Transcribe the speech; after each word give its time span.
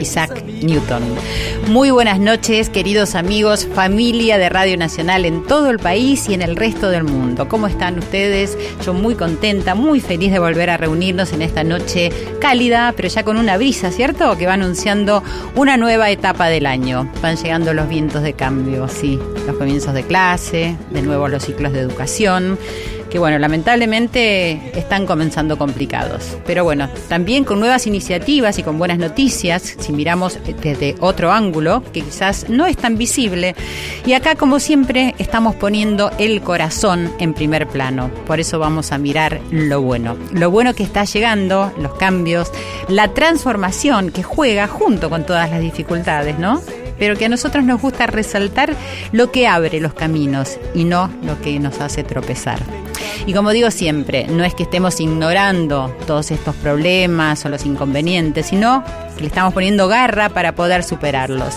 Isaac 0.00 0.44
Newton. 0.44 1.02
Muy 1.68 1.90
buenas 1.90 2.18
noches, 2.18 2.68
queridos 2.68 3.14
amigos, 3.14 3.66
familia 3.74 4.38
de 4.38 4.48
Radio 4.48 4.76
Nacional 4.76 5.24
en 5.24 5.44
todo 5.44 5.70
el 5.70 5.78
país 5.78 6.28
y 6.28 6.34
en 6.34 6.42
el 6.42 6.56
resto 6.56 6.90
del 6.90 7.04
mundo. 7.04 7.48
¿Cómo 7.48 7.66
están 7.66 7.98
ustedes? 7.98 8.58
Yo 8.84 8.94
muy 8.94 9.14
contenta, 9.14 9.74
muy 9.74 10.00
feliz 10.00 10.32
de 10.32 10.38
volver 10.38 10.70
a 10.70 10.76
reunirnos 10.76 11.32
en 11.32 11.42
esta 11.42 11.64
noche 11.64 12.10
cálida, 12.40 12.92
pero 12.96 13.08
ya 13.08 13.24
con 13.24 13.36
una 13.36 13.56
brisa, 13.56 13.90
¿cierto? 13.90 14.36
Que 14.36 14.46
va 14.46 14.54
anunciando 14.54 15.22
una 15.56 15.76
nueva 15.76 16.10
etapa 16.10 16.48
del 16.48 16.66
año. 16.66 17.10
Van 17.22 17.36
llegando 17.36 17.74
los 17.74 17.88
vientos 17.88 18.22
de 18.22 18.34
cambio, 18.34 18.88
sí, 18.88 19.18
los 19.46 19.56
comienzos 19.56 19.94
de 19.94 20.02
clase, 20.04 20.76
de 20.90 21.02
nuevo 21.02 21.28
los 21.28 21.44
ciclos 21.44 21.72
de 21.72 21.80
educación 21.80 22.58
que 23.14 23.20
bueno, 23.20 23.38
lamentablemente 23.38 24.60
están 24.76 25.06
comenzando 25.06 25.56
complicados. 25.56 26.36
Pero 26.44 26.64
bueno, 26.64 26.88
también 27.08 27.44
con 27.44 27.60
nuevas 27.60 27.86
iniciativas 27.86 28.58
y 28.58 28.64
con 28.64 28.76
buenas 28.76 28.98
noticias, 28.98 29.76
si 29.78 29.92
miramos 29.92 30.40
desde 30.60 30.96
otro 30.98 31.30
ángulo, 31.30 31.84
que 31.92 32.00
quizás 32.00 32.48
no 32.48 32.66
es 32.66 32.76
tan 32.76 32.98
visible. 32.98 33.54
Y 34.04 34.14
acá, 34.14 34.34
como 34.34 34.58
siempre, 34.58 35.14
estamos 35.18 35.54
poniendo 35.54 36.10
el 36.18 36.42
corazón 36.42 37.08
en 37.20 37.34
primer 37.34 37.68
plano. 37.68 38.10
Por 38.26 38.40
eso 38.40 38.58
vamos 38.58 38.90
a 38.90 38.98
mirar 38.98 39.40
lo 39.52 39.80
bueno. 39.80 40.16
Lo 40.32 40.50
bueno 40.50 40.74
que 40.74 40.82
está 40.82 41.04
llegando, 41.04 41.72
los 41.78 41.94
cambios, 41.94 42.50
la 42.88 43.14
transformación 43.14 44.10
que 44.10 44.24
juega 44.24 44.66
junto 44.66 45.08
con 45.08 45.24
todas 45.24 45.48
las 45.52 45.60
dificultades, 45.60 46.36
¿no? 46.40 46.60
pero 46.98 47.16
que 47.16 47.26
a 47.26 47.28
nosotros 47.28 47.64
nos 47.64 47.80
gusta 47.80 48.06
resaltar 48.06 48.74
lo 49.12 49.32
que 49.32 49.48
abre 49.48 49.80
los 49.80 49.94
caminos 49.94 50.58
y 50.74 50.84
no 50.84 51.10
lo 51.22 51.40
que 51.40 51.58
nos 51.58 51.80
hace 51.80 52.04
tropezar. 52.04 52.60
Y 53.26 53.32
como 53.32 53.50
digo 53.50 53.70
siempre, 53.70 54.26
no 54.26 54.44
es 54.44 54.54
que 54.54 54.64
estemos 54.64 55.00
ignorando 55.00 55.94
todos 56.06 56.30
estos 56.30 56.54
problemas 56.56 57.44
o 57.44 57.48
los 57.48 57.64
inconvenientes, 57.64 58.46
sino 58.46 58.84
que 59.16 59.22
le 59.22 59.28
estamos 59.28 59.54
poniendo 59.54 59.88
garra 59.88 60.28
para 60.28 60.54
poder 60.54 60.84
superarlos. 60.84 61.54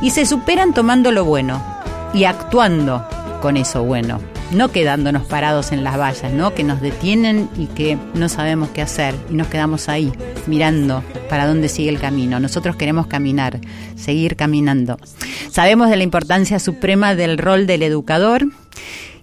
Y 0.00 0.10
se 0.10 0.26
superan 0.26 0.74
tomando 0.74 1.10
lo 1.10 1.24
bueno 1.24 1.62
y 2.14 2.24
actuando 2.24 3.06
con 3.40 3.56
eso 3.56 3.82
bueno 3.82 4.20
no 4.50 4.70
quedándonos 4.70 5.26
parados 5.26 5.72
en 5.72 5.84
las 5.84 5.98
vallas, 5.98 6.32
¿no? 6.32 6.54
Que 6.54 6.64
nos 6.64 6.80
detienen 6.80 7.48
y 7.56 7.66
que 7.66 7.98
no 8.14 8.28
sabemos 8.28 8.70
qué 8.70 8.82
hacer 8.82 9.14
y 9.30 9.34
nos 9.34 9.48
quedamos 9.48 9.88
ahí 9.88 10.12
mirando 10.46 11.02
para 11.28 11.46
dónde 11.46 11.68
sigue 11.68 11.90
el 11.90 12.00
camino. 12.00 12.40
Nosotros 12.40 12.76
queremos 12.76 13.06
caminar, 13.06 13.60
seguir 13.96 14.36
caminando. 14.36 14.98
Sabemos 15.50 15.90
de 15.90 15.96
la 15.96 16.02
importancia 16.02 16.58
suprema 16.58 17.14
del 17.14 17.38
rol 17.38 17.66
del 17.66 17.82
educador 17.82 18.46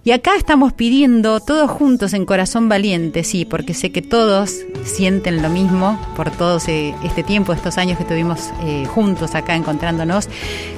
y 0.06 0.12
acá 0.12 0.36
estamos 0.36 0.72
pidiendo 0.72 1.40
todos 1.40 1.68
juntos 1.68 2.12
en 2.12 2.26
Corazón 2.26 2.68
Valiente, 2.68 3.24
sí, 3.24 3.44
porque 3.44 3.74
sé 3.74 3.90
que 3.90 4.02
todos 4.02 4.54
sienten 4.84 5.42
lo 5.42 5.48
mismo 5.48 6.00
por 6.14 6.30
todo 6.30 6.58
este 6.58 7.24
tiempo, 7.24 7.52
estos 7.52 7.76
años 7.76 7.96
que 7.96 8.04
estuvimos 8.04 8.52
eh, 8.62 8.86
juntos 8.86 9.34
acá 9.34 9.56
encontrándonos, 9.56 10.28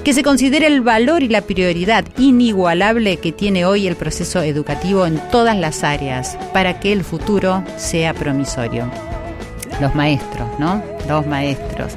que 0.03 0.15
se 0.15 0.23
considere 0.23 0.67
el 0.67 0.81
valor 0.81 1.23
y 1.23 1.29
la 1.29 1.43
prioridad 1.43 2.07
inigualable 2.17 3.19
que 3.19 3.33
tiene 3.33 3.67
hoy 3.67 3.87
el 3.87 3.97
proceso 3.97 4.41
educativo 4.41 5.05
en 5.05 5.21
todas 5.31 5.59
las 5.59 5.85
áreas 5.85 6.39
para 6.55 6.81
que 6.81 6.95
el 6.95 7.05
futuro 7.05 7.63
sea 7.77 8.15
promisorio. 8.15 8.91
Los 9.79 9.95
maestros, 9.95 10.49
¿no? 10.59 10.83
Los 11.07 11.27
maestros 11.27 11.93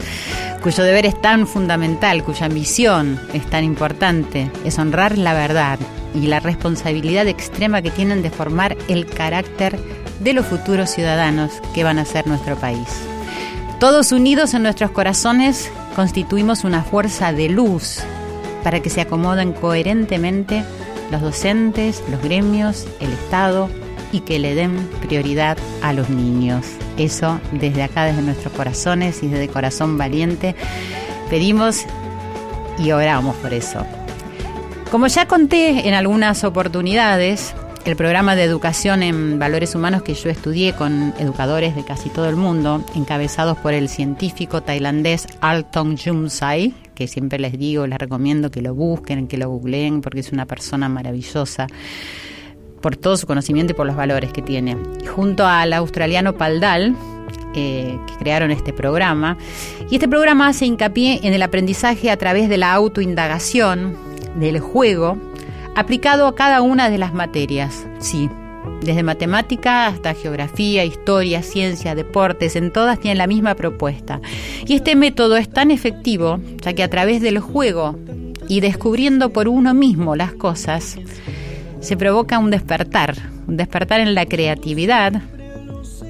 cuyo 0.62 0.84
deber 0.84 1.08
es 1.08 1.20
tan 1.20 1.48
fundamental, 1.48 2.24
cuya 2.24 2.48
misión 2.48 3.20
es 3.34 3.50
tan 3.50 3.64
importante, 3.64 4.52
es 4.64 4.78
honrar 4.78 5.18
la 5.18 5.34
verdad, 5.34 5.80
y 6.14 6.28
la 6.28 6.40
responsabilidad 6.40 7.28
extrema 7.28 7.82
que 7.82 7.92
tienen 7.92 8.22
de 8.22 8.30
formar 8.30 8.78
el 8.88 9.06
carácter 9.06 9.80
de 10.20 10.34
los 10.34 10.46
futuros 10.46 10.90
ciudadanos 10.90 11.52
que 11.74 11.84
van 11.84 12.00
a 12.00 12.06
ser 12.06 12.28
nuestro 12.28 12.56
país. 12.56 12.88
Todos 13.80 14.12
unidos 14.12 14.54
en 14.54 14.64
nuestros 14.64 14.92
corazones 14.92 15.72
constituimos 15.96 16.64
una 16.64 16.84
fuerza 16.84 17.34
de 17.34 17.50
luz 17.50 18.00
para 18.64 18.80
que 18.80 18.90
se 18.90 19.02
acomoden 19.02 19.54
coherentemente 19.54 20.64
los 21.10 21.22
docentes, 21.22 22.04
los 22.10 22.22
gremios, 22.22 22.86
el 23.00 23.12
Estado 23.12 23.70
y 24.12 24.22
que 24.22 24.40
le 24.40 24.56
den 24.56 24.88
prioridad 25.02 25.58
a 25.82 25.94
los 25.94 26.10
niños. 26.10 26.66
Eso 26.98 27.40
desde 27.52 27.84
acá, 27.84 28.06
desde 28.06 28.22
nuestros 28.22 28.54
corazones 28.54 29.24
y 29.24 29.28
desde 29.28 29.48
Corazón 29.48 29.98
Valiente, 29.98 30.56
pedimos 31.30 31.86
y 32.78 32.92
oramos 32.92 33.36
por 33.38 33.54
eso. 33.54 33.86
Como 34.92 35.08
ya 35.08 35.26
conté 35.26 35.88
en 35.88 35.94
algunas 35.94 36.44
oportunidades, 36.44 37.56
el 37.86 37.96
programa 37.96 38.36
de 38.36 38.44
educación 38.44 39.04
en 39.04 39.40
valores 39.40 39.74
humanos 39.74 40.04
que 40.04 40.14
yo 40.14 40.30
estudié 40.30 40.74
con 40.74 41.14
educadores 41.18 41.78
de 41.78 41.86
casi 41.86 42.10
todo 42.10 42.28
el 42.28 42.36
mundo, 42.36 42.84
encabezados 42.94 43.58
por 43.58 43.74
el 43.74 43.88
científico 43.88 44.62
tailandés 44.62 45.30
Alton 45.40 45.96
Jumsai, 45.98 46.74
que 46.94 47.08
siempre 47.08 47.40
les 47.40 47.58
digo, 47.58 47.88
les 47.88 48.00
recomiendo 48.00 48.52
que 48.52 48.62
lo 48.62 48.76
busquen, 48.76 49.30
que 49.30 49.38
lo 49.38 49.50
googleen, 49.50 50.02
porque 50.02 50.20
es 50.20 50.34
una 50.34 50.46
persona 50.46 50.90
maravillosa 50.90 51.68
por 52.82 52.98
todo 52.98 53.16
su 53.16 53.26
conocimiento 53.26 53.72
y 53.72 53.76
por 53.78 53.88
los 53.88 53.96
valores 53.96 54.34
que 54.34 54.42
tiene. 54.42 54.76
junto 55.16 55.48
al 55.48 55.72
australiano 55.72 56.36
Paldal, 56.36 56.98
eh, 57.56 57.98
que 58.08 58.14
crearon 58.16 58.52
este 58.52 58.74
programa. 58.74 59.38
Y 59.90 59.96
este 59.96 60.10
programa 60.10 60.50
hace 60.50 60.66
hincapié 60.66 61.22
en 61.24 61.34
el 61.34 61.44
aprendizaje 61.44 62.12
a 62.12 62.18
través 62.18 62.50
de 62.50 62.58
la 62.58 62.74
autoindagación, 62.74 64.11
del 64.36 64.60
juego 64.60 65.18
aplicado 65.76 66.28
a 66.28 66.36
cada 66.36 66.62
una 66.62 66.90
de 66.90 66.98
las 66.98 67.14
materias, 67.14 67.86
sí. 68.00 68.30
Desde 68.82 69.04
matemática 69.04 69.88
hasta 69.88 70.14
geografía, 70.14 70.84
historia, 70.84 71.44
ciencia, 71.44 71.96
deportes, 71.96 72.56
en 72.56 72.72
todas 72.72 73.00
tienen 73.00 73.18
la 73.18 73.28
misma 73.28 73.56
propuesta. 73.56 74.22
Y 74.66 74.74
este 74.74 74.96
método 74.96 75.38
es 75.38 75.50
tan 75.50 75.72
efectivo, 75.72 76.40
ya 76.62 76.74
que 76.74 76.84
a 76.84 76.90
través 76.90 77.22
del 77.22 77.40
juego 77.40 77.98
y 78.48 78.60
descubriendo 78.60 79.32
por 79.32 79.48
uno 79.48 79.74
mismo 79.74 80.16
las 80.16 80.34
cosas, 80.34 80.98
se 81.80 81.98
provoca 81.98 82.40
un 82.40 82.52
despertar, 82.52 83.16
un 83.48 83.58
despertar 83.58 84.00
en 84.00 84.14
la 84.14 84.26
creatividad 84.26 85.22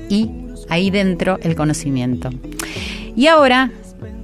y 0.10 0.30
ahí 0.70 0.90
dentro 0.90 1.40
el 1.42 1.56
conocimiento. 1.56 2.30
Y 3.16 3.28
ahora 3.28 3.72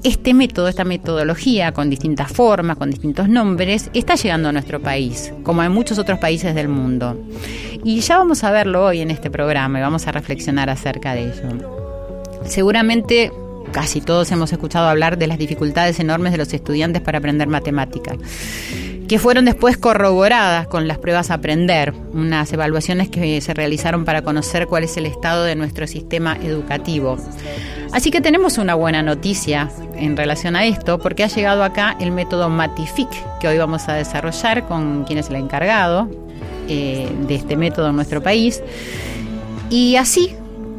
este 0.04 0.34
método, 0.34 0.68
esta 0.68 0.84
metodología, 0.84 1.72
con 1.72 1.90
distintas 1.90 2.32
formas, 2.32 2.78
con 2.78 2.90
distintos 2.90 3.30
nombres, 3.30 3.90
está 3.94 4.16
llegando 4.16 4.50
a 4.50 4.52
nuestro 4.52 4.82
país, 4.82 5.34
como 5.44 5.64
en 5.64 5.72
muchos 5.72 5.98
otros 6.00 6.20
países 6.20 6.56
del 6.56 6.68
mundo. 6.68 7.20
Y 7.84 8.00
ya 8.00 8.18
vamos 8.18 8.44
a 8.44 8.52
verlo 8.52 8.86
hoy 8.86 9.02
en 9.02 9.12
este 9.12 9.30
programa 9.30 9.80
y 9.80 9.82
vamos 9.82 10.08
a 10.08 10.12
reflexionar 10.12 10.70
acerca 10.70 11.14
de 11.14 11.32
ello. 11.32 12.44
Seguramente 12.46 13.32
casi 13.72 14.02
todos 14.02 14.32
hemos 14.32 14.52
escuchado 14.54 14.88
hablar 14.88 15.18
de 15.18 15.28
las 15.28 15.38
dificultades 15.38 16.00
enormes 16.00 16.32
de 16.32 16.38
los 16.38 16.54
estudiantes 16.54 17.02
para 17.02 17.18
aprender 17.18 17.48
matemática 17.48 18.16
que 19.07 19.19
fueron 19.19 19.45
después 19.45 19.77
corroboradas 19.77 20.68
con 20.68 20.88
las 20.88 20.98
pruebas 20.98 21.31
aprender, 21.31 21.94
unas 22.13 22.51
evaluaciones 22.51 23.09
que 23.09 23.39
se 23.42 23.54
realizaron 23.54 24.04
para 24.04 24.21
conocer 24.21 24.68
cuál 24.68 24.83
es 24.83 24.98
el 24.98 25.06
estado 25.06 25.44
de 25.45 25.56
nuestro 25.56 25.88
sistema 25.88 26.38
educativo. 26.44 27.18
Así 27.94 28.12
que 28.12 28.19
tenemos 28.19 28.57
una 28.57 28.75
buena 28.75 29.01
noticia 29.01 29.71
en 29.95 30.18
relación 30.18 30.57
a 30.57 30.65
esto, 30.65 31.00
porque 31.00 31.24
ha 31.24 31.27
llegado 31.27 31.63
acá 31.63 31.95
el 32.01 32.12
método 32.12 32.50
Matific, 32.50 33.09
que 33.39 33.48
hoy 33.48 33.57
vamos 33.57 33.88
a 33.88 33.94
desarrollar 33.94 34.68
con 34.68 35.06
quien 35.06 35.19
es 35.19 35.30
el 35.30 35.38
encargado 35.38 36.10
eh, 36.68 37.10
de 37.27 37.36
este 37.36 37.56
método 37.56 37.89
en 37.89 37.95
nuestro 37.95 38.21
país. 38.21 38.62
Y 39.69 39.95
así 39.95 40.36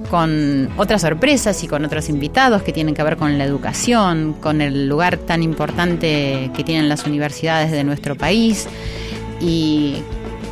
con 0.08 0.70
otras 0.76 1.02
sorpresas 1.02 1.62
y 1.62 1.68
con 1.68 1.84
otros 1.84 2.08
invitados 2.08 2.62
que 2.62 2.72
tienen 2.72 2.94
que 2.94 3.02
ver 3.02 3.16
con 3.16 3.38
la 3.38 3.44
educación, 3.44 4.34
con 4.40 4.60
el 4.60 4.88
lugar 4.88 5.16
tan 5.18 5.42
importante 5.42 6.50
que 6.54 6.64
tienen 6.64 6.88
las 6.88 7.06
universidades 7.06 7.70
de 7.70 7.84
nuestro 7.84 8.16
país 8.16 8.66
y 9.40 9.96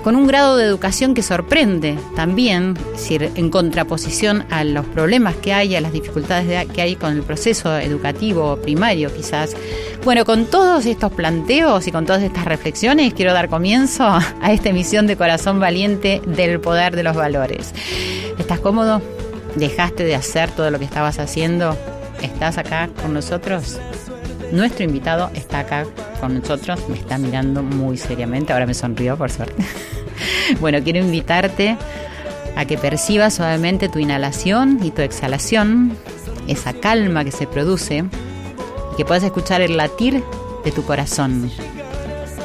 con 0.07 0.15
un 0.15 0.29
grado 0.29 0.57
de 0.57 0.65
educación 0.65 1.15
que 1.15 1.23
sorprende 1.25 1.99
también, 2.15 2.79
en 3.11 3.51
contraposición 3.51 4.45
a 4.51 4.63
los 4.63 4.87
problemas 4.87 5.35
que 5.35 5.53
hay, 5.53 5.75
a 5.75 5.81
las 5.81 5.93
dificultades 5.93 6.69
que 6.69 6.81
hay 6.81 6.95
con 6.95 7.13
el 7.13 7.23
proceso 7.25 7.77
educativo 7.77 8.57
primario 8.59 9.13
quizás. 9.13 9.57
Bueno, 10.05 10.25
con 10.25 10.47
todos 10.47 10.87
estos 10.87 11.11
planteos 11.11 11.89
y 11.89 11.91
con 11.91 12.07
todas 12.07 12.23
estas 12.23 12.45
reflexiones 12.45 13.15
quiero 13.15 13.33
dar 13.33 13.49
comienzo 13.49 14.05
a 14.05 14.53
esta 14.53 14.69
emisión 14.69 15.09
de 15.09 15.17
Corazón 15.17 15.59
Valiente 15.59 16.23
del 16.25 16.61
Poder 16.61 16.95
de 16.95 17.03
los 17.03 17.17
Valores. 17.17 17.75
¿Estás 18.39 18.61
cómodo? 18.61 19.16
Dejaste 19.57 20.05
de 20.05 20.15
hacer 20.15 20.51
todo 20.51 20.71
lo 20.71 20.79
que 20.79 20.85
estabas 20.85 21.19
haciendo, 21.19 21.77
estás 22.23 22.59
acá 22.59 22.89
con 23.03 23.15
nosotros. 23.15 23.79
nuestro 24.53 24.85
invitado 24.85 25.31
está 25.35 25.61
acá 25.61 25.85
con 26.21 26.39
nosotros, 26.39 26.81
me 26.89 26.97
está 26.97 27.19
mirando 27.19 27.63
muy 27.63 27.97
seriamente, 27.97 28.53
ahora 28.53 28.67
me 28.67 28.75
sonrió 28.75 29.17
por 29.17 29.31
suerte. 29.31 29.65
bueno, 30.61 30.79
quiero 30.83 31.01
invitarte 31.01 31.77
a 32.57 32.65
que 32.65 32.79
percibas 32.79 33.35
suavemente 33.35 33.89
tu 33.89 33.99
inhalación 33.99 34.79
y 34.83 34.91
tu 34.91 35.03
exhalación, 35.03 35.97
esa 36.47 36.73
calma 36.73 37.25
que 37.25 37.33
se 37.33 37.47
produce, 37.47 38.05
y 38.93 38.97
que 38.97 39.05
puedas 39.05 39.25
escuchar 39.25 39.61
el 39.61 39.77
latir 39.77 40.23
de 40.65 40.73
tu 40.73 40.85
corazón. 40.85 41.51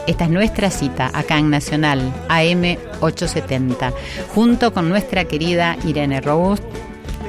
Esta 0.07 0.25
es 0.25 0.31
nuestra 0.31 0.71
cita 0.71 1.11
acá 1.13 1.37
en 1.37 1.49
Nacional 1.49 1.99
AM 2.27 2.77
870, 3.01 3.93
junto 4.33 4.73
con 4.73 4.89
nuestra 4.89 5.25
querida 5.25 5.77
Irene 5.85 6.19
Robust, 6.21 6.63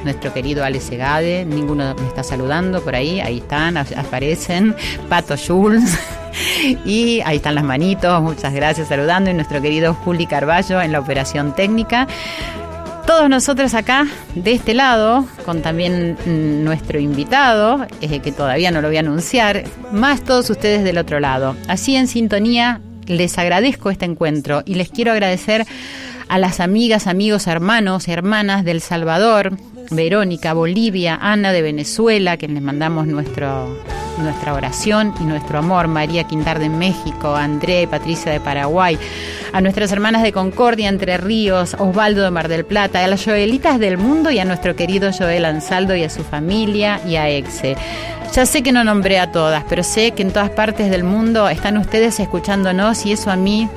nuestro 0.04 0.32
querido 0.32 0.64
Ale 0.64 0.80
Segade, 0.80 1.44
ninguno 1.44 1.94
me 1.94 2.06
está 2.06 2.22
saludando 2.22 2.82
por 2.82 2.94
ahí, 2.94 3.20
ahí 3.20 3.38
están, 3.38 3.76
aparecen, 3.76 4.74
Pato 5.08 5.34
Jules. 5.36 5.98
Y 6.86 7.20
ahí 7.26 7.36
están 7.36 7.56
las 7.56 7.64
manitos, 7.64 8.22
muchas 8.22 8.54
gracias 8.54 8.88
saludando. 8.88 9.30
Y 9.30 9.34
nuestro 9.34 9.60
querido 9.60 9.92
Juli 9.92 10.26
Carballo 10.26 10.80
en 10.80 10.90
la 10.90 11.00
operación 11.00 11.54
técnica 11.54 12.08
todos 13.06 13.28
nosotros 13.28 13.74
acá 13.74 14.06
de 14.34 14.52
este 14.52 14.74
lado, 14.74 15.26
con 15.44 15.60
también 15.60 16.16
mm, 16.24 16.64
nuestro 16.64 16.98
invitado, 16.98 17.86
eh, 18.00 18.20
que 18.20 18.32
todavía 18.32 18.70
no 18.70 18.80
lo 18.80 18.88
voy 18.88 18.96
a 18.96 19.00
anunciar, 19.00 19.64
más 19.92 20.22
todos 20.22 20.48
ustedes 20.50 20.84
del 20.84 20.98
otro 20.98 21.20
lado. 21.20 21.56
Así 21.68 21.96
en 21.96 22.06
sintonía, 22.06 22.80
les 23.06 23.36
agradezco 23.38 23.90
este 23.90 24.04
encuentro 24.04 24.62
y 24.64 24.76
les 24.76 24.88
quiero 24.88 25.12
agradecer 25.12 25.66
a 26.28 26.38
las 26.38 26.60
amigas, 26.60 27.06
amigos, 27.06 27.46
hermanos, 27.46 28.08
hermanas 28.08 28.64
del 28.64 28.80
Salvador, 28.80 29.52
Verónica, 29.94 30.52
Bolivia, 30.54 31.18
Ana 31.20 31.52
de 31.52 31.62
Venezuela, 31.62 32.36
que 32.36 32.48
les 32.48 32.62
mandamos 32.62 33.06
nuestra 33.06 33.66
oración 34.52 35.14
y 35.20 35.24
nuestro 35.24 35.58
amor, 35.58 35.88
María 35.88 36.24
Quintar 36.24 36.58
de 36.58 36.68
México, 36.68 37.34
André, 37.34 37.86
Patricia 37.86 38.32
de 38.32 38.40
Paraguay, 38.40 38.98
a 39.52 39.60
nuestras 39.60 39.92
hermanas 39.92 40.22
de 40.22 40.32
Concordia, 40.32 40.88
Entre 40.88 41.16
Ríos, 41.18 41.76
Osvaldo 41.78 42.22
de 42.22 42.30
Mar 42.30 42.48
del 42.48 42.64
Plata, 42.64 43.04
a 43.04 43.06
las 43.06 43.24
Joelitas 43.24 43.78
del 43.78 43.98
mundo 43.98 44.30
y 44.30 44.38
a 44.38 44.44
nuestro 44.44 44.76
querido 44.76 45.10
Joel 45.12 45.44
Ansaldo 45.44 45.94
y 45.94 46.04
a 46.04 46.10
su 46.10 46.24
familia 46.24 47.00
y 47.06 47.16
a 47.16 47.28
Exe. 47.28 47.76
Ya 48.32 48.46
sé 48.46 48.62
que 48.62 48.72
no 48.72 48.82
nombré 48.82 49.18
a 49.18 49.30
todas, 49.30 49.62
pero 49.68 49.82
sé 49.82 50.12
que 50.12 50.22
en 50.22 50.32
todas 50.32 50.48
partes 50.50 50.90
del 50.90 51.04
mundo 51.04 51.50
están 51.50 51.76
ustedes 51.76 52.18
escuchándonos 52.18 53.04
y 53.04 53.12
eso 53.12 53.30
a 53.30 53.36
mí 53.36 53.68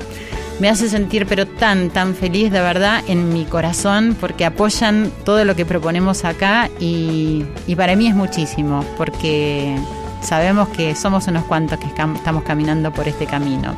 me 0.60 0.68
hace 0.68 0.88
sentir 0.88 1.26
pero 1.26 1.46
tan, 1.46 1.90
tan 1.90 2.14
feliz 2.14 2.50
de 2.50 2.60
verdad 2.60 3.02
en 3.08 3.32
mi 3.32 3.44
corazón 3.44 4.16
porque 4.18 4.44
apoyan 4.44 5.12
todo 5.24 5.44
lo 5.44 5.54
que 5.54 5.66
proponemos 5.66 6.24
acá 6.24 6.70
y, 6.80 7.44
para 7.76 7.94
mí 7.94 8.08
es 8.08 8.14
muchísimo 8.14 8.84
porque 8.96 9.76
sabemos 10.22 10.68
que 10.70 10.94
somos 10.94 11.26
unos 11.26 11.44
cuantos 11.44 11.78
que 11.78 11.86
estamos 11.86 12.42
caminando 12.42 12.92
por 12.92 13.06
este 13.06 13.26
camino. 13.26 13.76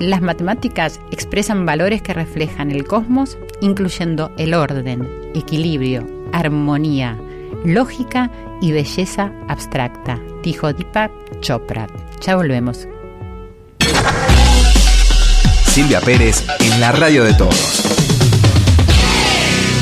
Las 0.00 0.22
matemáticas 0.22 1.00
expresan 1.10 1.66
valores 1.66 2.02
que 2.02 2.14
reflejan 2.14 2.70
el 2.70 2.84
cosmos, 2.84 3.36
incluyendo 3.60 4.30
el 4.38 4.54
orden, 4.54 5.08
equilibrio, 5.34 6.06
armonía, 6.32 7.18
lógica 7.64 8.30
y 8.60 8.70
belleza 8.70 9.32
abstracta, 9.48 10.20
dijo 10.44 10.72
Deepak 10.72 11.10
Chopra. 11.40 11.88
Ya 12.20 12.36
volvemos. 12.36 12.86
Silvia 15.64 16.00
Pérez 16.00 16.44
en 16.60 16.80
la 16.80 16.92
radio 16.92 17.24
de 17.24 17.34
todos. 17.34 17.82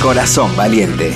Corazón 0.01 0.57
valiente. 0.57 1.13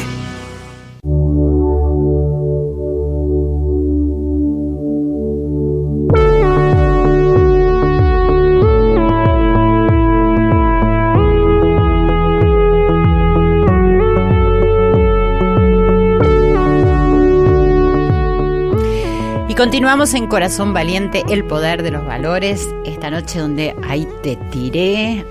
Continuamos 19.60 20.14
en 20.14 20.26
Corazón 20.26 20.72
Valiente, 20.72 21.22
el 21.28 21.44
poder 21.44 21.82
de 21.82 21.90
los 21.90 22.06
valores. 22.06 22.66
Esta 22.86 23.10
noche 23.10 23.40
donde 23.40 23.76
ahí 23.86 24.08
te 24.22 24.36
tiré 24.50 25.22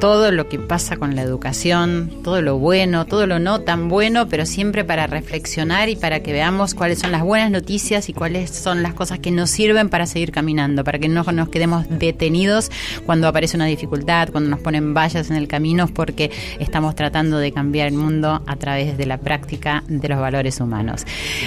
todo 0.00 0.30
lo 0.30 0.48
que 0.48 0.58
pasa 0.58 0.96
con 0.96 1.16
la 1.16 1.22
educación, 1.22 2.10
todo 2.22 2.40
lo 2.40 2.58
bueno, 2.58 3.04
todo 3.06 3.26
lo 3.26 3.38
no 3.38 3.60
tan 3.62 3.88
bueno, 3.88 4.28
pero 4.28 4.46
siempre 4.46 4.84
para 4.84 5.06
reflexionar 5.06 5.88
y 5.88 5.96
para 5.96 6.20
que 6.20 6.32
veamos 6.32 6.74
cuáles 6.74 7.00
son 7.00 7.10
las 7.10 7.22
buenas 7.22 7.50
noticias 7.50 8.08
y 8.08 8.12
cuáles 8.12 8.50
son 8.50 8.82
las 8.82 8.94
cosas 8.94 9.18
que 9.18 9.32
nos 9.32 9.50
sirven 9.50 9.88
para 9.88 10.06
seguir 10.06 10.30
caminando, 10.30 10.84
para 10.84 10.98
que 10.98 11.08
no 11.08 11.24
nos 11.24 11.48
quedemos 11.48 11.86
detenidos 11.88 12.70
cuando 13.06 13.26
aparece 13.26 13.56
una 13.56 13.66
dificultad, 13.66 14.28
cuando 14.30 14.50
nos 14.50 14.60
ponen 14.60 14.94
vallas 14.94 15.30
en 15.30 15.36
el 15.36 15.48
camino, 15.48 15.88
porque 15.88 16.30
estamos 16.60 16.94
tratando 16.94 17.38
de 17.38 17.52
cambiar 17.52 17.88
el 17.88 17.94
mundo 17.94 18.42
a 18.46 18.56
través 18.56 18.96
de 18.96 19.06
la 19.06 19.18
práctica 19.18 19.82
de 19.88 20.08
los 20.08 20.20
valores 20.20 20.60
humanos. 20.60 21.04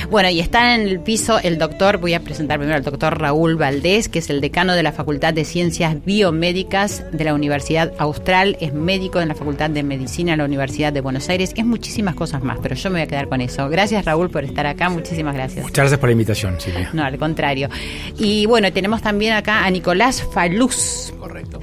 Bueno, 0.09 0.29
y 0.29 0.41
está 0.41 0.75
en 0.75 0.81
el 0.81 0.99
piso 0.99 1.39
el 1.39 1.57
doctor, 1.57 1.99
voy 1.99 2.15
a 2.15 2.19
presentar 2.19 2.59
primero 2.59 2.75
al 2.75 2.83
doctor 2.83 3.17
Raúl 3.17 3.55
Valdés, 3.55 4.09
que 4.09 4.19
es 4.19 4.29
el 4.29 4.41
decano 4.41 4.73
de 4.73 4.83
la 4.83 4.91
Facultad 4.91 5.33
de 5.33 5.45
Ciencias 5.45 6.03
Biomédicas 6.03 7.05
de 7.13 7.23
la 7.23 7.33
Universidad 7.33 7.93
Austral 7.97 8.40
es 8.59 8.73
médico 8.73 9.21
en 9.21 9.27
la 9.27 9.35
Facultad 9.35 9.69
de 9.69 9.83
Medicina 9.83 10.31
de 10.31 10.37
la 10.37 10.45
Universidad 10.45 10.91
de 10.91 11.01
Buenos 11.01 11.29
Aires, 11.29 11.53
es 11.55 11.65
muchísimas 11.65 12.15
cosas 12.15 12.43
más, 12.43 12.59
pero 12.61 12.75
yo 12.75 12.89
me 12.89 12.99
voy 12.99 13.03
a 13.03 13.07
quedar 13.07 13.27
con 13.27 13.41
eso. 13.41 13.69
Gracias 13.69 14.05
Raúl 14.05 14.29
por 14.29 14.43
estar 14.43 14.65
acá, 14.65 14.89
muchísimas 14.89 15.33
gracias. 15.33 15.63
Muchas 15.63 15.83
gracias 15.83 15.99
por 15.99 16.09
la 16.09 16.13
invitación, 16.13 16.59
Silvia. 16.59 16.89
No, 16.93 17.03
al 17.03 17.17
contrario. 17.17 17.69
Y 18.17 18.45
bueno, 18.45 18.71
tenemos 18.73 19.01
también 19.01 19.33
acá 19.33 19.65
a 19.65 19.69
Nicolás 19.69 20.23
Faluz. 20.33 21.13
Correcto 21.19 21.59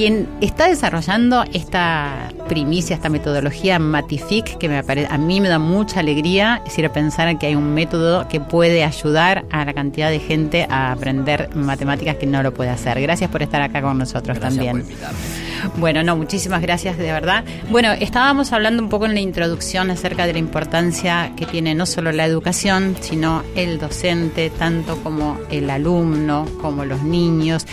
quien 0.00 0.26
está 0.40 0.66
desarrollando 0.66 1.44
esta 1.52 2.32
primicia, 2.48 2.96
esta 2.96 3.10
metodología 3.10 3.78
Matific, 3.78 4.56
que 4.56 4.66
me 4.66 4.78
a 4.78 5.18
mí 5.18 5.42
me 5.42 5.48
da 5.50 5.58
mucha 5.58 6.00
alegría, 6.00 6.62
es 6.64 6.70
decir, 6.74 6.88
pensar 6.88 7.38
que 7.38 7.48
hay 7.48 7.54
un 7.54 7.74
método 7.74 8.26
que 8.26 8.40
puede 8.40 8.82
ayudar 8.82 9.44
a 9.50 9.62
la 9.62 9.74
cantidad 9.74 10.08
de 10.08 10.18
gente 10.18 10.66
a 10.70 10.90
aprender 10.92 11.54
matemáticas 11.54 12.16
que 12.16 12.24
no 12.24 12.42
lo 12.42 12.54
puede 12.54 12.70
hacer. 12.70 12.98
Gracias 12.98 13.28
por 13.28 13.42
estar 13.42 13.60
acá 13.60 13.82
con 13.82 13.98
nosotros 13.98 14.40
también. 14.40 14.86
bueno, 15.76 16.02
no, 16.02 16.16
muchísimas 16.16 16.62
gracias 16.62 16.96
de 16.96 17.12
verdad. 17.12 17.44
Bueno, 17.68 17.92
estábamos 17.92 18.54
hablando 18.54 18.82
un 18.82 18.88
poco 18.88 19.04
en 19.04 19.12
la 19.12 19.20
introducción 19.20 19.90
acerca 19.90 20.26
de 20.26 20.32
la 20.32 20.38
importancia 20.38 21.32
que 21.36 21.44
tiene 21.44 21.74
no 21.74 21.84
solo 21.84 22.10
la 22.10 22.24
educación, 22.24 22.96
sino 23.00 23.42
el 23.54 23.78
docente, 23.78 24.48
tanto 24.48 24.96
como 25.02 25.38
el 25.50 25.68
alumno, 25.68 26.46
como 26.62 26.86
los 26.86 27.02
niños. 27.02 27.66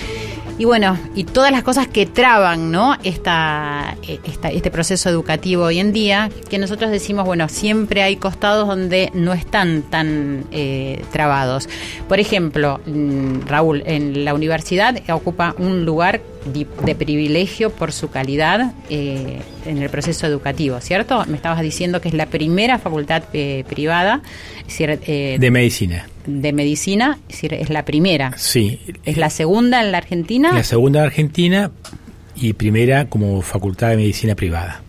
Y 0.59 0.65
bueno, 0.65 0.97
y 1.13 1.23
todas 1.23 1.51
las 1.51 1.61
cosas 1.61 1.87
que 1.87 2.07
traban, 2.07 2.71
¿no? 2.71 2.95
Esta, 3.03 3.95
este 4.01 4.71
proceso 4.71 5.07
educativo 5.07 5.65
hoy 5.65 5.77
en 5.79 5.93
día, 5.93 6.31
que 6.49 6.57
nosotros 6.57 6.89
decimos, 6.89 7.25
bueno, 7.25 7.47
siempre 7.47 8.01
hay 8.01 8.15
costados 8.15 8.67
donde 8.67 9.11
no 9.13 9.33
están 9.33 9.83
tan 9.83 10.45
eh, 10.51 11.03
trabados. 11.11 11.69
Por 12.07 12.19
ejemplo, 12.19 12.81
mm, 12.87 13.41
Raúl, 13.45 13.83
en 13.85 14.25
la 14.25 14.33
universidad 14.33 14.99
ocupa 15.11 15.53
un 15.59 15.85
lugar 15.85 16.21
de, 16.53 16.95
privilegio 16.95 17.69
por 17.69 17.91
su 17.91 18.09
calidad 18.09 18.73
eh, 18.89 19.41
en 19.65 19.77
el 19.77 19.89
proceso 19.91 20.25
educativo, 20.25 20.81
¿cierto? 20.81 21.23
Me 21.27 21.35
estabas 21.35 21.61
diciendo 21.61 22.01
que 22.01 22.07
es 22.07 22.15
la 22.15 22.25
primera 22.25 22.79
facultad 22.79 23.23
eh, 23.33 23.63
privada 23.67 24.21
de 24.79 25.51
medicina 25.51 26.07
de 26.27 26.53
medicina, 26.53 27.17
es 27.27 27.35
decir, 27.35 27.53
es 27.53 27.69
la 27.69 27.85
primera. 27.85 28.33
Sí. 28.37 28.79
¿Es 29.03 29.17
la 29.17 29.29
segunda 29.29 29.83
en 29.83 29.91
la 29.91 29.97
Argentina? 29.97 30.51
La 30.53 30.63
segunda 30.63 30.99
en 30.99 31.05
Argentina 31.05 31.71
y 32.35 32.53
primera 32.53 33.09
como 33.09 33.41
facultad 33.41 33.89
de 33.89 33.97
medicina 33.97 34.35
privada. 34.35 34.83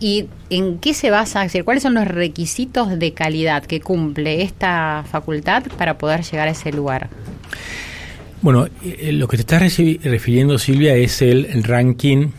¿Y 0.00 0.26
en 0.50 0.78
qué 0.78 0.94
se 0.94 1.10
basa? 1.10 1.44
Es 1.44 1.52
decir, 1.52 1.64
¿cuáles 1.64 1.82
son 1.82 1.94
los 1.94 2.08
requisitos 2.08 2.98
de 2.98 3.12
calidad 3.12 3.64
que 3.64 3.80
cumple 3.80 4.42
esta 4.42 5.04
facultad 5.10 5.64
para 5.78 5.98
poder 5.98 6.22
llegar 6.22 6.48
a 6.48 6.50
ese 6.50 6.72
lugar? 6.72 7.08
Bueno, 8.42 8.66
eh, 8.82 9.12
lo 9.12 9.28
que 9.28 9.36
te 9.36 9.42
estás 9.42 9.60
refiriendo, 9.60 10.58
Silvia, 10.58 10.94
es 10.96 11.22
el 11.22 11.62
ranking 11.62 12.30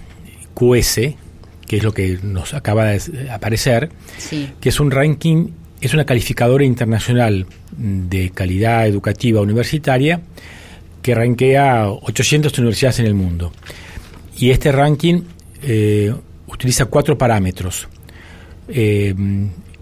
QS, 0.54 1.16
que 1.68 1.78
es 1.78 1.84
lo 1.84 1.94
que 1.94 2.20
nos 2.22 2.54
acaba 2.54 2.86
de 2.86 3.30
aparecer, 3.32 3.90
que 4.60 4.70
es 4.70 4.80
un 4.80 4.92
ranking, 4.92 5.50
es 5.86 5.94
una 5.94 6.06
calificadora 6.06 6.64
internacional 6.64 7.46
de 7.78 8.32
calidad 8.32 8.88
educativa 8.88 9.42
universitaria 9.42 10.22
que 11.02 11.14
rankea 11.14 11.90
800 11.90 12.58
universidades 12.58 13.00
en 13.00 13.06
el 13.06 13.14
mundo. 13.14 13.52
Y 14.38 14.50
este 14.50 14.72
ranking 14.72 15.22
eh, 15.62 16.14
utiliza 16.48 16.86
cuatro 16.86 17.18
parámetros. 17.18 17.88
Eh, 18.68 19.14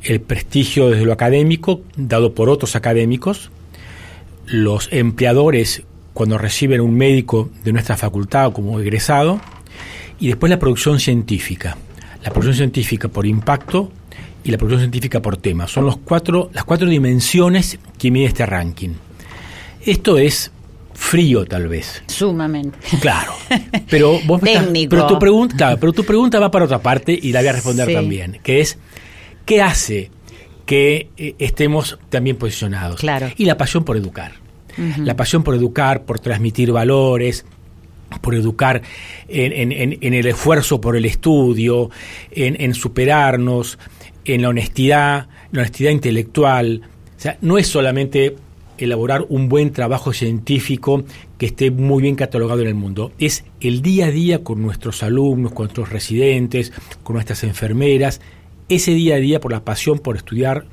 el 0.04 0.22
prestigio 0.22 0.90
desde 0.90 1.06
lo 1.06 1.14
académico, 1.14 1.82
dado 1.96 2.34
por 2.34 2.50
otros 2.50 2.76
académicos, 2.76 3.52
los 4.46 4.90
empleadores 4.92 5.84
cuando 6.14 6.38
reciben 6.38 6.82
un 6.82 6.96
médico 6.96 7.50
de 7.64 7.72
nuestra 7.72 7.96
facultad 7.98 8.52
como 8.52 8.80
egresado, 8.80 9.40
y 10.20 10.28
después 10.28 10.50
la 10.50 10.60
producción 10.60 11.00
científica. 11.00 11.78
La 12.24 12.30
producción 12.30 12.56
científica 12.56 13.08
por 13.08 13.26
impacto 13.26 13.92
y 14.44 14.52
la 14.52 14.58
producción 14.58 14.82
científica 14.82 15.22
por 15.22 15.38
tema. 15.38 15.68
Son 15.68 15.86
los 15.86 15.98
cuatro, 15.98 16.50
las 16.54 16.64
cuatro 16.64 16.88
dimensiones 16.88 17.80
que 17.98 18.12
mide 18.12 18.26
este 18.26 18.46
ranking. 18.46 18.92
Esto 19.86 20.18
es 20.18 20.52
frío 20.94 21.46
tal 21.46 21.68
vez. 21.68 22.04
Sumamente. 22.08 22.78
Claro. 23.00 23.34
Pero 23.90 24.20
vos 24.26 24.42
pero 24.90 25.08
tu 25.08 25.20
pregunta, 25.20 25.78
pero 25.78 25.94
tu 25.94 26.04
pregunta 26.04 26.40
va 26.40 26.52
para 26.52 26.66
otra 26.66 26.80
parte 26.80 27.18
y 27.20 27.32
la 27.32 27.40
voy 27.40 27.50
a 27.50 27.54
responder 27.54 27.94
también, 27.94 28.40
que 28.44 28.62
es 28.62 28.78
¿qué 29.46 29.62
hace 29.62 30.12
que 30.66 31.10
eh, 31.18 31.36
estemos 31.40 32.00
también 32.10 32.38
posicionados? 32.38 33.00
Claro. 33.00 33.30
Y 33.38 33.46
la 33.46 33.58
pasión 33.58 33.84
por 33.84 33.98
educar. 33.98 34.44
La 34.98 35.16
pasión 35.16 35.44
por 35.44 35.54
educar, 35.54 36.04
por 36.04 36.20
transmitir 36.20 36.72
valores, 36.72 37.46
por 38.22 38.36
educar 38.36 38.82
en, 39.28 40.14
el 40.14 40.26
esfuerzo 40.26 40.82
por 40.82 40.96
el 40.96 41.06
estudio, 41.06 41.90
en, 42.32 42.74
superarnos, 42.74 43.78
en 44.26 44.42
la 44.42 44.50
honestidad, 44.50 45.28
la 45.52 45.62
honestidad 45.62 45.92
intelectual. 45.92 46.82
O 47.18 47.20
sea, 47.20 47.38
no 47.42 47.58
es 47.58 47.68
solamente 47.68 48.36
elaborar 48.78 49.26
un 49.30 49.50
buen 49.50 49.72
trabajo 49.72 50.14
científico 50.14 51.04
que 51.38 51.48
esté 51.48 51.72
muy 51.72 52.02
bien 52.02 52.16
catalogado 52.16 52.62
en 52.62 52.68
el 52.68 52.76
mundo. 52.76 53.12
Es 53.20 53.44
el 53.62 53.82
día 53.82 54.08
a 54.08 54.12
día 54.12 54.44
con 54.44 54.62
nuestros 54.62 55.04
alumnos, 55.04 55.54
con 55.54 55.66
nuestros 55.66 55.90
residentes, 55.90 56.72
con 57.04 57.16
nuestras 57.16 57.44
enfermeras, 57.44 58.22
ese 58.70 58.94
día 58.94 59.16
a 59.16 59.20
día 59.20 59.40
por 59.40 59.52
la 59.52 59.64
pasión 59.64 60.00
por 60.00 60.16
estudiar, 60.16 60.66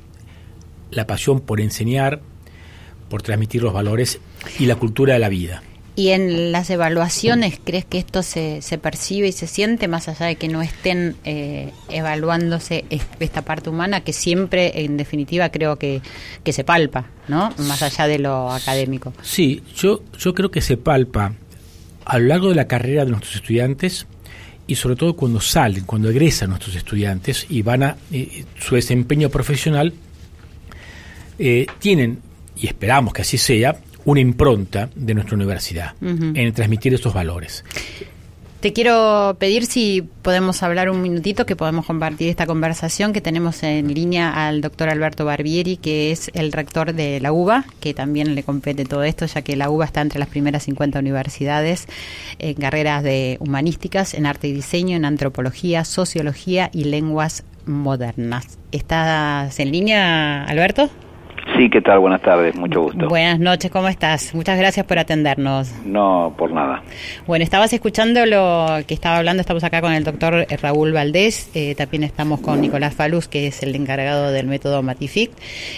la 0.91 1.07
pasión 1.07 1.41
por 1.41 1.61
enseñar, 1.61 2.21
por 3.09 3.21
transmitir 3.21 3.61
los 3.61 3.73
valores 3.73 4.19
y 4.59 4.65
la 4.65 4.75
cultura 4.75 5.13
de 5.13 5.19
la 5.19 5.29
vida. 5.29 5.63
¿Y 5.93 6.09
en 6.09 6.53
las 6.53 6.69
evaluaciones 6.69 7.59
crees 7.61 7.83
que 7.83 7.97
esto 7.97 8.23
se, 8.23 8.61
se 8.61 8.77
percibe 8.77 9.27
y 9.27 9.31
se 9.33 9.45
siente 9.45 9.89
más 9.89 10.07
allá 10.07 10.27
de 10.27 10.35
que 10.35 10.47
no 10.47 10.61
estén 10.61 11.17
eh, 11.25 11.71
evaluándose 11.89 12.85
esta 13.19 13.41
parte 13.41 13.69
humana 13.69 14.01
que 14.01 14.13
siempre, 14.13 14.85
en 14.85 14.95
definitiva, 14.95 15.49
creo 15.49 15.77
que, 15.77 16.01
que 16.43 16.53
se 16.53 16.63
palpa, 16.63 17.07
¿no? 17.27 17.53
Más 17.57 17.81
allá 17.81 18.07
de 18.07 18.19
lo 18.19 18.51
académico. 18.51 19.13
Sí, 19.21 19.63
yo, 19.75 20.01
yo 20.17 20.33
creo 20.33 20.49
que 20.49 20.61
se 20.61 20.77
palpa 20.77 21.33
a 22.05 22.19
lo 22.19 22.27
largo 22.27 22.49
de 22.49 22.55
la 22.55 22.67
carrera 22.67 23.03
de 23.03 23.11
nuestros 23.11 23.35
estudiantes 23.35 24.07
y 24.67 24.75
sobre 24.75 24.95
todo 24.95 25.15
cuando 25.17 25.41
salen, 25.41 25.83
cuando 25.83 26.09
egresan 26.09 26.49
nuestros 26.49 26.75
estudiantes 26.75 27.45
y 27.49 27.61
van 27.61 27.83
a 27.83 27.97
eh, 28.13 28.45
su 28.57 28.75
desempeño 28.75 29.29
profesional, 29.29 29.93
eh, 31.37 31.67
tienen, 31.79 32.19
y 32.55 32.67
esperamos 32.67 33.13
que 33.13 33.23
así 33.23 33.37
sea, 33.37 33.75
una 34.05 34.19
impronta 34.19 34.89
de 34.95 35.13
nuestra 35.13 35.35
universidad 35.35 35.93
en 36.01 36.53
transmitir 36.53 36.93
estos 36.93 37.13
valores. 37.13 37.63
Te 38.61 38.73
quiero 38.73 39.37
pedir 39.39 39.65
si 39.65 40.07
podemos 40.21 40.61
hablar 40.61 40.91
un 40.91 41.01
minutito, 41.01 41.47
que 41.47 41.55
podemos 41.55 41.87
compartir 41.87 42.29
esta 42.29 42.45
conversación 42.45 43.11
que 43.11 43.19
tenemos 43.19 43.63
en 43.63 43.91
línea 43.91 44.47
al 44.47 44.61
doctor 44.61 44.89
Alberto 44.89 45.25
Barbieri, 45.25 45.77
que 45.77 46.11
es 46.11 46.29
el 46.35 46.51
rector 46.51 46.93
de 46.93 47.19
la 47.21 47.31
UBA, 47.31 47.65
que 47.79 47.95
también 47.95 48.35
le 48.35 48.43
compete 48.43 48.85
todo 48.85 49.01
esto, 49.01 49.25
ya 49.25 49.41
que 49.41 49.55
la 49.55 49.71
UBA 49.71 49.85
está 49.85 50.01
entre 50.01 50.19
las 50.19 50.29
primeras 50.29 50.61
50 50.61 50.99
universidades 50.99 51.87
en 52.37 52.53
carreras 52.53 53.01
de 53.01 53.37
humanísticas, 53.39 54.13
en 54.13 54.27
arte 54.27 54.49
y 54.49 54.53
diseño, 54.53 54.95
en 54.95 55.05
antropología, 55.05 55.83
sociología 55.83 56.69
y 56.71 56.83
lenguas 56.83 57.43
modernas. 57.65 58.59
¿Estás 58.71 59.59
en 59.59 59.71
línea, 59.71 60.43
Alberto? 60.43 60.91
Sí, 61.57 61.69
¿qué 61.69 61.81
tal? 61.81 61.99
Buenas 61.99 62.21
tardes, 62.21 62.55
mucho 62.55 62.81
gusto. 62.81 63.07
Buenas 63.07 63.39
noches, 63.39 63.69
¿cómo 63.71 63.87
estás? 63.87 64.33
Muchas 64.33 64.57
gracias 64.57 64.85
por 64.85 64.97
atendernos. 64.97 65.73
No, 65.85 66.33
por 66.37 66.51
nada. 66.51 66.81
Bueno, 67.27 67.43
estabas 67.43 67.73
escuchando 67.73 68.25
lo 68.25 68.67
que 68.87 68.93
estaba 68.93 69.17
hablando, 69.17 69.41
estamos 69.41 69.63
acá 69.63 69.81
con 69.81 69.91
el 69.91 70.03
doctor 70.03 70.45
Raúl 70.61 70.93
Valdés, 70.93 71.51
eh, 71.53 71.75
también 71.75 72.03
estamos 72.03 72.39
con 72.39 72.61
Nicolás 72.61 72.95
Faluz, 72.95 73.27
que 73.27 73.47
es 73.47 73.63
el 73.63 73.75
encargado 73.75 74.31
del 74.31 74.47
método 74.47 74.81
Matific. 74.81 75.31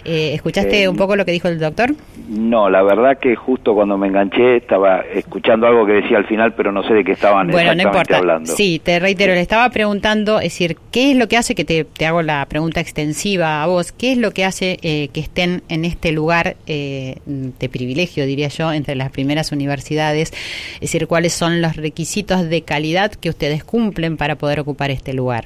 Eh, 0.06 0.34
¿Escuchaste 0.34 0.84
eh, 0.84 0.88
un 0.88 0.96
poco 0.96 1.15
lo 1.15 1.25
que 1.25 1.32
dijo 1.32 1.48
el 1.48 1.60
doctor? 1.60 1.96
No, 2.30 2.70
la 2.70 2.84
verdad 2.84 3.18
que 3.20 3.36
justo 3.36 3.74
cuando 3.74 3.98
me 3.98 4.08
enganché 4.08 4.58
estaba 4.58 5.01
escuchando 5.01 5.68
algo 5.68 5.86
que 5.86 5.94
decía 5.94 6.18
al 6.18 6.25
final, 6.27 6.53
pero 6.53 6.72
no 6.72 6.84
sé 6.84 6.94
de 6.94 7.03
qué 7.03 7.13
estaban 7.13 7.48
bueno, 7.48 7.74
no 7.74 7.82
importa. 7.82 8.18
hablando. 8.18 8.51
Sí, 8.51 8.80
te 8.84 9.00
reitero, 9.00 9.34
le 9.34 9.42
estaba 9.42 9.70
preguntando, 9.70 10.38
es 10.38 10.53
decir, 10.53 10.77
¿qué 10.92 11.12
es 11.12 11.18
lo 11.18 11.27
que 11.27 11.38
hace, 11.38 11.56
que 11.56 11.65
te, 11.65 11.84
te 11.84 12.06
hago 12.06 12.22
la 12.22 12.46
pregunta 12.46 12.80
extensiva 12.80 13.63
a 13.63 13.68
vos, 13.68 13.92
qué 13.92 14.12
es 14.12 14.18
lo 14.18 14.32
que 14.32 14.46
hace 14.46 14.77
que 14.77 15.20
estén 15.20 15.62
en 15.70 15.86
este 15.86 16.12
lugar 16.12 16.55
eh, 16.67 17.17
de 17.25 17.70
privilegio, 17.70 18.25
diría 18.25 18.48
yo, 18.50 18.72
entre 18.72 18.96
las 18.96 19.12
primeras 19.12 19.51
universidades, 19.51 20.32
es 20.75 20.82
decir, 20.82 21.08
cuáles 21.08 21.34
son 21.34 21.62
los 21.62 21.75
requisitos 21.75 22.50
de 22.50 22.62
calidad 22.62 23.12
que 23.12 23.29
ustedes 23.29 23.63
cumplen 23.63 24.17
para 24.17 24.36
poder 24.36 24.60
ocupar 24.60 24.91
este 24.91 25.13
lugar. 25.13 25.46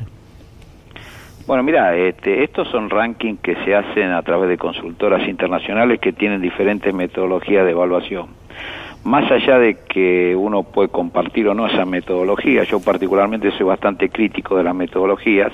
Bueno, 1.46 1.64
mira, 1.64 1.96
este, 1.96 2.44
estos 2.44 2.68
son 2.70 2.90
rankings 2.90 3.40
que 3.42 3.56
se 3.64 3.74
hacen 3.74 4.12
a 4.12 4.22
través 4.22 4.50
de 4.50 4.58
consultoras 4.58 5.28
internacionales 5.28 6.00
que 6.02 6.12
tienen 6.12 6.42
diferentes 6.42 6.94
metodologías 6.94 7.64
de 7.64 7.72
evaluación 7.72 8.28
más 9.04 9.32
allá 9.32 9.58
de 9.58 9.77
que 9.88 10.36
uno 10.36 10.63
puede 10.63 10.89
compartir 10.89 11.48
o 11.48 11.54
no 11.54 11.68
esa 11.68 11.86
metodología, 11.86 12.63
yo 12.63 12.80
particularmente 12.82 13.51
soy 13.51 13.66
bastante 13.66 14.10
crítico 14.10 14.58
de 14.58 14.63
las 14.63 14.75
metodologías, 14.75 15.51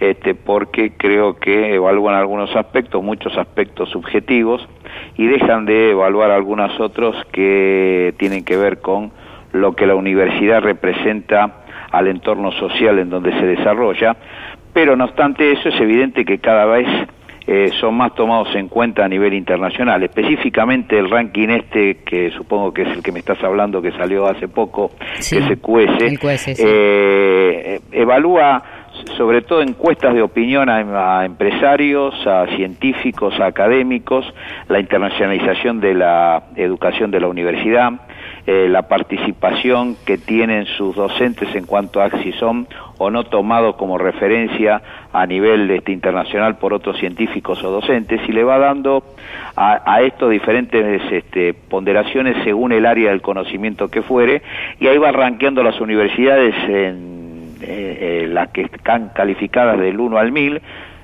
este, 0.00 0.34
porque 0.34 0.92
creo 0.96 1.36
que 1.38 1.74
evalúan 1.74 2.16
algunos 2.16 2.54
aspectos, 2.56 3.02
muchos 3.02 3.36
aspectos 3.38 3.88
subjetivos, 3.90 4.66
y 5.16 5.26
dejan 5.26 5.64
de 5.64 5.90
evaluar 5.90 6.30
algunos 6.30 6.78
otros 6.80 7.16
que 7.32 8.14
tienen 8.18 8.44
que 8.44 8.56
ver 8.56 8.80
con 8.80 9.12
lo 9.52 9.76
que 9.76 9.86
la 9.86 9.94
universidad 9.94 10.62
representa 10.62 11.64
al 11.90 12.08
entorno 12.08 12.52
social 12.52 12.98
en 12.98 13.10
donde 13.10 13.32
se 13.32 13.46
desarrolla, 13.46 14.16
pero 14.72 14.96
no 14.96 15.04
obstante 15.04 15.52
eso 15.52 15.68
es 15.68 15.80
evidente 15.80 16.24
que 16.24 16.38
cada 16.38 16.64
vez 16.64 16.88
eh, 17.46 17.70
son 17.80 17.96
más 17.96 18.14
tomados 18.14 18.54
en 18.54 18.68
cuenta 18.68 19.04
a 19.04 19.08
nivel 19.08 19.34
internacional. 19.34 20.02
Específicamente 20.02 20.98
el 20.98 21.10
ranking 21.10 21.48
este, 21.48 21.96
que 22.04 22.30
supongo 22.30 22.72
que 22.72 22.82
es 22.82 22.88
el 22.88 23.02
que 23.02 23.12
me 23.12 23.18
estás 23.18 23.42
hablando, 23.42 23.82
que 23.82 23.92
salió 23.92 24.26
hace 24.26 24.48
poco, 24.48 24.92
sí, 25.18 25.36
el 25.36 25.58
QS, 25.58 26.58
eh, 26.58 27.80
evalúa 27.90 28.62
sobre 29.16 29.42
todo 29.42 29.62
encuestas 29.62 30.14
de 30.14 30.22
opinión 30.22 30.68
a, 30.68 31.24
empresarios, 31.24 32.14
a 32.26 32.46
científicos, 32.56 33.38
a 33.40 33.46
académicos, 33.46 34.24
la 34.68 34.80
internacionalización 34.80 35.80
de 35.80 35.94
la 35.94 36.44
educación 36.56 37.10
de 37.10 37.20
la 37.20 37.28
universidad, 37.28 37.90
eh, 38.46 38.66
la 38.68 38.88
participación 38.88 39.96
que 40.04 40.18
tienen 40.18 40.66
sus 40.66 40.96
docentes 40.96 41.54
en 41.54 41.64
cuanto 41.64 42.00
a 42.00 42.10
si 42.22 42.32
son 42.32 42.66
o 42.98 43.10
no 43.10 43.24
tomados 43.24 43.76
como 43.76 43.98
referencia 43.98 44.82
a 45.12 45.26
nivel 45.26 45.70
este, 45.70 45.92
internacional 45.92 46.56
por 46.56 46.72
otros 46.72 46.98
científicos 46.98 47.62
o 47.62 47.70
docentes 47.70 48.20
y 48.28 48.32
le 48.32 48.42
va 48.42 48.58
dando 48.58 49.04
a, 49.54 49.82
a 49.84 50.02
esto 50.02 50.28
diferentes 50.28 51.02
este, 51.12 51.54
ponderaciones 51.54 52.36
según 52.44 52.72
el 52.72 52.86
área 52.86 53.10
del 53.10 53.22
conocimiento 53.22 53.88
que 53.88 54.02
fuere 54.02 54.42
y 54.80 54.88
ahí 54.88 54.98
va 54.98 55.12
rankeando 55.12 55.62
las 55.62 55.80
universidades 55.80 56.54
en 56.68 57.12
eh, 57.64 58.24
eh, 58.24 58.26
las 58.28 58.48
que 58.48 58.62
están 58.62 59.10
calificadas 59.10 59.78
del 59.78 60.00
1 60.00 60.18
al 60.18 60.32
1000 60.32 60.60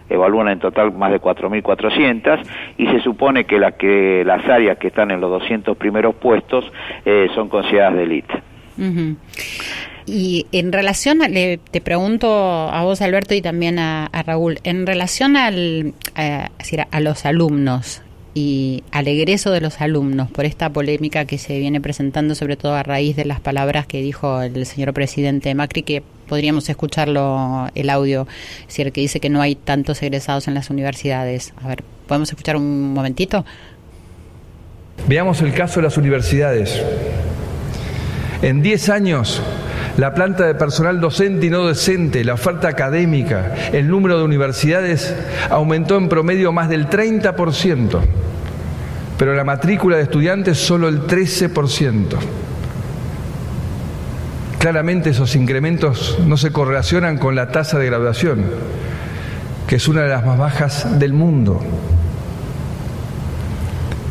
evalúan 0.09 0.49
en 0.49 0.59
total 0.59 0.93
más 0.93 1.11
de 1.13 1.21
4.400 1.21 2.41
y 2.79 2.87
se 2.87 3.01
supone 3.01 3.45
que, 3.45 3.59
la, 3.59 3.73
que 3.73 4.23
las 4.25 4.45
áreas 4.49 4.79
que 4.79 4.89
están 4.89 5.11
en 5.11 5.21
los 5.21 5.31
200 5.31 5.77
primeros 5.77 6.15
puestos 6.15 6.65
eh, 7.05 7.29
son 7.35 7.49
consideradas 7.49 7.95
de 7.95 8.03
élite. 8.03 8.43
Y 10.07 10.47
en 10.53 10.73
relación, 10.73 11.19
le, 11.19 11.59
te 11.59 11.81
pregunto 11.81 12.29
a 12.29 12.83
vos, 12.85 13.03
Alberto, 13.03 13.35
y 13.35 13.43
también 13.43 13.79
a, 13.79 14.09
Raúl, 14.25 14.59
en 14.65 14.87
relación 14.87 15.37
al, 15.37 15.93
a, 16.15 16.49
a 16.91 17.01
los 17.01 17.27
alumnos, 17.27 18.03
y 18.35 18.85
al 18.93 19.09
egreso 19.09 19.51
de 19.51 19.61
los 19.61 19.81
alumnos 19.81 20.31
por 20.31 20.45
esta 20.45 20.71
polémica 20.71 21.25
que 21.25 21.39
se 21.39 21.59
viene 21.59 21.81
presentando 21.81 22.37
sobre 22.37 22.57
todo 22.57 22.75
a 22.75 22.85
raíz 22.85 23.17
de 23.17 23.25
las 23.25 23.41
palabras 23.41 23.87
que 23.87 24.01
dijo 24.01 24.43
el 24.43 24.65
señor 24.65 24.93
presidente 24.93 25.53
Macri 25.57 25.83
que 25.83 26.03
podríamos 26.29 26.69
escucharlo 26.69 27.69
el 27.75 27.91
audio, 27.91 28.29
es 28.61 28.69
decir, 28.69 28.93
que 28.93 29.01
dice 29.01 29.19
que 29.19 29.31
no 29.31 29.41
hay 29.41 29.57
tantos 29.57 30.03
egresados 30.03 30.47
en 30.47 30.55
las 30.55 30.71
universidades. 30.71 31.53
A 31.63 31.69
ver, 31.69 31.83
¿podemos 32.07 32.29
escuchar 32.29 32.57
un 32.57 32.95
momentito? 32.95 33.45
Veamos 35.09 35.41
el 35.41 35.55
caso 35.55 35.81
de 35.81 35.85
las 35.85 35.97
universidades. 35.97 36.83
En 38.43 38.63
10 38.63 38.89
años, 38.91 39.43
la 39.97 40.15
planta 40.15 40.47
de 40.47 40.55
personal 40.55 41.01
docente 41.01 41.47
y 41.47 41.51
no 41.51 41.59
docente, 41.65 42.23
la 42.25 42.35
oferta 42.35 42.69
académica, 42.69 43.55
el 43.73 43.89
número 43.89 44.19
de 44.19 44.25
universidades 44.25 45.15
aumentó 45.51 45.97
en 45.97 46.09
promedio 46.09 46.53
más 46.53 46.69
del 46.69 46.89
30%, 46.89 48.01
pero 49.19 49.35
la 49.35 49.43
matrícula 49.43 49.97
de 49.97 50.05
estudiantes 50.05 50.59
solo 50.59 50.89
el 50.89 51.01
13%. 51.03 52.17
Claramente 54.59 55.11
esos 55.11 55.37
incrementos 55.37 56.19
no 56.27 56.37
se 56.37 56.51
correlacionan 56.51 57.19
con 57.19 57.37
la 57.37 57.53
tasa 57.53 57.79
de 57.79 57.87
graduación, 57.87 58.45
que 59.69 59.77
es 59.77 59.87
una 59.87 60.03
de 60.03 60.09
las 60.09 60.27
más 60.27 60.37
bajas 60.37 60.99
del 60.99 61.13
mundo. 61.13 61.61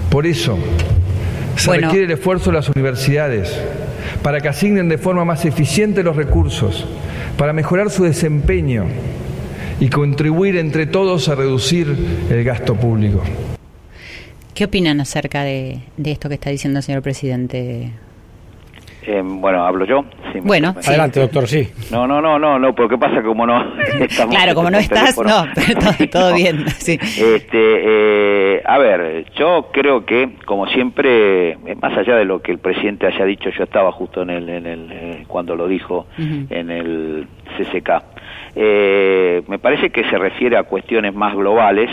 Por 0.09 0.25
eso, 0.25 0.57
se 1.57 1.71
requiere 1.71 2.05
el 2.05 2.11
esfuerzo 2.11 2.51
de 2.51 2.57
las 2.57 2.69
universidades 2.69 3.59
para 4.23 4.39
que 4.39 4.47
asignen 4.47 4.87
de 4.87 4.97
forma 4.97 5.25
más 5.25 5.43
eficiente 5.45 6.01
los 6.01 6.15
recursos, 6.15 6.85
para 7.37 7.51
mejorar 7.51 7.89
su 7.89 8.03
desempeño 8.03 8.85
y 9.79 9.89
contribuir 9.89 10.55
entre 10.57 10.85
todos 10.85 11.27
a 11.29 11.35
reducir 11.35 11.93
el 12.29 12.43
gasto 12.43 12.75
público. 12.75 13.21
¿Qué 14.53 14.65
opinan 14.65 15.01
acerca 15.01 15.43
de, 15.43 15.81
esto 16.03 16.29
que 16.29 16.35
está 16.35 16.49
diciendo 16.49 16.79
el 16.79 16.83
señor 16.83 17.01
presidente? 17.01 17.91
Eh, 19.09 19.21
bueno, 19.23 19.65
hablo 19.65 19.85
yo. 19.85 20.03
bueno, 20.43 20.75
adelante, 20.85 21.21
doctor, 21.21 21.47
sí. 21.47 21.65
No, 21.91 22.05
no, 22.05 22.21
no, 22.21 22.37
no, 22.37 22.59
no, 22.59 22.75
porque 22.75 22.97
pasa 22.97 23.23
como 23.23 23.47
no 23.47 23.57
estamos 24.01 24.35
Claro, 24.35 24.53
como 24.53 24.69
no 24.69 24.77
estás, 24.77 25.17
no, 25.17 25.45
todo, 26.11 26.33
bien. 26.35 26.67
Sí. 26.67 26.99
Este, 27.01 27.47
eh, 27.53 28.61
a 28.65 28.77
ver, 28.77 29.23
yo 29.37 29.69
creo 29.71 30.05
que, 30.05 30.31
como 30.45 30.67
siempre, 30.67 31.51
eh, 31.51 31.75
más 31.81 31.97
allá 31.97 32.17
de 32.17 32.25
lo 32.25 32.41
que 32.41 32.51
el 32.51 32.57
presidente 32.59 33.07
haya 33.07 33.23
dicho, 33.23 33.49
yo 33.49 33.63
estaba 33.63 33.93
justo 33.93 34.23
en 34.23 34.29
el, 34.29 34.49
en 34.49 34.65
el 34.65 35.25
cuando 35.27 35.55
lo 35.55 35.69
dijo 35.69 36.07
en 36.17 36.69
el 36.69 37.27
CCK. 37.57 37.89
me 39.47 39.57
parece 39.57 39.89
que 39.89 40.03
se 40.09 40.17
refiere 40.17 40.57
a 40.57 40.63
cuestiones 40.63 41.13
más 41.15 41.33
globales. 41.33 41.89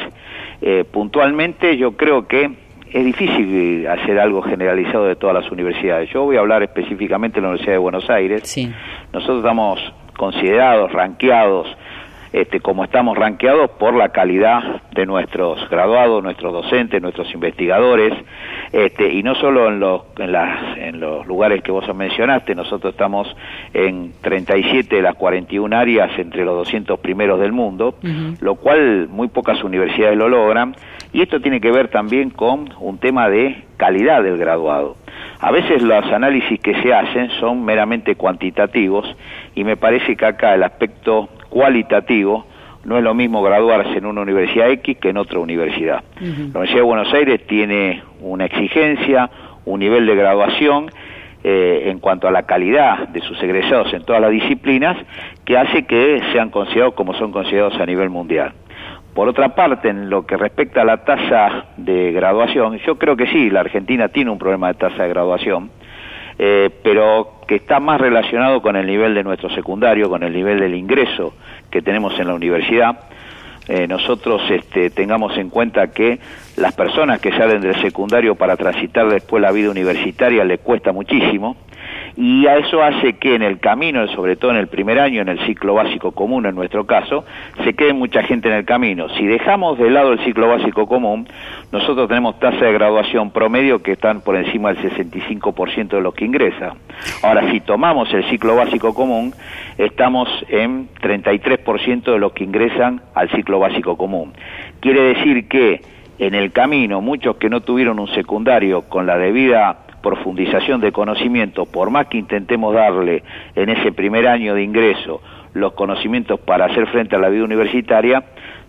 puntualmente, 0.91 1.77
yo 1.77 1.93
creo 1.93 2.27
que 2.27 2.64
es 2.95 3.05
difícil 3.05 3.89
hacer 3.89 4.21
algo 4.21 4.41
generalizado 4.41 5.07
de 5.07 5.17
todas 5.17 5.35
las 5.35 5.51
universidades. 5.51 6.09
Yo 6.11 6.23
voy 6.23 6.37
a 6.37 6.41
hablar 6.41 6.63
específicamente 6.63 7.37
de 7.37 7.41
la 7.41 7.49
Universidad 7.49 7.73
de 7.73 7.79
Buenos 7.79 8.09
Aires. 8.09 8.43
Sí. 8.45 8.73
Nosotros 9.13 9.39
estamos 9.39 9.81
considerados, 10.17 10.93
ranqueados, 10.93 11.67
este, 12.35 12.59
como 12.59 12.83
estamos 12.83 13.17
ranqueados 13.17 13.71
por 13.79 13.95
la 13.95 14.09
calidad 14.09 14.83
de 14.91 15.07
nuestros 15.07 15.71
graduados, 15.71 16.21
nuestros 16.21 16.53
docentes, 16.53 17.01
nuestros 17.01 17.33
investigadores, 17.33 18.13
este, 18.73 19.13
y 19.13 19.23
no 19.23 19.37
solo 19.37 19.69
en 19.69 19.79
los, 19.79 20.03
en, 20.19 20.33
las, 20.33 20.77
en 20.79 20.99
los 20.99 21.25
lugares 21.29 21.63
que 21.63 21.71
vos 21.71 21.85
mencionaste, 21.95 22.57
nosotros 22.57 22.93
estamos 22.93 23.29
en 23.73 24.15
37 24.21 24.97
de 24.97 25.03
las 25.03 25.15
41 25.15 25.77
áreas 25.77 26.11
entre 26.19 26.45
los 26.45 26.57
200 26.57 26.99
primeros 26.99 27.39
del 27.39 27.53
mundo, 27.53 27.95
lo 28.41 28.57
cual 28.57 29.07
muy 29.09 29.29
pocas 29.29 29.63
universidades 29.63 30.19
lo 30.19 30.29
logran, 30.29 30.75
y 31.13 31.23
esto 31.23 31.39
tiene 31.41 31.61
que 31.61 31.71
ver 31.71 31.87
también 31.87 32.31
con 32.31 32.75
un 32.81 32.99
tema 32.99 33.29
de 33.29 33.63
calidad 33.77 34.25
del 34.25 34.39
graduado. 34.39 34.97
A 35.39 35.53
veces 35.53 35.83
los 35.83 36.05
análisis 36.07 36.59
que 36.59 36.75
se 36.83 36.93
hacen 36.93 37.31
son 37.39 37.65
meramente 37.65 38.17
cuantitativos 38.17 39.07
y 39.55 39.63
me 39.63 39.77
parece 39.77 40.17
que 40.17 40.27
acá 40.27 40.55
el 40.55 40.65
aspecto 40.65 41.29
cualitativo 41.55 42.45
no 42.85 42.99
es 42.99 43.05
lo 43.05 43.15
mismo 43.15 43.41
graduarse 43.43 43.97
en 43.97 44.07
una 44.07 44.23
universidad 44.23 44.69
X 44.71 44.99
que 45.01 45.11
en 45.11 45.17
otra 45.17 45.39
universidad. 45.39 46.03
La 46.21 46.27
Universidad 46.27 46.81
de 46.81 46.83
Buenos 46.83 47.15
Aires 47.15 47.47
tiene 47.47 48.03
una 48.21 48.45
exigencia, 48.47 49.31
un 49.65 49.79
nivel 49.79 50.05
de 50.05 50.17
graduación 50.17 50.91
eh, 51.45 51.85
en 51.87 52.01
cuanto 52.01 52.27
a 52.27 52.33
la 52.33 52.43
calidad 52.43 53.09
de 53.09 53.21
sus 53.21 53.41
egresados 53.41 53.95
en 53.95 54.03
todas 54.05 54.21
las 54.21 54.33
disciplinas 54.33 54.97
que 55.45 55.57
hace 55.57 55.87
que 55.87 56.21
sean 56.33 56.51
considerados 56.51 56.95
como 56.95 57.15
son 57.15 57.31
considerados 57.31 57.81
a 57.81 57.87
nivel 57.87 58.11
mundial. 58.11 58.53
Por 59.15 59.29
otra 59.29 59.55
parte, 59.55 59.91
en 59.91 60.11
lo 60.11 60.27
que 60.27 60.37
respecta 60.37 60.83
a 60.83 60.85
la 60.85 61.05
tasa 61.05 61.67
de 61.77 62.11
graduación, 62.11 62.79
yo 62.79 62.99
creo 62.99 63.17
que 63.17 63.29
sí, 63.29 63.49
la 63.49 63.61
Argentina 63.61 64.09
tiene 64.09 64.33
un 64.33 64.39
problema 64.39 64.69
de 64.69 64.75
tasa 64.75 65.05
de 65.05 65.09
graduación, 65.09 65.71
eh, 66.47 66.69
pero 66.83 67.41
que 67.49 67.55
está 67.55 67.81
más 67.81 67.99
relacionado 67.99 68.61
con 68.61 68.77
el 68.77 68.87
nivel 68.87 69.15
de 69.15 69.25
nuestro 69.25 69.49
secundario, 69.49 70.11
con 70.11 70.23
el 70.23 70.35
nivel 70.35 70.61
del 70.61 70.75
ingreso 70.75 71.33
que 71.71 71.81
tenemos 71.81 72.21
en 72.21 72.29
la 72.29 72.35
universidad. 72.35 73.01
Eh, 73.67 73.87
nosotros 73.87 74.43
este, 74.51 74.91
tengamos 74.91 75.39
en 75.39 75.49
cuenta 75.49 75.91
que 75.91 76.19
las 76.57 76.75
personas 76.75 77.19
que 77.23 77.31
salen 77.31 77.63
del 77.63 77.81
secundario 77.81 78.35
para 78.35 78.59
transitar 78.59 79.09
después 79.09 79.41
la 79.41 79.53
vida 79.53 79.71
universitaria 79.71 80.45
le 80.45 80.59
cuesta 80.59 80.93
muchísimo 80.93 81.57
y 82.17 82.47
a 82.47 82.57
eso 82.57 82.83
hace 82.83 83.15
que 83.15 83.35
en 83.35 83.43
el 83.43 83.59
camino, 83.59 84.07
sobre 84.09 84.37
todo 84.37 84.53
en 84.53 84.59
el 84.59 84.69
primer 84.69 85.01
año, 85.01 85.23
en 85.23 85.29
el 85.29 85.41
ciclo 85.47 85.75
básico 85.75 86.13
común 86.13 86.47
en 86.47 86.55
nuestro 86.55 86.87
caso, 86.87 87.25
se 87.65 87.75
quede 87.75 87.93
mucha 87.93 88.23
gente 88.23 88.49
en 88.49 88.55
el 88.55 88.65
camino. 88.65 89.09
Si 89.11 89.27
dejamos 89.27 89.79
de 89.79 89.91
lado 89.91 90.13
el 90.13 90.25
ciclo 90.25 90.49
básico 90.49 90.87
común, 90.87 91.27
nosotros 91.73 92.09
tenemos 92.09 92.39
tasas 92.39 92.61
de 92.61 92.73
graduación 92.73 93.31
promedio 93.31 93.83
que 93.83 93.93
están 93.93 94.21
por 94.21 94.37
encima 94.37 94.73
del 94.73 94.91
65% 94.91 95.89
de 95.89 96.01
los 96.01 96.15
que 96.15 96.25
ingresan. 96.25 96.79
Ahora, 97.23 97.51
si 97.51 97.61
tomamos 97.61 98.13
el 98.15 98.25
ciclo 98.31 98.55
básico 98.57 98.95
común, 98.95 99.35
estamos 99.77 100.29
en 100.49 100.89
33% 101.01 102.05
de 102.05 102.19
los 102.19 102.33
que 102.33 102.45
ingresan 102.45 103.01
al 103.15 103.29
ciclo 103.31 103.59
básico 103.59 103.97
común. 103.97 104.33
Quiere 104.81 105.15
decir 105.15 105.49
que 105.49 105.81
en 106.19 106.35
el 106.35 106.53
camino, 106.53 107.01
muchos 107.01 107.37
que 107.37 107.51
no 107.51 107.61
tuvieron 107.63 107.99
un 107.99 108.09
secundario 108.09 108.83
con 108.83 109.07
la 109.07 109.19
debida 109.19 109.84
profundización 110.05 110.83
de 110.83 110.93
conocimiento, 110.93 111.65
por 111.65 111.89
más 111.89 112.09
que 112.09 112.19
intentemos 112.19 112.75
darle 112.75 113.23
en 113.57 113.71
ese 113.71 113.91
primer 113.91 114.29
año 114.29 114.55
de 114.55 114.63
ingreso 114.63 115.23
los 115.55 115.73
conocimientos 115.73 116.39
para 116.41 116.67
hacer 116.67 116.87
frente 116.89 117.17
a 117.17 117.19
la 117.19 117.31
vida 117.31 117.43
universitaria, 117.43 118.23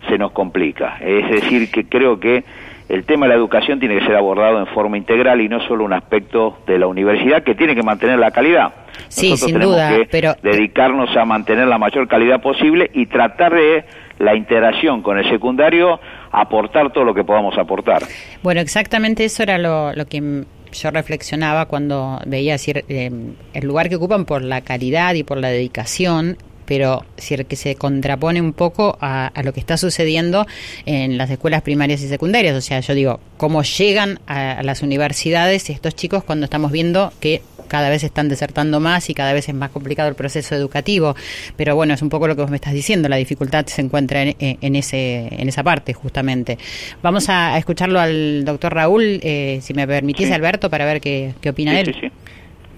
se 0.08 0.16
nos 0.16 0.32
complica. 0.32 0.96
Es 1.00 1.28
decir, 1.30 1.70
que 1.70 1.84
creo 1.88 2.18
que 2.18 2.42
el 2.88 3.04
tema 3.04 3.26
de 3.26 3.30
la 3.30 3.34
educación 3.34 3.80
tiene 3.80 3.98
que 3.98 4.06
ser 4.06 4.16
abordado 4.16 4.60
en 4.60 4.66
forma 4.68 4.96
integral 4.96 5.42
y 5.42 5.48
no 5.48 5.60
solo 5.66 5.84
un 5.84 5.92
aspecto 5.92 6.58
de 6.66 6.78
la 6.78 6.86
universidad 6.86 7.42
que 7.42 7.54
tiene 7.54 7.74
que 7.74 7.82
mantener 7.82 8.18
la 8.18 8.30
calidad. 8.30 8.72
Sí, 9.08 9.30
Nosotros 9.30 9.50
sin 9.50 9.60
duda, 9.60 9.90
que 9.90 10.06
pero 10.10 10.34
dedicarnos 10.42 11.14
a 11.16 11.24
mantener 11.26 11.66
la 11.66 11.76
mayor 11.76 12.08
calidad 12.08 12.40
posible 12.40 12.90
y 12.94 13.06
tratar 13.06 13.52
de 13.52 13.84
la 14.18 14.34
interacción 14.34 15.02
con 15.02 15.18
el 15.18 15.28
secundario 15.28 16.00
aportar 16.32 16.92
todo 16.92 17.04
lo 17.04 17.12
que 17.12 17.24
podamos 17.24 17.58
aportar. 17.58 18.02
Bueno, 18.42 18.60
exactamente 18.60 19.24
eso 19.24 19.42
era 19.42 19.58
lo, 19.58 19.92
lo 19.92 20.06
que 20.06 20.44
yo 20.72 20.90
reflexionaba 20.90 21.66
cuando 21.66 22.20
veía 22.26 22.56
eh, 22.66 23.10
el 23.54 23.66
lugar 23.66 23.88
que 23.88 23.96
ocupan 23.96 24.24
por 24.24 24.42
la 24.42 24.60
calidad 24.60 25.14
y 25.14 25.22
por 25.22 25.38
la 25.38 25.48
dedicación 25.48 26.38
pero 26.66 27.04
que 27.48 27.56
se 27.56 27.76
contrapone 27.76 28.40
un 28.40 28.52
poco 28.52 28.98
a, 29.00 29.30
lo 29.42 29.52
que 29.52 29.60
está 29.60 29.76
sucediendo 29.76 30.46
en 30.84 31.16
las 31.16 31.30
escuelas 31.30 31.62
primarias 31.62 32.02
y 32.02 32.08
secundarias. 32.08 32.56
O 32.56 32.60
sea, 32.60 32.80
yo 32.80 32.94
digo, 32.94 33.20
cómo 33.36 33.62
llegan 33.62 34.20
a, 34.26 34.62
las 34.62 34.82
universidades 34.82 35.70
estos 35.70 35.94
chicos 35.94 36.24
cuando 36.24 36.44
estamos 36.44 36.72
viendo 36.72 37.12
que 37.20 37.40
cada 37.66 37.90
vez 37.90 38.04
están 38.04 38.28
desertando 38.28 38.80
más 38.80 39.10
y 39.10 39.14
cada 39.14 39.32
vez 39.32 39.48
es 39.48 39.54
más 39.54 39.70
complicado 39.70 40.08
el 40.08 40.14
proceso 40.14 40.54
educativo. 40.54 41.14
Pero 41.56 41.76
bueno, 41.76 41.94
es 41.94 42.02
un 42.02 42.08
poco 42.08 42.28
lo 42.28 42.36
que 42.36 42.42
vos 42.42 42.50
me 42.50 42.56
estás 42.56 42.72
diciendo, 42.72 43.08
la 43.08 43.16
dificultad 43.16 43.66
se 43.66 43.82
encuentra 43.82 44.22
en, 44.22 44.76
ese, 44.76 45.28
en 45.30 45.48
esa 45.48 45.62
parte 45.62 45.92
justamente. 45.92 46.58
Vamos 47.02 47.28
a, 47.28 47.56
escucharlo 47.58 48.00
al 48.00 48.44
doctor 48.44 48.74
Raúl, 48.74 49.20
eh, 49.22 49.58
si 49.62 49.74
me 49.74 49.86
permitís, 49.86 50.30
Alberto, 50.30 50.70
para 50.70 50.84
ver 50.84 51.00
qué, 51.00 51.32
qué 51.40 51.50
opina 51.50 51.78
él. 51.80 51.94
Sí, 52.00 52.08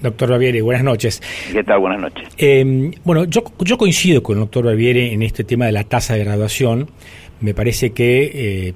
Doctor 0.00 0.30
Baviere, 0.30 0.62
buenas 0.62 0.84
noches. 0.84 1.20
¿Qué 1.52 1.64
tal? 1.64 1.80
Buenas 1.80 2.00
noches. 2.00 2.28
Eh, 2.38 2.92
bueno, 3.04 3.24
yo, 3.24 3.42
yo 3.60 3.76
coincido 3.76 4.22
con 4.22 4.36
el 4.36 4.40
doctor 4.40 4.64
Baviere 4.64 5.12
en 5.12 5.22
este 5.22 5.44
tema 5.44 5.66
de 5.66 5.72
la 5.72 5.84
tasa 5.84 6.14
de 6.14 6.24
graduación. 6.24 6.88
Me 7.40 7.52
parece 7.52 7.90
que 7.90 8.30
eh, 8.68 8.74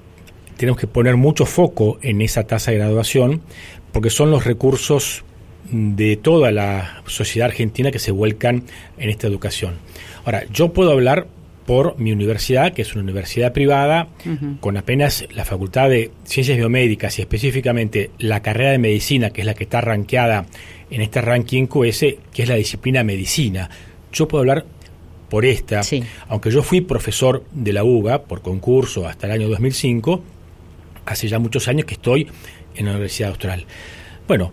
tenemos 0.56 0.80
que 0.80 0.86
poner 0.86 1.16
mucho 1.16 1.46
foco 1.46 1.98
en 2.02 2.22
esa 2.22 2.44
tasa 2.44 2.72
de 2.72 2.78
graduación 2.78 3.42
porque 3.92 4.10
son 4.10 4.30
los 4.30 4.44
recursos 4.44 5.24
de 5.72 6.16
toda 6.16 6.52
la 6.52 7.02
sociedad 7.06 7.48
argentina 7.48 7.90
que 7.90 7.98
se 7.98 8.12
vuelcan 8.12 8.64
en 8.98 9.10
esta 9.10 9.26
educación. 9.26 9.74
Ahora, 10.24 10.44
yo 10.52 10.72
puedo 10.72 10.92
hablar 10.92 11.26
por 11.66 11.98
mi 11.98 12.12
universidad, 12.12 12.72
que 12.72 12.82
es 12.82 12.92
una 12.94 13.02
universidad 13.02 13.52
privada, 13.52 14.08
con 14.60 14.76
apenas 14.76 15.26
la 15.32 15.44
Facultad 15.44 15.88
de 15.88 16.10
Ciencias 16.24 16.58
Biomédicas 16.58 17.18
y 17.18 17.22
específicamente 17.22 18.10
la 18.18 18.42
carrera 18.42 18.72
de 18.72 18.78
medicina, 18.78 19.30
que 19.30 19.42
es 19.42 19.46
la 19.46 19.54
que 19.54 19.64
está 19.64 19.80
rankeada 19.80 20.46
en 20.90 21.00
este 21.00 21.20
ranking 21.20 21.66
QS, 21.66 22.00
que 22.32 22.42
es 22.42 22.48
la 22.48 22.56
disciplina 22.56 23.04
medicina. 23.04 23.70
Yo 24.12 24.28
puedo 24.28 24.40
hablar 24.40 24.66
por 25.30 25.46
esta, 25.46 25.80
aunque 26.28 26.50
yo 26.50 26.62
fui 26.62 26.82
profesor 26.82 27.44
de 27.52 27.72
la 27.72 27.84
UBA 27.84 28.24
por 28.24 28.42
concurso 28.42 29.06
hasta 29.06 29.26
el 29.26 29.32
año 29.32 29.48
2005, 29.48 30.22
hace 31.06 31.28
ya 31.28 31.38
muchos 31.38 31.68
años 31.68 31.86
que 31.86 31.94
estoy 31.94 32.28
en 32.74 32.84
la 32.84 32.92
Universidad 32.92 33.30
Austral. 33.30 33.64
Bueno, 34.28 34.52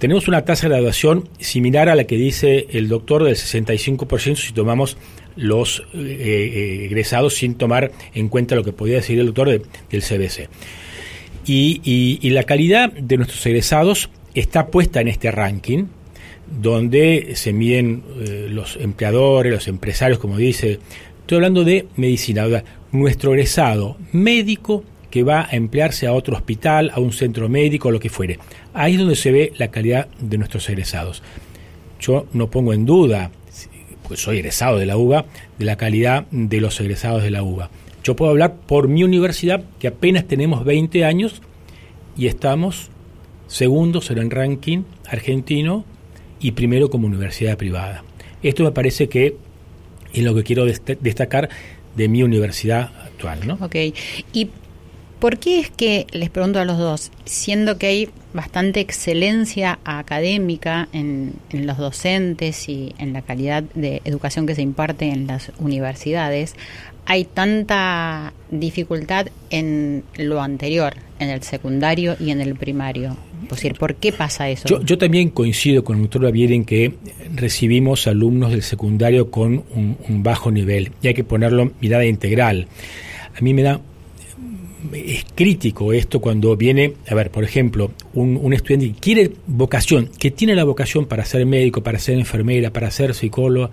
tenemos 0.00 0.26
una 0.28 0.44
tasa 0.44 0.66
de 0.66 0.74
graduación 0.74 1.28
similar 1.38 1.88
a 1.90 1.94
la 1.94 2.04
que 2.04 2.16
dice 2.16 2.66
el 2.70 2.88
doctor 2.88 3.22
del 3.22 3.36
65% 3.36 4.34
si 4.34 4.52
tomamos 4.52 4.96
los 5.36 5.84
eh, 5.94 5.98
eh, 5.98 6.84
egresados 6.86 7.34
sin 7.34 7.54
tomar 7.54 7.92
en 8.14 8.28
cuenta 8.28 8.56
lo 8.56 8.64
que 8.64 8.72
podía 8.72 8.96
decir 8.96 9.20
el 9.20 9.26
doctor 9.26 9.48
del 9.48 10.02
CBC. 10.02 10.48
y, 11.46 12.30
la 12.30 12.44
calidad 12.44 12.92
de 12.92 13.16
nuestros 13.18 13.44
egresados 13.46 14.10
está 14.34 14.68
puesta 14.68 15.00
en 15.02 15.08
este 15.08 15.30
ranking 15.30 15.84
donde 16.50 17.32
se 17.34 17.52
miden 17.52 18.02
eh, 18.20 18.48
los 18.50 18.76
empleadores, 18.76 19.52
los 19.52 19.68
empresarios, 19.68 20.18
como 20.18 20.36
dice. 20.36 20.80
Estoy 21.20 21.36
hablando 21.36 21.62
de 21.62 21.86
medicina, 21.94 22.46
nuestro 22.90 23.34
egresado 23.34 23.96
médico 24.12 24.82
que 25.10 25.22
va 25.22 25.46
a 25.50 25.56
emplearse 25.56 26.06
a 26.06 26.12
otro 26.12 26.36
hospital, 26.36 26.90
a 26.94 27.00
un 27.00 27.12
centro 27.12 27.48
médico, 27.48 27.90
lo 27.90 28.00
que 28.00 28.08
fuere. 28.08 28.38
Ahí 28.72 28.94
es 28.94 28.98
donde 28.98 29.16
se 29.16 29.32
ve 29.32 29.52
la 29.56 29.70
calidad 29.70 30.08
de 30.20 30.38
nuestros 30.38 30.68
egresados. 30.68 31.22
Yo 32.00 32.26
no 32.32 32.50
pongo 32.50 32.72
en 32.72 32.86
duda, 32.86 33.30
pues 34.06 34.20
soy 34.20 34.38
egresado 34.38 34.78
de 34.78 34.86
la 34.86 34.96
UBA, 34.96 35.26
de 35.58 35.64
la 35.64 35.76
calidad 35.76 36.26
de 36.30 36.60
los 36.60 36.80
egresados 36.80 37.22
de 37.22 37.30
la 37.30 37.42
UBA. 37.42 37.70
Yo 38.02 38.16
puedo 38.16 38.30
hablar 38.30 38.56
por 38.66 38.88
mi 38.88 39.04
universidad, 39.04 39.62
que 39.78 39.88
apenas 39.88 40.26
tenemos 40.26 40.64
20 40.64 41.04
años 41.04 41.42
y 42.16 42.26
estamos 42.26 42.90
segundos 43.46 44.10
en 44.10 44.18
el 44.18 44.30
ranking 44.30 44.84
argentino 45.08 45.84
y 46.40 46.52
primero 46.52 46.88
como 46.88 47.06
universidad 47.06 47.58
privada. 47.58 48.04
Esto 48.42 48.64
me 48.64 48.70
parece 48.70 49.08
que 49.08 49.36
es 50.12 50.22
lo 50.22 50.34
que 50.34 50.44
quiero 50.44 50.64
destacar 50.64 51.50
de 51.96 52.08
mi 52.08 52.22
universidad 52.22 52.90
actual. 53.04 53.46
¿no? 53.46 53.58
Ok. 53.60 53.76
¿Y 54.32 54.48
por 55.20 55.38
qué 55.38 55.60
es 55.60 55.70
que, 55.70 56.06
les 56.12 56.30
pregunto 56.30 56.58
a 56.58 56.64
los 56.64 56.78
dos, 56.78 57.12
siendo 57.24 57.78
que 57.78 57.86
hay 57.86 58.08
bastante 58.32 58.80
excelencia 58.80 59.78
académica 59.84 60.88
en, 60.92 61.34
los 61.52 61.78
docentes 61.78 62.68
y 62.68 62.94
en 62.98 63.12
la 63.12 63.22
calidad 63.22 63.62
de 63.74 64.00
educación 64.04 64.46
que 64.46 64.54
se 64.54 64.62
imparte 64.62 65.08
en 65.10 65.26
las 65.26 65.52
universidades, 65.58 66.54
hay 67.06 67.24
tanta 67.24 68.32
dificultad 68.50 69.26
en 69.50 70.04
lo 70.16 70.40
anterior, 70.40 70.94
en 71.18 71.28
el 71.28 71.42
secundario 71.42 72.16
y 72.20 72.30
en 72.30 72.40
el 72.40 72.54
primario? 72.54 73.16
Decir, 73.50 73.74
¿por 73.74 73.96
qué 73.96 74.12
pasa 74.12 74.48
eso? 74.48 74.80
Yo, 74.82 74.98
también 74.98 75.30
coincido 75.30 75.82
con 75.82 75.96
el 75.96 76.02
doctor 76.02 76.22
Bavier 76.22 76.52
en 76.52 76.64
que 76.64 76.94
recibimos 77.34 78.06
alumnos 78.06 78.52
del 78.52 78.62
secundario 78.62 79.30
con 79.30 79.64
un, 79.74 80.22
bajo 80.22 80.50
nivel 80.52 80.92
y 81.02 81.08
hay 81.08 81.14
que 81.14 81.24
ponerlo 81.24 81.72
mirada 81.80 82.04
integral. 82.04 82.68
A 83.36 83.40
mí 83.40 83.54
me 83.54 83.62
da 83.62 83.80
es 84.92 85.26
crítico 85.34 85.92
esto 85.92 86.20
cuando 86.20 86.56
viene, 86.56 86.94
a 87.08 87.14
ver, 87.14 87.30
por 87.30 87.44
ejemplo, 87.44 87.90
un, 88.14 88.38
un, 88.40 88.52
estudiante 88.52 88.92
que 88.92 89.00
quiere 89.00 89.32
vocación, 89.46 90.10
que 90.18 90.30
tiene 90.30 90.54
la 90.54 90.64
vocación 90.64 91.06
para 91.06 91.24
ser 91.24 91.44
médico, 91.46 91.82
para 91.82 91.98
ser 91.98 92.18
enfermera, 92.18 92.72
para 92.72 92.90
ser 92.90 93.14
psicólogo, 93.14 93.70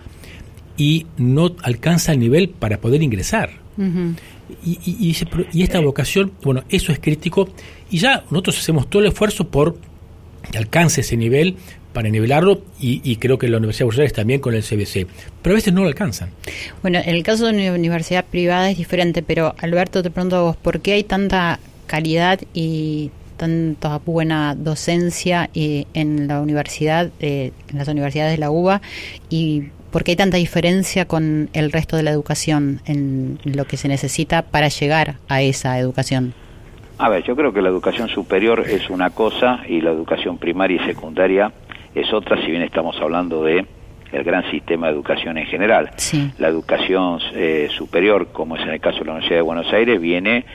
y 0.77 1.07
no 1.17 1.55
alcanza 1.63 2.11
el 2.11 2.19
nivel 2.19 2.49
para 2.49 2.79
poder 2.79 3.01
ingresar. 3.01 3.49
y, 4.63 5.15
y, 5.53 5.63
esta 5.63 5.79
vocación, 5.79 6.31
bueno, 6.41 6.63
eso 6.69 6.91
es 6.91 6.99
crítico 6.99 7.49
y 7.91 7.97
ya 7.97 8.23
nosotros 8.31 8.59
hacemos 8.59 8.89
todo 8.89 9.01
el 9.01 9.09
esfuerzo 9.09 9.47
por 9.49 9.77
que 10.51 10.57
alcance 10.57 11.01
ese 11.01 11.17
nivel 11.17 11.57
para 11.97 12.09
nivelarlo 12.09 12.61
y, 12.79 13.15
creo 13.15 13.39
que 13.39 13.47
la 13.47 13.57
Universidad 13.57 13.89
de 13.89 13.95
Buenos 13.95 14.13
también 14.13 14.39
con 14.39 14.53
el 14.53 14.61
CBC, 14.61 15.07
pero 15.41 15.55
a 15.55 15.57
veces 15.57 15.73
no 15.73 15.81
lo 15.81 15.87
alcanzan. 15.87 16.29
Bueno, 16.83 16.99
en 17.03 17.15
el 17.15 17.23
caso 17.23 17.47
de 17.47 17.53
una 17.53 17.73
universidad 17.73 18.23
privada 18.23 18.69
es 18.69 18.77
diferente, 18.77 19.23
pero 19.23 19.55
Alberto, 19.57 20.03
te 20.03 20.11
pregunto 20.11 20.35
a 20.35 20.41
vos, 20.41 20.57
¿por 20.57 20.79
qué 20.79 20.93
hay 20.93 21.03
tanta 21.03 21.59
calidad 21.87 22.39
y 22.53 23.09
tanta 23.35 23.97
buena 23.97 24.53
docencia 24.53 25.49
eh, 25.55 25.85
en 25.95 26.27
la 26.27 26.39
universidad, 26.39 27.09
eh, 27.19 27.51
en 27.67 27.79
las 27.79 27.87
universidades 27.87 28.33
de 28.33 28.37
la 28.37 28.51
UBA 28.51 28.79
y 29.31 29.69
¿Por 29.91 30.03
qué 30.03 30.11
hay 30.11 30.17
tanta 30.17 30.37
diferencia 30.37 31.05
con 31.07 31.49
el 31.53 31.71
resto 31.71 31.95
de 31.95 32.03
la 32.03 32.11
educación 32.11 32.81
en 32.85 33.39
lo 33.45 33.65
que 33.65 33.77
se 33.77 33.87
necesita 33.87 34.43
para 34.43 34.67
llegar 34.67 35.15
a 35.29 35.41
esa 35.41 35.79
educación? 35.79 36.33
A 36.99 37.09
ver, 37.09 37.23
yo 37.23 37.35
creo 37.35 37.53
que 37.53 37.61
la 37.61 37.69
educación 37.69 38.09
superior 38.09 38.65
es 38.67 38.89
una 38.89 39.11
cosa 39.11 39.61
y 39.67 39.81
la 39.81 39.91
educación 39.91 40.37
primaria 40.39 40.81
y 40.81 40.85
secundaria 40.85 41.51
es 42.01 42.13
otra, 42.13 42.37
si 42.41 42.51
bien 42.51 42.63
estamos 42.63 42.95
hablando 43.01 43.43
de 43.43 43.65
el 44.11 44.23
gran 44.23 44.49
sistema 44.51 44.87
de 44.87 44.93
educación 44.93 45.37
en 45.37 45.45
general. 45.47 45.91
La 46.37 46.47
educación 46.47 47.19
eh, 47.33 47.67
superior, 47.75 48.27
como 48.31 48.55
es 48.55 48.63
en 48.63 48.69
el 48.69 48.79
caso 48.79 48.99
de 48.99 49.05
la 49.05 49.11
Universidad 49.11 49.39
de 49.39 49.41
Buenos 49.41 49.73
Aires, 49.73 49.99
viene 49.99 50.45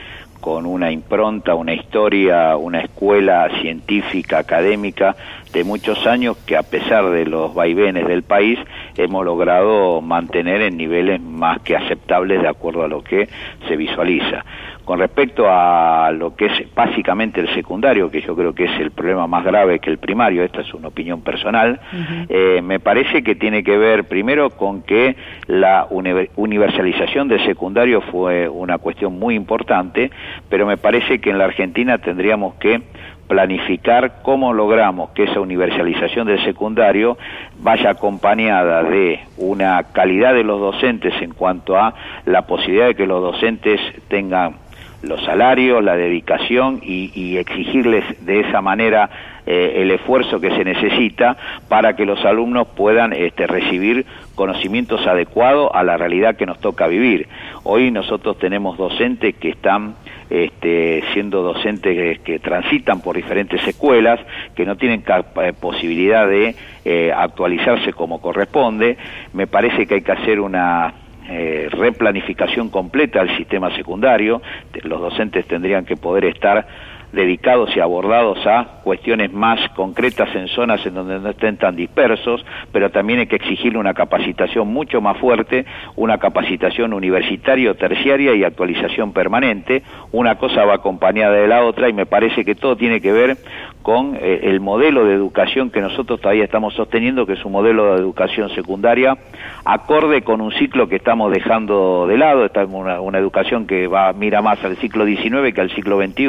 con 0.42 0.66
una 0.66 0.90
impronta, 0.90 1.54
una 1.54 1.72
historia, 1.72 2.56
una 2.56 2.80
escuela 2.80 3.48
científica, 3.60 4.38
académica 4.38 5.14
de 5.52 5.62
muchos 5.62 6.04
años 6.04 6.36
que 6.38 6.56
a 6.56 6.64
pesar 6.64 7.10
de 7.10 7.26
los 7.26 7.54
vaivenes 7.54 8.08
del 8.08 8.24
país 8.24 8.58
hemos 8.96 9.24
logrado 9.24 10.00
mantener 10.00 10.62
en 10.62 10.76
niveles 10.76 11.20
más 11.20 11.60
que 11.60 11.76
aceptables 11.76 12.42
de 12.42 12.48
acuerdo 12.48 12.82
a 12.82 12.88
lo 12.88 13.04
que 13.04 13.28
se 13.68 13.76
visualiza. 13.76 14.44
Con 14.92 14.98
respecto 14.98 15.46
a 15.48 16.12
lo 16.12 16.36
que 16.36 16.44
es 16.44 16.74
básicamente 16.74 17.40
el 17.40 17.48
secundario, 17.54 18.10
que 18.10 18.20
yo 18.20 18.36
creo 18.36 18.54
que 18.54 18.64
es 18.64 18.78
el 18.78 18.90
problema 18.90 19.26
más 19.26 19.42
grave 19.42 19.78
que 19.78 19.88
el 19.88 19.96
primario, 19.96 20.44
esta 20.44 20.60
es 20.60 20.74
una 20.74 20.88
opinión 20.88 21.22
personal, 21.22 21.80
eh, 22.28 22.60
me 22.62 22.78
parece 22.78 23.22
que 23.22 23.34
tiene 23.34 23.64
que 23.64 23.78
ver 23.78 24.04
primero 24.04 24.50
con 24.50 24.82
que 24.82 25.16
la 25.46 25.86
universalización 25.88 27.28
del 27.28 27.42
secundario 27.46 28.02
fue 28.02 28.50
una 28.50 28.76
cuestión 28.76 29.18
muy 29.18 29.34
importante, 29.34 30.10
pero 30.50 30.66
me 30.66 30.76
parece 30.76 31.20
que 31.20 31.30
en 31.30 31.38
la 31.38 31.44
Argentina 31.44 31.96
tendríamos 31.96 32.56
que 32.56 32.82
planificar 33.28 34.20
cómo 34.22 34.52
logramos 34.52 35.12
que 35.12 35.22
esa 35.22 35.40
universalización 35.40 36.26
del 36.26 36.44
secundario 36.44 37.16
vaya 37.60 37.88
acompañada 37.88 38.82
de 38.82 39.20
una 39.38 39.82
calidad 39.84 40.34
de 40.34 40.44
los 40.44 40.60
docentes 40.60 41.14
en 41.22 41.32
cuanto 41.32 41.78
a 41.78 41.94
la 42.26 42.42
posibilidad 42.42 42.88
de 42.88 42.94
que 42.94 43.06
los 43.06 43.22
docentes 43.22 43.80
tengan 44.08 44.56
los 45.02 45.22
salarios, 45.24 45.82
la 45.82 45.96
dedicación 45.96 46.80
y, 46.82 47.36
exigirles 47.36 48.04
de 48.24 48.40
esa 48.40 48.60
manera 48.60 49.10
eh, 49.46 49.74
el 49.78 49.90
esfuerzo 49.90 50.40
que 50.40 50.50
se 50.50 50.64
necesita 50.64 51.36
para 51.68 51.96
que 51.96 52.06
los 52.06 52.24
alumnos 52.24 52.68
puedan 52.68 53.12
este, 53.12 53.46
recibir 53.46 54.06
conocimientos 54.34 55.04
adecuados 55.06 55.70
a 55.74 55.82
la 55.82 55.96
realidad 55.96 56.36
que 56.36 56.46
nos 56.46 56.60
toca 56.60 56.86
vivir. 56.86 57.26
Hoy 57.64 57.90
nosotros 57.90 58.38
tenemos 58.38 58.78
docentes 58.78 59.34
que 59.34 59.50
están 59.50 59.94
este, 60.30 61.02
siendo 61.12 61.42
docentes 61.42 62.20
que, 62.20 62.38
transitan 62.38 63.00
por 63.00 63.16
diferentes 63.16 63.66
escuelas, 63.66 64.20
que 64.54 64.64
no 64.64 64.76
tienen 64.76 65.04
eh, 65.06 65.52
posibilidad 65.60 66.26
de 66.26 66.54
eh, 66.84 67.12
actualizarse 67.14 67.92
como 67.92 68.20
corresponde. 68.20 68.96
Me 69.32 69.46
parece 69.46 69.86
que 69.86 69.96
hay 69.96 70.02
que 70.02 70.12
hacer 70.12 70.40
una 70.40 70.94
eh, 71.34 71.68
replanificación 71.70 72.68
completa 72.68 73.24
del 73.24 73.34
sistema 73.38 73.74
secundario. 73.74 74.42
Los 74.82 75.00
docentes 75.00 75.46
tendrían 75.46 75.86
que 75.86 75.96
poder 75.96 76.26
estar 76.26 76.66
dedicados 77.12 77.70
y 77.76 77.80
abordados 77.80 78.38
a 78.46 78.80
cuestiones 78.82 79.32
más 79.32 79.60
concretas 79.70 80.34
en 80.34 80.48
zonas 80.48 80.84
en 80.86 80.94
donde 80.94 81.18
no 81.20 81.30
estén 81.30 81.56
tan 81.56 81.76
dispersos, 81.76 82.44
pero 82.72 82.90
también 82.90 83.20
hay 83.20 83.26
que 83.26 83.36
exigirle 83.36 83.78
una 83.78 83.94
capacitación 83.94 84.68
mucho 84.68 85.00
más 85.00 85.18
fuerte, 85.18 85.64
una 85.96 86.18
capacitación 86.18 86.92
universitaria, 86.92 87.74
terciaria 87.74 88.34
y 88.34 88.44
actualización 88.44 89.12
permanente. 89.12 89.82
Una 90.10 90.36
cosa 90.36 90.64
va 90.64 90.74
acompañada 90.74 91.34
de 91.34 91.48
la 91.48 91.64
otra 91.64 91.88
y 91.88 91.92
me 91.92 92.06
parece 92.06 92.44
que 92.44 92.54
todo 92.54 92.76
tiene 92.76 93.00
que 93.00 93.12
ver 93.12 93.36
con 93.82 94.16
eh, 94.16 94.40
el 94.44 94.60
modelo 94.60 95.04
de 95.04 95.14
educación 95.14 95.70
que 95.70 95.80
nosotros 95.80 96.20
todavía 96.20 96.44
estamos 96.44 96.74
sosteniendo, 96.74 97.26
que 97.26 97.34
es 97.34 97.44
un 97.44 97.52
modelo 97.52 97.94
de 97.94 98.00
educación 98.00 98.50
secundaria 98.50 99.16
acorde 99.64 100.22
con 100.22 100.40
un 100.40 100.52
ciclo 100.52 100.88
que 100.88 100.96
estamos 100.96 101.32
dejando 101.32 102.06
de 102.06 102.16
lado, 102.16 102.44
esta 102.44 102.64
una, 102.64 103.00
una 103.00 103.18
educación 103.18 103.66
que 103.66 103.86
va 103.86 104.12
mira 104.12 104.42
más 104.42 104.62
al 104.64 104.76
siglo 104.78 105.04
XIX 105.06 105.54
que 105.54 105.60
al 105.60 105.70
siglo 105.74 105.98
XXI 105.98 106.28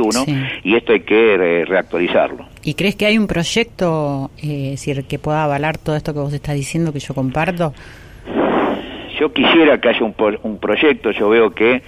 y 0.64 0.73
esto 0.76 0.94
hay 0.94 1.02
que 1.02 1.66
reactualizarlo. 1.68 2.46
¿Y 2.64 2.74
crees 2.76 2.96
que 2.96 3.06
hay 3.06 3.18
un 3.18 3.28
proyecto 3.28 4.32
eh, 4.42 4.76
que 5.08 5.20
pueda 5.20 5.44
avalar 5.44 5.78
todo 5.78 5.96
esto 5.96 6.14
que 6.14 6.20
vos 6.20 6.34
estás 6.34 6.56
diciendo 6.56 6.94
que 6.94 7.00
yo 7.00 7.14
comparto? 7.14 7.74
Yo 9.20 9.32
quisiera 9.32 9.80
que 9.80 9.90
haya 9.90 10.04
un, 10.04 10.16
un 10.44 10.58
proyecto, 10.58 11.12
yo 11.12 11.30
veo 11.30 11.52
que 11.52 11.82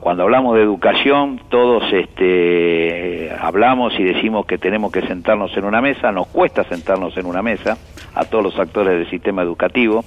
cuando 0.00 0.22
hablamos 0.22 0.56
de 0.56 0.62
educación, 0.62 1.40
todos 1.50 1.84
este, 1.92 3.30
hablamos 3.38 3.92
y 3.98 4.04
decimos 4.04 4.46
que 4.46 4.58
tenemos 4.58 4.90
que 4.90 5.02
sentarnos 5.02 5.56
en 5.56 5.64
una 5.64 5.80
mesa, 5.80 6.10
nos 6.12 6.26
cuesta 6.28 6.64
sentarnos 6.64 7.16
en 7.16 7.26
una 7.26 7.42
mesa 7.42 7.76
a 8.14 8.24
todos 8.24 8.44
los 8.44 8.58
actores 8.58 8.98
del 8.98 9.10
sistema 9.10 9.42
educativo, 9.42 10.04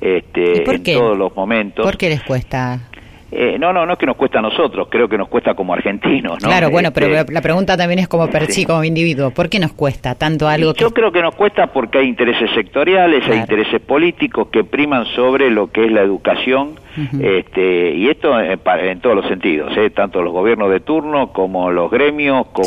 este, 0.00 0.70
en 0.70 0.82
todos 0.82 1.16
los 1.16 1.34
momentos. 1.34 1.84
¿Por 1.84 1.96
qué 1.96 2.10
les 2.10 2.22
cuesta? 2.22 2.87
Eh, 3.30 3.58
no, 3.58 3.72
no, 3.72 3.84
no 3.84 3.92
es 3.92 3.98
que 3.98 4.06
nos 4.06 4.16
cuesta 4.16 4.38
a 4.38 4.42
nosotros, 4.42 4.88
creo 4.90 5.08
que 5.08 5.18
nos 5.18 5.28
cuesta 5.28 5.54
como 5.54 5.74
argentinos. 5.74 6.42
¿no? 6.42 6.48
Claro, 6.48 6.70
bueno, 6.70 6.92
pero 6.92 7.08
este, 7.08 7.32
la 7.32 7.42
pregunta 7.42 7.76
también 7.76 7.98
es 7.98 8.08
como 8.08 8.28
per 8.28 8.46
sí, 8.46 8.64
como 8.64 8.84
individuo. 8.84 9.30
¿Por 9.30 9.50
qué 9.50 9.58
nos 9.58 9.72
cuesta 9.72 10.14
tanto 10.14 10.48
algo? 10.48 10.72
Yo 10.74 10.90
creo 10.92 11.12
que 11.12 11.20
nos 11.20 11.34
cuesta 11.34 11.66
porque 11.66 11.98
hay 11.98 12.08
intereses 12.08 12.50
sectoriales, 12.54 13.22
hay 13.28 13.38
intereses 13.38 13.80
políticos 13.82 14.48
que 14.50 14.64
priman 14.64 15.04
sobre 15.14 15.50
lo 15.50 15.70
que 15.70 15.84
es 15.84 15.92
la 15.92 16.00
educación, 16.00 16.76
este, 17.20 17.94
y 17.94 18.08
esto 18.08 18.40
en, 18.40 19.00
todos 19.00 19.14
los 19.14 19.26
sentidos, 19.26 19.76
¿eh? 19.76 19.90
tanto 19.90 20.20
los 20.20 20.32
gobiernos 20.32 20.68
de 20.70 20.80
turno 20.80 21.32
como 21.32 21.70
los 21.70 21.90
gremios, 21.90 22.48
como 22.48 22.66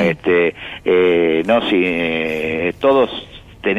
este, 0.00 0.54
eh, 0.84 1.42
no, 1.46 1.62
si, 1.68 2.78
todos 2.80 3.10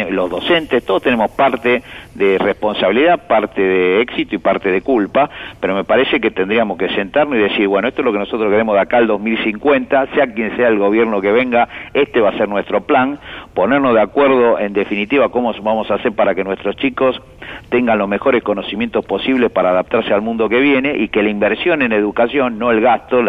los 0.10 0.30
docentes, 0.30 0.84
todos 0.86 1.04
tenemos 1.04 1.32
parte 1.32 1.84
de 2.16 2.38
responsabilidad, 2.38 3.28
parte 3.28 3.62
de 3.62 4.02
éxito 4.02 4.36
y 4.36 4.38
parte 4.38 4.70
de 4.72 4.82
culpa, 4.82 5.30
pero 5.60 5.76
me 5.76 5.84
parece 5.84 6.20
que 6.20 6.32
tendríamos 6.32 6.78
que 6.78 6.90
sentarnos 6.90 7.38
y 7.38 7.42
decir, 7.42 7.68
bueno, 7.68 7.88
esto 7.88 8.02
es 8.02 8.06
lo 8.06 8.14
que 8.14 8.20
nosotros 8.20 8.50
queremos 8.50 8.76
de 8.76 8.82
acá 8.82 8.98
al 8.98 9.08
2050, 9.08 10.08
sea 10.14 10.28
quien 10.34 10.56
sea 10.56 10.68
el 10.68 10.78
gobierno 10.78 11.22
que 11.22 11.32
venga, 11.32 11.68
este 11.94 12.22
va 12.22 12.30
a 12.30 12.38
ser 12.38 12.50
nuestro 12.50 12.82
plan, 12.82 13.20
ponernos 13.54 13.94
de 13.94 14.02
acuerdo 14.02 14.60
en 14.60 14.74
definitiva 14.74 15.30
cómo 15.30 15.54
vamos 15.62 15.90
a 15.92 15.96
hacer 15.96 16.14
para 16.14 16.36
que 16.36 16.44
nuestros 16.44 16.76
chicos 16.78 17.22
tengan 17.70 17.98
los 17.98 18.08
mejores 18.08 18.44
conocimientos 18.44 19.06
posibles 19.06 19.52
para 19.52 19.70
adaptarse 19.72 20.14
al 20.14 20.22
mundo 20.22 20.50
que 20.50 20.60
viene 20.60 20.96
y 20.98 21.10
que 21.10 21.24
la 21.24 21.30
inversión 21.30 21.82
en 21.82 21.92
educación, 21.92 22.58
no 22.60 22.72
el 22.72 22.82
gasto, 22.82 23.22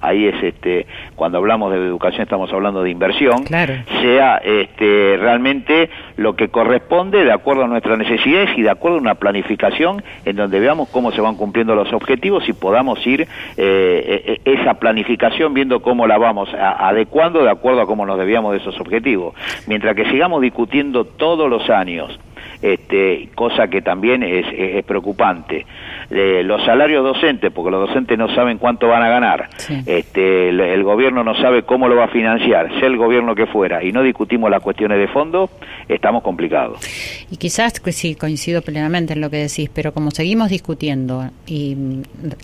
ahí 0.00 0.26
es 0.26 0.42
este 0.42 0.86
cuando 1.14 1.38
hablamos 1.38 1.72
de 1.72 1.78
educación 1.78 2.22
estamos 2.22 2.52
hablando 2.52 2.82
de 2.82 2.90
inversión, 2.90 3.44
sea 4.02 4.38
este 4.38 5.16
realmente 5.18 5.90
lo 6.16 6.36
que 6.36 6.48
corresponde 6.48 7.24
de 7.24 7.32
acuerdo 7.32 7.64
a 7.64 7.68
nuestras 7.84 7.98
necesidades 7.98 8.50
y 8.56 8.62
de 8.62 8.70
acuerdo 8.70 8.98
a 8.98 9.00
una 9.00 9.14
planificación 9.14 10.02
en 10.24 10.36
donde 10.36 10.58
veamos 10.58 10.88
cómo 10.88 11.12
se 11.12 11.20
van 11.20 11.36
cumpliendo 11.36 11.74
los 11.74 11.92
objetivos 11.92 12.48
y 12.48 12.52
podamos 12.52 13.06
ir 13.06 13.22
eh, 13.22 13.26
eh, 13.56 14.40
esa 14.44 14.74
planificación 14.74 15.52
viendo 15.52 15.80
cómo 15.80 16.06
la 16.06 16.16
vamos 16.16 16.48
adecuando 16.54 17.42
de 17.42 17.50
acuerdo 17.50 17.82
a 17.82 17.86
cómo 17.86 18.06
nos 18.06 18.18
debíamos 18.18 18.52
de 18.52 18.58
esos 18.58 18.80
objetivos. 18.80 19.34
Mientras 19.66 19.94
que 19.94 20.06
sigamos 20.10 20.40
discutiendo 20.40 21.04
todos 21.04 21.50
los 21.50 21.68
años 21.68 22.18
este, 22.64 23.28
cosa 23.34 23.68
que 23.68 23.82
también 23.82 24.22
es, 24.22 24.46
preocupante. 24.86 25.66
los 26.08 26.64
salarios 26.64 27.04
docentes, 27.04 27.52
porque 27.52 27.70
los 27.70 27.88
docentes 27.88 28.16
no 28.16 28.34
saben 28.34 28.56
cuánto 28.56 28.88
van 28.88 29.02
a 29.02 29.08
ganar, 29.08 29.50
este, 29.84 30.48
el, 30.48 30.82
gobierno 30.82 31.22
no 31.22 31.34
sabe 31.34 31.64
cómo 31.64 31.88
lo 31.88 31.96
va 31.96 32.04
a 32.04 32.08
financiar, 32.08 32.70
sea 32.78 32.86
el 32.86 32.96
gobierno 32.96 33.34
que 33.34 33.46
fuera, 33.46 33.84
y 33.84 33.92
no 33.92 34.02
discutimos 34.02 34.50
las 34.50 34.62
cuestiones 34.62 34.98
de 34.98 35.08
fondo, 35.08 35.50
estamos 35.88 36.22
complicados. 36.22 36.78
Y 37.30 37.36
quizás, 37.36 37.80
pues 37.80 37.96
sí, 37.96 38.14
coincido 38.14 38.62
plenamente 38.62 39.12
en 39.12 39.20
lo 39.20 39.28
que 39.28 39.36
decís, 39.36 39.68
pero 39.74 39.92
como 39.92 40.10
seguimos 40.10 40.48
discutiendo, 40.48 41.28
y 41.46 41.76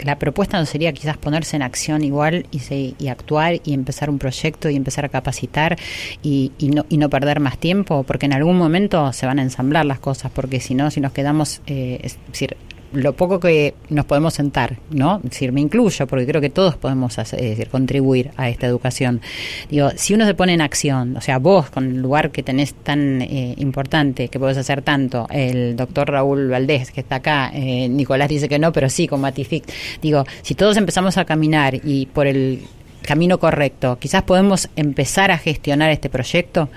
la 0.04 0.18
propuesta 0.18 0.58
no 0.58 0.66
sería 0.66 0.92
quizás 0.92 1.16
ponerse 1.16 1.56
en 1.56 1.62
acción 1.62 2.04
igual 2.04 2.44
y, 2.50 2.94
y 2.98 3.08
actuar 3.08 3.54
y 3.64 3.72
empezar 3.72 4.10
un 4.10 4.18
proyecto 4.18 4.68
y 4.68 4.76
empezar 4.76 5.06
a 5.06 5.08
capacitar 5.08 5.78
y, 6.22 6.52
y, 6.58 6.68
no, 6.68 6.84
y 6.90 6.98
no 6.98 7.08
perder 7.08 7.40
más 7.40 7.56
tiempo, 7.56 8.02
porque 8.02 8.26
en 8.26 8.34
algún 8.34 8.58
momento 8.58 9.14
se 9.14 9.24
van 9.24 9.38
a 9.38 9.42
ensamblar 9.42 9.86
las 9.86 9.98
cosas 9.98 10.09
porque 10.32 10.60
si 10.60 10.74
no, 10.74 10.90
si 10.90 11.00
nos 11.00 11.12
quedamos, 11.12 11.60
eh, 11.66 12.00
es 12.02 12.18
decir, 12.28 12.56
lo 12.92 13.14
poco 13.14 13.38
que 13.38 13.74
nos 13.88 14.04
podemos 14.04 14.34
sentar, 14.34 14.78
¿no? 14.90 15.18
Es 15.18 15.30
decir, 15.30 15.52
me 15.52 15.60
incluyo, 15.60 16.06
porque 16.06 16.26
creo 16.26 16.40
que 16.40 16.50
todos 16.50 16.76
podemos 16.76 17.16
decir, 17.16 17.68
contribuir 17.68 18.32
a 18.36 18.48
esta 18.48 18.66
educación. 18.66 19.20
Digo, 19.68 19.90
si 19.94 20.14
uno 20.14 20.26
se 20.26 20.34
pone 20.34 20.54
en 20.54 20.60
acción, 20.60 21.16
o 21.16 21.20
sea, 21.20 21.38
vos 21.38 21.70
con 21.70 21.84
el 21.84 22.02
lugar 22.02 22.30
que 22.30 22.42
tenés 22.42 22.74
tan 22.74 23.22
eh, 23.22 23.54
importante, 23.58 24.28
que 24.28 24.38
podés 24.38 24.56
hacer 24.58 24.82
tanto, 24.82 25.26
el 25.30 25.76
doctor 25.76 26.10
Raúl 26.10 26.48
Valdés, 26.48 26.90
que 26.90 27.00
está 27.00 27.16
acá, 27.16 27.50
eh, 27.54 27.88
Nicolás 27.88 28.28
dice 28.28 28.48
que 28.48 28.58
no, 28.58 28.72
pero 28.72 28.88
sí, 28.88 29.06
con 29.06 29.20
Matific, 29.20 29.64
digo, 30.02 30.24
si 30.42 30.54
todos 30.54 30.76
empezamos 30.76 31.16
a 31.16 31.24
caminar 31.24 31.74
y 31.84 32.06
por 32.06 32.26
el 32.26 32.62
camino 33.02 33.38
correcto, 33.38 33.98
quizás 34.00 34.22
podemos 34.24 34.68
empezar 34.76 35.30
a 35.30 35.38
gestionar 35.38 35.90
este 35.90 36.08
proyecto 36.08 36.68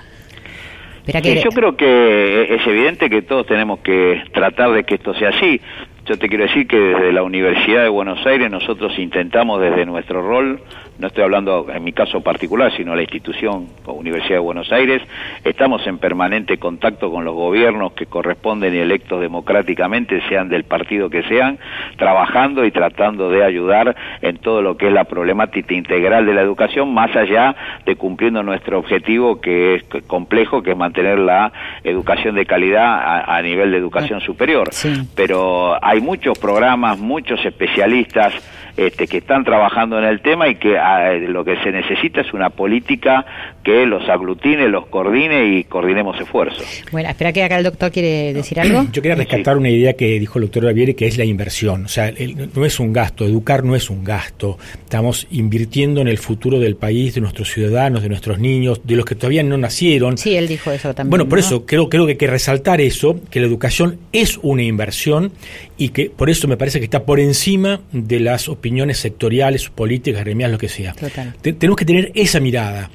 yo 1.06 1.50
creo 1.50 1.76
que 1.76 2.54
es 2.54 2.66
evidente 2.66 3.10
que 3.10 3.22
todos 3.22 3.46
tenemos 3.46 3.80
que 3.80 4.22
tratar 4.32 4.72
de 4.72 4.84
que 4.84 4.94
esto 4.94 5.14
sea 5.14 5.30
así. 5.30 5.60
Yo 6.06 6.18
te 6.18 6.28
quiero 6.28 6.44
decir 6.44 6.66
que 6.66 6.78
desde 6.78 7.12
la 7.12 7.22
Universidad 7.22 7.82
de 7.82 7.88
Buenos 7.88 8.24
Aires 8.26 8.50
nosotros 8.50 8.98
intentamos 8.98 9.58
desde 9.60 9.86
nuestro 9.86 10.20
rol 10.20 10.60
no 10.98 11.08
estoy 11.08 11.24
hablando 11.24 11.66
en 11.72 11.82
mi 11.82 11.92
caso 11.92 12.20
particular, 12.20 12.72
sino 12.76 12.94
la 12.94 13.02
institución 13.02 13.66
Universidad 13.86 14.36
de 14.36 14.40
Buenos 14.40 14.70
Aires, 14.70 15.02
estamos 15.44 15.84
en 15.86 15.98
permanente 15.98 16.58
contacto 16.58 17.10
con 17.10 17.24
los 17.24 17.34
gobiernos 17.34 17.92
que 17.92 18.06
corresponden 18.06 18.74
y 18.74 18.78
electos 18.78 19.20
democráticamente, 19.20 20.22
sean 20.28 20.48
del 20.48 20.64
partido 20.64 21.10
que 21.10 21.22
sean, 21.24 21.58
trabajando 21.96 22.64
y 22.64 22.70
tratando 22.70 23.30
de 23.30 23.42
ayudar 23.42 23.96
en 24.20 24.36
todo 24.38 24.62
lo 24.62 24.76
que 24.76 24.88
es 24.88 24.92
la 24.92 25.04
problemática 25.04 25.74
integral 25.74 26.26
de 26.26 26.34
la 26.34 26.42
educación, 26.42 26.92
más 26.92 27.14
allá 27.16 27.56
de 27.84 27.96
cumpliendo 27.96 28.42
nuestro 28.42 28.78
objetivo 28.78 29.40
que 29.40 29.76
es 29.76 29.84
complejo, 30.06 30.62
que 30.62 30.72
es 30.72 30.76
mantener 30.76 31.18
la 31.18 31.52
educación 31.82 32.34
de 32.34 32.46
calidad 32.46 33.24
a, 33.26 33.42
nivel 33.42 33.70
de 33.72 33.78
educación 33.78 34.20
superior. 34.20 34.70
Pero 35.16 35.76
hay 35.82 35.93
muchos 36.00 36.38
programas, 36.38 36.98
muchos 36.98 37.44
especialistas, 37.44 38.34
este, 38.76 39.06
que 39.06 39.18
están 39.18 39.44
trabajando 39.44 39.98
en 39.98 40.04
el 40.04 40.20
tema 40.20 40.48
y 40.48 40.56
que 40.56 40.76
ah, 40.76 41.12
lo 41.12 41.44
que 41.44 41.56
se 41.62 41.70
necesita 41.70 42.22
es 42.22 42.34
una 42.34 42.50
política 42.50 43.24
que 43.62 43.86
los 43.86 44.08
aglutine, 44.08 44.68
los 44.68 44.86
coordine 44.88 45.46
y 45.46 45.64
coordinemos 45.64 46.20
esfuerzos. 46.20 46.66
Bueno, 46.90 47.08
espera 47.08 47.32
que 47.32 47.44
acá 47.44 47.56
el 47.56 47.62
doctor 47.62 47.92
quiere 47.92 48.32
decir 48.32 48.58
algo. 48.58 48.84
Yo 48.92 49.00
quería 49.00 49.14
rescatar 49.14 49.56
una 49.56 49.70
idea 49.70 49.92
que 49.92 50.18
dijo 50.18 50.38
el 50.38 50.46
doctor 50.46 50.64
Bavieri, 50.64 50.94
que 50.94 51.06
es 51.06 51.16
la 51.16 51.24
inversión. 51.24 51.84
O 51.84 51.88
sea, 51.88 52.12
no 52.54 52.64
es 52.64 52.80
un 52.80 52.92
gasto, 52.92 53.24
educar 53.24 53.62
no 53.62 53.76
es 53.76 53.90
un 53.90 54.02
gasto. 54.02 54.58
Estamos 54.74 55.28
invirtiendo 55.30 56.00
en 56.00 56.08
el 56.08 56.18
futuro 56.18 56.58
del 56.58 56.74
país, 56.74 57.14
de 57.14 57.20
nuestros 57.20 57.52
ciudadanos, 57.52 58.02
de 58.02 58.08
nuestros 58.08 58.40
niños, 58.40 58.80
de 58.84 58.96
los 58.96 59.04
que 59.04 59.14
todavía 59.14 59.44
no 59.44 59.56
nacieron. 59.56 60.18
Sí, 60.18 60.36
él 60.36 60.48
dijo 60.48 60.72
eso 60.72 60.92
también. 60.94 61.10
Bueno, 61.10 61.28
por 61.28 61.38
eso 61.38 61.64
creo, 61.64 61.88
creo 61.88 62.06
que 62.06 62.12
hay 62.12 62.18
que 62.18 62.26
resaltar 62.26 62.80
eso, 62.80 63.20
que 63.30 63.38
la 63.38 63.46
educación 63.46 63.98
es 64.12 64.38
una 64.42 64.62
inversión 64.62 65.32
y 65.78 65.83
que 65.90 66.10
por 66.10 66.30
eso 66.30 66.48
me 66.48 66.56
parece 66.56 66.78
que 66.78 66.84
está 66.84 67.04
por 67.04 67.20
encima 67.20 67.80
de 67.92 68.20
las 68.20 68.48
opiniones 68.48 68.98
sectoriales, 68.98 69.68
políticas, 69.68 70.24
gremiales, 70.24 70.52
lo 70.52 70.58
que 70.58 70.68
sea. 70.68 70.94
tenemos 71.42 71.76
que 71.76 71.84
tener 71.84 72.12
esa 72.14 72.40
mirada 72.40 72.90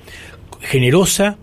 generosa 0.61 1.37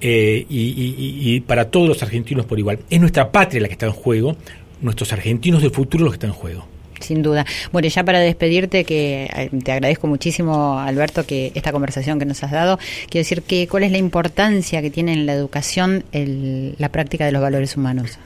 eh, 0.00 0.44
y, 0.48 1.40
para 1.40 1.70
todos 1.70 1.88
los 1.88 2.02
argentinos 2.02 2.44
por 2.46 2.58
igual. 2.58 2.80
Es 2.90 3.00
nuestra 3.00 3.30
patria 3.30 3.60
la 3.60 3.68
que 3.68 3.74
está 3.74 3.86
en 3.86 3.92
juego, 3.92 4.36
nuestros 4.80 5.12
argentinos 5.12 5.62
del 5.62 5.70
futuro 5.70 6.04
los 6.04 6.12
que 6.12 6.16
están 6.16 6.30
en 6.30 6.36
juego. 6.36 6.66
Sin 7.00 7.22
duda. 7.22 7.46
Bueno, 7.72 7.88
ya 7.88 8.04
para 8.04 8.20
despedirte, 8.20 8.84
que 8.84 9.28
eh, 9.34 9.50
te 9.62 9.72
agradezco 9.72 10.06
muchísimo, 10.06 10.78
Alberto, 10.78 11.24
que 11.24 11.52
esta 11.54 11.72
conversación 11.72 12.18
que 12.18 12.24
nos 12.24 12.42
has 12.42 12.50
dado, 12.50 12.78
quiero 13.08 13.22
decir 13.22 13.42
que 13.42 13.66
cuál 13.68 13.84
es 13.84 13.92
la 13.92 13.98
importancia 13.98 14.82
que 14.82 14.90
tiene 14.90 15.12
en 15.12 15.26
la 15.26 15.34
educación 15.34 16.04
la 16.12 16.88
práctica 16.90 17.24
de 17.24 17.32
los 17.32 17.42
valores 17.42 17.76
humanos. 17.76 18.18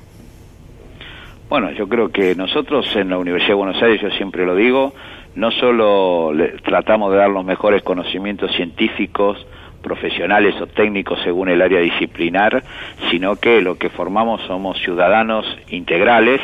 Bueno, 1.48 1.70
yo 1.70 1.88
creo 1.88 2.10
que 2.10 2.34
nosotros 2.34 2.84
en 2.96 3.08
la 3.08 3.18
Universidad 3.18 3.50
de 3.50 3.54
Buenos 3.54 3.80
Aires, 3.80 4.00
yo 4.00 4.10
siempre 4.10 4.44
lo 4.44 4.56
digo, 4.56 4.92
no 5.36 5.52
solo 5.52 6.32
tratamos 6.64 7.12
de 7.12 7.18
dar 7.18 7.30
los 7.30 7.44
mejores 7.44 7.82
conocimientos 7.84 8.50
científicos, 8.56 9.46
profesionales 9.86 10.60
o 10.60 10.66
técnicos 10.66 11.20
según 11.22 11.48
el 11.48 11.62
área 11.62 11.78
disciplinar, 11.78 12.64
sino 13.08 13.36
que 13.36 13.60
lo 13.60 13.78
que 13.78 13.88
formamos 13.88 14.42
somos 14.42 14.76
ciudadanos 14.80 15.46
integrales, 15.68 16.40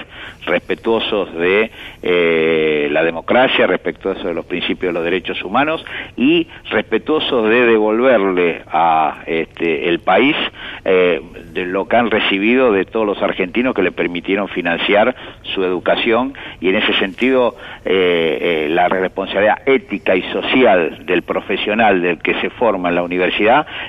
respetuosos 0.46 1.34
de 1.34 1.72
eh, 2.02 2.88
la 2.92 3.02
democracia, 3.02 3.66
respetuosos 3.66 4.22
de 4.22 4.34
los 4.34 4.46
principios 4.46 4.90
de 4.90 4.92
los 4.92 5.04
derechos 5.04 5.42
humanos 5.42 5.84
y 6.16 6.46
respetuosos 6.70 7.48
de 7.48 7.66
devolverle 7.66 8.62
a 8.70 9.22
este, 9.26 9.88
el 9.88 9.98
país 9.98 10.36
eh, 10.84 11.20
de 11.52 11.66
lo 11.66 11.88
que 11.88 11.96
han 11.96 12.12
recibido 12.12 12.70
de 12.70 12.84
todos 12.84 13.06
los 13.06 13.20
argentinos 13.22 13.74
que 13.74 13.82
le 13.82 13.90
permitieron 13.90 14.46
financiar 14.48 15.16
su 15.42 15.64
educación 15.64 16.34
y 16.60 16.68
en 16.68 16.76
ese 16.76 16.92
sentido 16.94 17.56
eh, 17.84 18.68
la 18.70 18.88
responsabilidad 18.88 19.62
ética 19.66 20.14
y 20.14 20.22
social 20.30 21.04
del 21.06 21.22
profesional 21.22 22.02
del 22.02 22.18
que 22.18 22.34
se 22.40 22.50
forma 22.50 22.88
en 22.88 22.94
la 22.94 23.02
universidad 23.02 23.31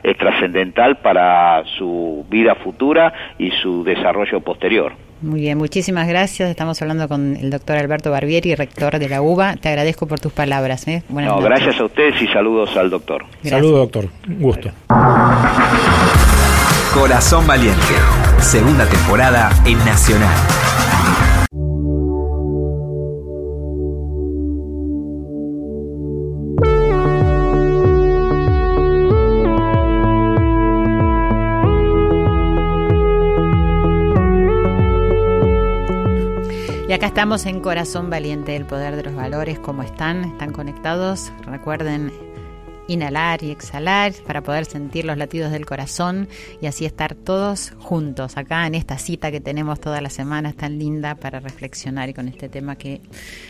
es 0.03 0.17
trascendental 0.17 0.97
para 0.97 1.63
su 1.77 2.25
vida 2.29 2.56
futura 2.56 3.13
y 3.38 3.51
su 3.51 3.84
desarrollo 3.84 4.41
posterior. 4.41 4.93
Muy 5.21 5.39
bien, 5.39 5.58
muchísimas 5.58 6.08
gracias. 6.08 6.49
Estamos 6.49 6.82
hablando 6.82 7.08
con 7.08 7.38
el 7.38 7.49
doctor 7.49 7.77
Alberto 7.77 8.12
Barbieri, 8.12 8.56
rector 8.56 8.99
de 8.99 9.08
la 9.08 9.21
UBA. 9.21 9.56
Te 9.56 9.69
agradezco 9.69 10.06
por 10.06 10.19
tus 10.19 10.34
palabras. 10.34 10.86
¿eh? 10.88 11.01
no, 11.10 11.39
gracias 11.39 11.79
a 11.79 11.86
ustedes 11.86 12.21
y 12.21 12.27
saludos 12.27 12.75
al 12.75 12.89
doctor. 12.89 13.25
Saludos, 13.41 13.79
doctor. 13.79 14.10
Un 14.27 14.41
gusto. 14.41 14.69
Corazón 16.93 17.47
Valiente, 17.47 17.95
segunda 18.39 18.86
temporada 18.86 19.49
en 19.65 19.77
Nacional. 19.79 20.83
Estamos 37.13 37.45
en 37.45 37.60
Corazón 37.60 38.10
Valiente, 38.10 38.56
el 38.56 38.65
poder 38.65 38.95
de 38.95 39.04
los 39.04 39.13
valores. 39.13 39.60
¿Cómo 39.60 39.84
están? 39.84 40.26
¿Están 40.26 40.52
conectados? 40.52 41.32
Recuerden 41.45 42.12
inhalar 42.88 43.43
y 43.43 43.52
exhalar 43.52 44.13
para 44.26 44.41
poder 44.41 44.65
sentir 44.65 45.06
los 45.06 45.17
latidos 45.17 45.52
del 45.52 45.65
corazón 45.65 46.28
y 46.62 46.67
así 46.67 46.86
estar 46.86 47.15
todos 47.15 47.74
juntos 47.80 48.38
acá 48.38 48.67
en 48.67 48.76
esta 48.76 48.98
cita 48.98 49.32
que 49.32 49.39
tenemos 49.39 49.80
todas 49.80 50.02
las 50.02 50.13
semanas 50.13 50.56
tan 50.56 50.78
linda 50.78 51.15
para 51.15 51.39
reflexionar 51.39 52.10
y 52.10 52.13
con 52.13 52.28
este 52.28 52.50
tema 52.50 52.76
que 52.76 53.02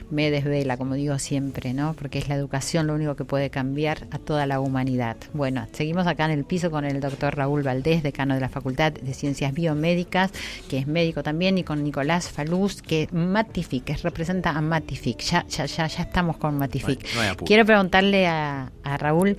me 0.10 0.30
desvela, 0.32 0.78
como 0.78 0.96
digo 0.96 1.18
siempre, 1.20 1.74
¿no? 1.74 1.94
Porque 1.94 2.20
es 2.20 2.30
la 2.30 2.36
educación 2.36 2.88
lo 2.88 2.94
único 2.94 3.16
que 3.16 3.26
puede 3.26 3.50
cambiar 3.50 4.08
a 4.12 4.20
toda 4.20 4.46
la 4.46 4.60
humanidad. 4.60 5.18
Bueno, 5.34 5.68
seguimos 5.72 6.08
acá 6.08 6.26
en 6.26 6.32
el 6.32 6.46
piso 6.46 6.70
con 6.72 6.86
el 6.86 7.00
doctor 7.00 7.36
Raúl 7.36 7.64
Valdés, 7.64 8.04
decano 8.04 8.36
de 8.36 8.42
la 8.42 8.50
Facultad 8.50 8.92
de 8.92 9.14
Ciencias 9.14 9.54
Biomédicas, 9.54 10.32
que 10.70 10.80
es 10.80 10.88
médico 10.88 11.24
también, 11.24 11.58
y 11.58 11.64
con 11.64 11.84
Nicolás 11.84 12.30
Faluz, 12.30 12.82
que 12.82 13.08
Matific, 13.12 13.84
que 13.84 13.96
representa 13.96 14.52
a 14.52 14.62
Matific. 14.62 15.20
Ya, 15.22 15.46
ya, 15.48 15.66
ya, 15.66 15.88
ya 15.88 16.04
estamos 16.04 16.38
con 16.38 16.58
Matific. 16.58 17.06
Quiero 17.46 17.66
preguntarle 17.66 18.28
a, 18.28 18.72
a 18.84 18.98
Raúl 18.98 19.33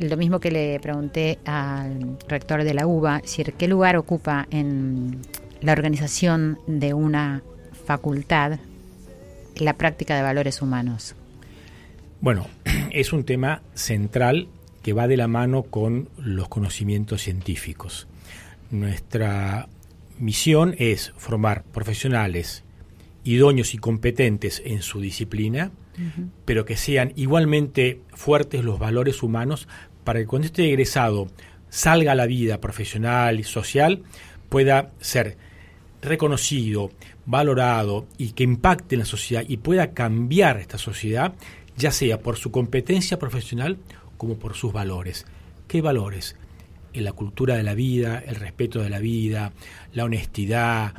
lo 0.00 0.16
mismo 0.16 0.40
que 0.40 0.50
le 0.50 0.80
pregunté 0.80 1.38
al 1.44 2.18
rector 2.28 2.64
de 2.64 2.74
la 2.74 2.86
UBA, 2.86 3.22
¿qué 3.58 3.68
lugar 3.68 3.96
ocupa 3.96 4.46
en 4.50 5.20
la 5.60 5.72
organización 5.72 6.58
de 6.66 6.94
una 6.94 7.42
facultad 7.86 8.58
la 9.56 9.74
práctica 9.74 10.16
de 10.16 10.22
valores 10.22 10.62
humanos? 10.62 11.14
Bueno, 12.20 12.46
es 12.92 13.12
un 13.12 13.24
tema 13.24 13.62
central 13.74 14.48
que 14.82 14.92
va 14.92 15.08
de 15.08 15.16
la 15.16 15.28
mano 15.28 15.64
con 15.64 16.08
los 16.16 16.48
conocimientos 16.48 17.22
científicos. 17.22 18.06
Nuestra 18.70 19.68
misión 20.18 20.74
es 20.78 21.12
formar 21.16 21.64
profesionales 21.64 22.62
idóneos 23.24 23.74
y 23.74 23.78
competentes 23.78 24.62
en 24.64 24.82
su 24.82 25.00
disciplina, 25.00 25.72
pero 26.44 26.64
que 26.64 26.76
sean 26.76 27.12
igualmente 27.16 28.00
fuertes 28.12 28.64
los 28.64 28.78
valores 28.78 29.22
humanos 29.22 29.68
para 30.04 30.20
que 30.20 30.26
cuando 30.26 30.46
este 30.46 30.68
egresado 30.68 31.28
salga 31.68 32.12
a 32.12 32.14
la 32.16 32.26
vida 32.26 32.60
profesional 32.60 33.40
y 33.40 33.44
social 33.44 34.02
pueda 34.48 34.92
ser 35.00 35.36
reconocido, 36.02 36.90
valorado 37.26 38.06
y 38.16 38.32
que 38.32 38.44
impacte 38.44 38.94
en 38.94 39.00
la 39.00 39.04
sociedad 39.04 39.44
y 39.46 39.58
pueda 39.58 39.92
cambiar 39.92 40.58
esta 40.58 40.78
sociedad, 40.78 41.34
ya 41.76 41.90
sea 41.90 42.20
por 42.20 42.36
su 42.36 42.50
competencia 42.50 43.18
profesional 43.18 43.78
como 44.16 44.38
por 44.38 44.54
sus 44.54 44.72
valores. 44.72 45.26
¿Qué 45.68 45.82
valores? 45.82 46.36
En 46.92 47.04
la 47.04 47.12
cultura 47.12 47.56
de 47.56 47.62
la 47.62 47.74
vida, 47.74 48.22
el 48.26 48.36
respeto 48.36 48.80
de 48.80 48.88
la 48.88 49.00
vida, 49.00 49.52
la 49.92 50.04
honestidad, 50.04 50.94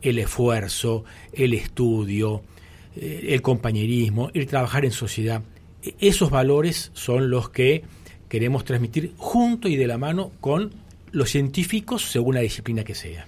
el 0.00 0.18
esfuerzo, 0.18 1.04
el 1.32 1.52
estudio, 1.54 2.42
eh, 2.96 3.28
el 3.30 3.42
compañerismo, 3.42 4.30
el 4.34 4.46
trabajar 4.46 4.84
en 4.84 4.90
sociedad. 4.92 5.42
E, 5.82 5.94
esos 6.00 6.30
valores 6.30 6.90
son 6.94 7.30
los 7.30 7.50
que 7.50 7.84
queremos 8.28 8.64
transmitir 8.64 9.12
junto 9.16 9.68
y 9.68 9.76
de 9.76 9.86
la 9.86 9.98
mano 9.98 10.32
con 10.40 10.72
los 11.12 11.30
científicos 11.30 12.10
según 12.10 12.34
la 12.34 12.40
disciplina 12.40 12.84
que 12.84 12.94
sea. 12.94 13.26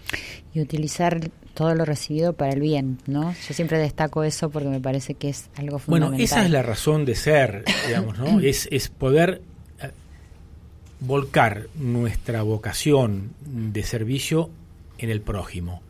Y 0.54 0.60
utilizar 0.60 1.30
todo 1.54 1.74
lo 1.74 1.84
recibido 1.84 2.32
para 2.32 2.52
el 2.52 2.60
bien, 2.60 2.98
¿no? 3.06 3.34
Yo 3.46 3.54
siempre 3.54 3.78
destaco 3.78 4.24
eso 4.24 4.50
porque 4.50 4.68
me 4.68 4.80
parece 4.80 5.14
que 5.14 5.28
es 5.28 5.50
algo 5.56 5.78
fundamental. 5.78 6.10
Bueno, 6.10 6.24
esa 6.24 6.44
es 6.44 6.50
la 6.50 6.62
razón 6.62 7.04
de 7.04 7.14
ser, 7.14 7.64
digamos, 7.86 8.18
¿no? 8.18 8.40
es, 8.40 8.68
es 8.70 8.88
poder 8.88 9.40
eh, 9.80 9.90
volcar 11.00 11.68
nuestra 11.76 12.42
vocación 12.42 13.32
de 13.40 13.82
servicio 13.82 14.50
en 14.98 15.10
el 15.10 15.20
prójimo, 15.20 15.82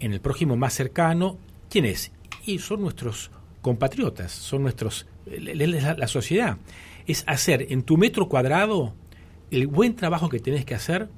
en 0.00 0.12
el 0.12 0.20
prójimo 0.20 0.56
más 0.56 0.74
cercano. 0.74 1.36
¿Quién 1.68 1.84
es? 1.84 2.12
Y 2.48 2.58
son 2.58 2.80
nuestros 2.80 3.30
compatriotas, 3.60 4.32
son 4.32 4.62
nuestros, 4.62 5.06
la, 5.26 5.94
la 5.94 6.08
sociedad. 6.08 6.56
Es 7.06 7.24
hacer 7.26 7.66
en 7.70 7.82
tu 7.82 7.96
metro 7.96 8.28
cuadrado 8.28 8.94
el 9.50 9.66
buen 9.66 9.94
trabajo 9.94 10.28
que 10.28 10.40
tienes 10.40 10.64
que 10.64 10.74
hacer, 10.74 11.08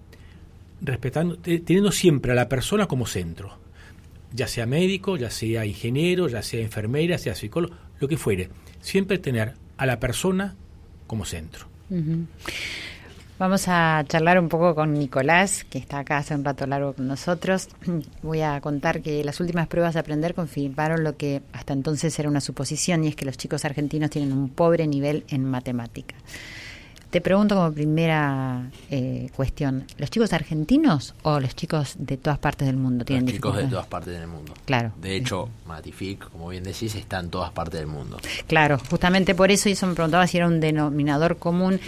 respetando, 0.81 1.38
teniendo 1.38 1.93
siempre 1.93 2.33
a 2.33 2.35
la 2.35 2.49
persona 2.49 2.87
como 2.87 3.07
centro, 3.07 3.59
ya 4.33 4.47
sea 4.47 4.66
médico, 4.66 5.16
ya 5.16 5.31
sea 5.31 5.66
ingeniero, 5.66 6.29
ya 6.29 6.43
sea 6.43 6.61
enfermera, 6.61 7.19
sea 7.19 7.35
psicólogo, 7.35 7.75
lo 8.01 8.09
que 8.09 8.16
fuere. 8.16 8.51
Siempre 8.81 9.19
tener 9.19 9.55
a 9.77 9.87
la 9.87 10.01
persona 10.01 10.57
como 11.07 11.25
centro. 11.25 11.66
Vamos 13.40 13.68
a 13.68 14.05
charlar 14.07 14.38
un 14.38 14.50
poco 14.50 14.74
con 14.74 14.92
Nicolás, 14.92 15.64
que 15.64 15.79
está 15.79 16.00
acá 16.00 16.18
hace 16.18 16.35
un 16.35 16.44
rato 16.44 16.66
largo 16.66 16.92
con 16.92 17.09
nosotros. 17.09 17.70
Voy 18.22 18.42
a 18.42 18.61
contar 18.61 19.00
que 19.00 19.24
las 19.24 19.40
últimas 19.40 19.66
pruebas 19.66 19.94
de 19.94 20.00
aprender 20.00 20.35
confirmaron 20.35 21.03
lo 21.05 21.16
que 21.16 21.40
hasta 21.55 21.72
entonces 21.72 22.18
era 22.18 22.29
una 22.29 22.42
suposición, 22.42 23.03
y 23.03 23.09
es 23.09 23.16
que 23.16 23.24
los 23.24 23.38
chicos 23.38 23.64
argentinos 23.64 24.11
tienen 24.11 24.35
un 24.35 24.50
pobre 24.50 24.87
nivel 24.87 25.24
en 25.29 25.46
matemática. 25.46 26.16
Te 27.09 27.22
pregunto 27.22 27.55
como 27.55 27.72
primera 27.72 28.70
eh, 28.90 29.31
cuestión, 29.35 29.87
¿los 29.96 30.11
chicos 30.11 30.35
argentinos 30.35 31.14
o 31.22 31.40
los 31.40 31.57
chicos 31.57 31.94
de 31.98 32.18
todas 32.18 32.38
partes 32.38 32.66
del 32.66 32.76
mundo 32.76 33.07
tienen 33.07 33.24
Los 33.24 33.33
chicos 33.37 33.57
de 33.57 33.64
todas 33.64 33.87
partes 33.87 34.18
del 34.18 34.29
mundo. 34.29 34.53
Claro. 34.66 34.92
De 35.00 35.16
hecho, 35.16 35.48
Matific, 35.66 36.29
como 36.29 36.50
bien 36.50 36.62
decís, 36.62 36.94
está 36.94 37.18
en 37.20 37.31
todas 37.31 37.53
partes 37.53 37.81
del 37.81 37.88
mundo. 37.88 38.18
Claro, 38.46 38.79
justamente 38.90 39.35
por 39.35 39.50
eso, 39.50 39.70
y 39.70 39.72
eso 39.72 39.87
me 39.87 39.94
preguntaba 39.94 40.26
si 40.26 40.37
era 40.37 40.46
un 40.46 40.61
denominador 40.61 41.38
común 41.38 41.81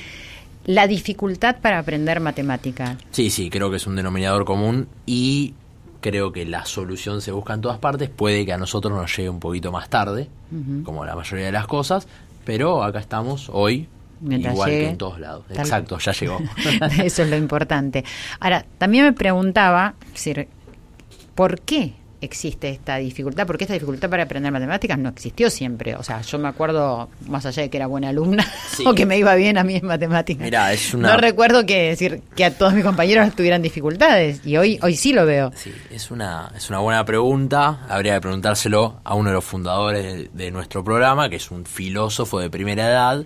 la 0.65 0.87
dificultad 0.87 1.57
para 1.61 1.79
aprender 1.79 2.21
matemática. 2.21 2.97
Sí, 3.11 3.31
sí, 3.31 3.51
creo 3.51 3.71
que 3.71 3.77
es 3.77 3.87
un 3.87 3.97
denominador 3.97 4.45
común 4.45 4.89
y 5.07 5.55
creo 6.01 6.33
que 6.33 6.45
la 6.45 6.65
solución 6.65 7.21
se 7.21 7.33
busca 7.33 7.55
en 7.55 7.61
todas 7.61 7.79
partes. 7.79 8.11
Puede 8.11 8.45
que 8.45 8.53
a 8.53 8.59
nosotros 8.59 8.93
nos 8.93 9.17
llegue 9.17 9.29
un 9.29 9.41
poquito 9.41 9.73
más 9.73 9.89
tarde, 9.89 10.29
como 10.85 11.05
la 11.05 11.17
mayoría 11.17 11.47
de 11.47 11.53
las 11.53 11.67
cosas, 11.67 12.07
pero 12.45 12.83
acá 12.83 12.99
estamos 12.99 13.49
hoy. 13.53 13.89
igual 14.21 14.71
que 14.71 14.89
en 14.91 14.99
todos 14.99 15.19
lados. 15.19 15.45
Exacto, 15.51 15.99
ya 15.99 16.13
llegó. 16.13 16.39
Eso 17.03 17.23
es 17.23 17.31
lo 17.31 17.37
importante. 17.37 18.05
Ahora, 18.41 18.65
también 18.79 19.05
me 19.05 19.13
preguntaba, 19.13 19.95
¿por 21.35 21.61
qué 21.61 21.95
existe 22.23 22.71
esta 22.71 22.97
dificultad, 22.97 23.47
porque 23.47 23.65
esta 23.65 23.75
dificultad 23.75 24.09
para 24.09 24.23
aprender 24.23 24.53
matemáticas 24.53 24.97
no 24.97 25.09
existió 25.09 25.51
siempre. 25.51 25.97
O 25.97 26.03
sea, 26.03 26.23
yo 26.23 26.39
me 26.39 26.49
acuerdo, 26.49 27.09
más 27.27 27.45
allá 27.45 27.63
de 27.63 27.71
que 27.71 27.77
era 27.77 27.89
buena 27.89 28.11
alumna, 28.11 28.47
o 28.87 28.95
que 28.95 29.05
me 29.05 29.19
iba 29.19 29.35
bien 29.35 29.59
a 29.59 29.65
mí 29.65 29.77
en 29.77 29.87
matemáticas. 29.87 30.45
Mira, 30.45 30.73
es 30.73 30.95
una... 30.95 31.13
No 31.13 31.17
recuerdo 31.17 31.67
que 31.67 31.89
decir 31.89 32.23
que 32.37 32.45
a 32.45 32.57
todos 32.57 32.73
mis 32.75 32.85
compañeros 32.85 33.35
tuvieran 33.35 33.61
dificultades, 33.61 34.47
y 34.47 34.57
hoy, 34.57 34.79
hoy 34.83 34.97
sí 34.97 35.13
lo 35.13 35.27
veo. 35.27 35.51
Sí, 35.57 35.73
es 35.91 36.11
una, 36.11 36.51
es 36.57 36.71
una 36.71 36.79
buena 36.79 37.05
pregunta. 37.05 37.81
Habría 37.89 38.15
que 38.15 38.21
preguntárselo 38.21 39.01
a 39.03 39.15
uno 39.15 39.31
de 39.31 39.35
los 39.35 39.45
fundadores 39.45 40.29
de, 40.33 40.51
nuestro 40.53 40.85
programa, 40.85 41.29
que 41.29 41.37
es 41.37 41.51
un 41.51 41.65
filósofo 41.65 42.39
de 42.39 42.51
primera 42.51 42.89
edad, 42.89 43.25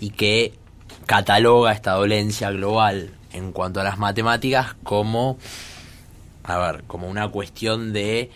y 0.00 0.10
que 0.10 0.54
cataloga 1.06 1.72
esta 1.72 1.92
dolencia 1.92 2.50
global 2.50 3.10
en 3.32 3.52
cuanto 3.52 3.80
a 3.80 3.84
las 3.84 3.98
matemáticas 3.98 4.74
como 4.82 5.38
a 6.44 6.58
ver, 6.58 6.84
como 6.84 7.08
una 7.08 7.28
cuestión 7.28 7.92
de 7.92 8.30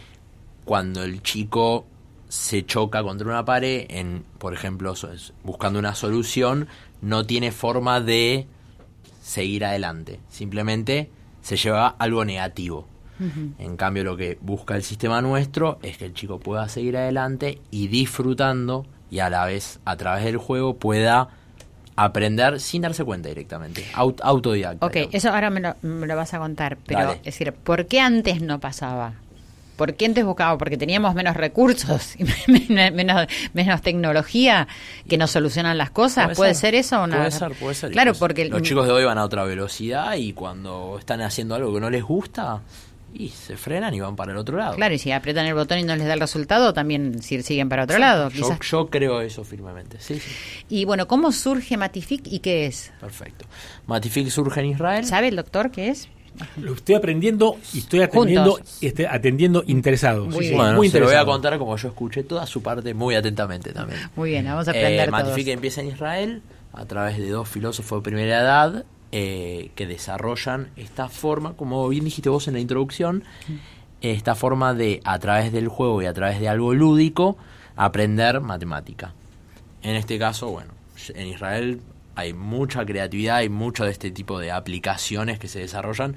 cuando 0.64 1.02
el 1.02 1.22
chico 1.22 1.86
se 2.28 2.64
choca 2.64 3.02
contra 3.02 3.26
una 3.26 3.44
pared, 3.44 3.86
en, 3.88 4.24
por 4.38 4.52
ejemplo, 4.52 4.94
buscando 5.42 5.78
una 5.78 5.94
solución, 5.94 6.68
no 7.00 7.24
tiene 7.24 7.52
forma 7.52 8.00
de 8.00 8.46
seguir 9.22 9.64
adelante. 9.64 10.20
Simplemente 10.28 11.10
se 11.40 11.56
lleva 11.56 11.88
algo 11.88 12.24
negativo. 12.24 12.88
En 13.58 13.78
cambio, 13.78 14.04
lo 14.04 14.14
que 14.14 14.36
busca 14.42 14.76
el 14.76 14.82
sistema 14.82 15.22
nuestro 15.22 15.78
es 15.82 15.96
que 15.96 16.04
el 16.04 16.12
chico 16.12 16.38
pueda 16.38 16.68
seguir 16.68 16.98
adelante 16.98 17.62
y 17.70 17.88
disfrutando 17.88 18.84
y 19.10 19.20
a 19.20 19.30
la 19.30 19.46
vez 19.46 19.80
a 19.86 19.96
través 19.96 20.24
del 20.24 20.36
juego 20.36 20.76
pueda 20.76 21.30
aprender 21.96 22.60
sin 22.60 22.82
darse 22.82 23.04
cuenta 23.04 23.28
directamente, 23.28 23.84
autodidacta. 23.94 24.84
Ok, 24.86 24.96
eso 25.12 25.30
ahora 25.30 25.50
me 25.50 25.60
lo, 25.60 26.16
vas 26.16 26.34
a 26.34 26.38
contar, 26.38 26.76
pero 26.86 27.12
es 27.12 27.24
decir, 27.24 27.52
¿por 27.52 27.86
qué 27.86 28.00
antes 28.00 28.42
no 28.42 28.60
pasaba? 28.60 29.14
¿Por 29.76 29.94
qué 29.94 30.06
antes 30.06 30.24
buscaba? 30.24 30.56
Porque 30.56 30.78
teníamos 30.78 31.14
menos 31.14 31.36
recursos, 31.36 32.16
menos, 32.48 33.26
menos 33.52 33.82
tecnología 33.82 34.68
que 35.08 35.18
nos 35.18 35.30
solucionan 35.30 35.76
las 35.76 35.90
cosas. 35.90 36.34
¿Puede, 36.36 36.54
ser. 36.54 36.74
eso 36.74 37.02
o 37.02 37.06
no? 37.06 37.16
Puede 37.16 37.30
ser, 37.30 37.52
puede 37.52 37.74
ser. 37.74 37.90
Claro, 37.92 38.14
porque 38.14 38.46
los 38.46 38.62
chicos 38.62 38.86
de 38.86 38.92
hoy 38.92 39.04
van 39.04 39.18
a 39.18 39.24
otra 39.24 39.44
velocidad 39.44 40.14
y 40.14 40.32
cuando 40.32 40.96
están 40.98 41.20
haciendo 41.20 41.54
algo 41.54 41.74
que 41.74 41.80
no 41.80 41.90
les 41.90 42.02
gusta, 42.02 42.60
y 43.12 43.28
se 43.30 43.56
frenan 43.56 43.94
y 43.94 44.00
van 44.00 44.16
para 44.16 44.32
el 44.32 44.38
otro 44.38 44.58
lado. 44.58 44.76
Claro, 44.76 44.94
y 44.94 44.98
si 44.98 45.10
aprietan 45.12 45.46
el 45.46 45.54
botón 45.54 45.78
y 45.78 45.82
no 45.84 45.96
les 45.96 46.06
da 46.06 46.14
el 46.14 46.20
resultado, 46.20 46.72
también 46.72 47.22
siguen 47.22 47.68
para 47.68 47.84
otro 47.84 47.98
lado. 47.98 48.30
Yo, 48.30 48.58
yo, 48.60 48.86
creo 48.88 49.20
eso 49.20 49.44
firmemente, 49.44 49.98
sí, 50.00 50.20
Y 50.68 50.84
bueno, 50.84 51.08
¿cómo 51.08 51.32
surge 51.32 51.76
Matific 51.76 52.26
y 52.26 52.40
qué 52.40 52.66
es? 52.66 52.92
Perfecto. 53.00 53.46
Matific 53.86 54.28
surge 54.28 54.60
en 54.60 54.66
Israel. 54.66 55.04
¿Sabe 55.04 55.28
el 55.28 55.36
doctor 55.36 55.70
qué 55.70 55.88
es? 55.88 56.08
Lo 56.60 56.74
estoy 56.74 56.94
aprendiendo 56.94 57.56
y 57.72 57.78
estoy 57.78 58.02
atendiendo, 58.02 58.60
estoy 58.82 59.06
atendiendo 59.06 59.64
interesados. 59.66 60.28
Muy 60.28 60.40
bien. 60.40 60.56
Bueno, 60.56 60.82
se 60.84 61.00
lo 61.00 61.06
voy 61.06 61.14
a 61.14 61.24
contar 61.24 61.58
como 61.58 61.76
yo 61.76 61.88
escuché 61.88 62.24
toda 62.24 62.46
su 62.46 62.62
parte 62.62 62.92
muy 62.92 63.14
atentamente 63.14 63.72
también. 63.72 64.00
Muy 64.16 64.30
bien, 64.30 64.44
vamos 64.44 64.68
a 64.68 64.72
aprender 64.72 65.08
eh, 65.08 65.10
Matific 65.10 65.48
empieza 65.48 65.80
en 65.80 65.88
Israel 65.88 66.42
a 66.74 66.84
través 66.84 67.16
de 67.16 67.30
dos 67.30 67.48
filósofos 67.48 68.00
de 68.00 68.02
primera 68.02 68.40
edad 68.40 68.84
eh, 69.18 69.70
que 69.74 69.86
desarrollan 69.86 70.68
esta 70.76 71.08
forma, 71.08 71.54
como 71.54 71.88
bien 71.88 72.04
dijiste 72.04 72.28
vos 72.28 72.48
en 72.48 72.52
la 72.52 72.60
introducción, 72.60 73.24
esta 74.02 74.34
forma 74.34 74.74
de, 74.74 75.00
a 75.04 75.18
través 75.18 75.52
del 75.52 75.68
juego 75.68 76.02
y 76.02 76.04
a 76.04 76.12
través 76.12 76.38
de 76.38 76.50
algo 76.50 76.74
lúdico, 76.74 77.38
aprender 77.76 78.42
matemática. 78.42 79.14
En 79.80 79.96
este 79.96 80.18
caso, 80.18 80.50
bueno, 80.50 80.74
en 81.14 81.28
Israel 81.28 81.80
hay 82.14 82.34
mucha 82.34 82.84
creatividad, 82.84 83.36
hay 83.36 83.48
mucho 83.48 83.86
de 83.86 83.92
este 83.92 84.10
tipo 84.10 84.38
de 84.38 84.52
aplicaciones 84.52 85.38
que 85.38 85.48
se 85.48 85.60
desarrollan 85.60 86.16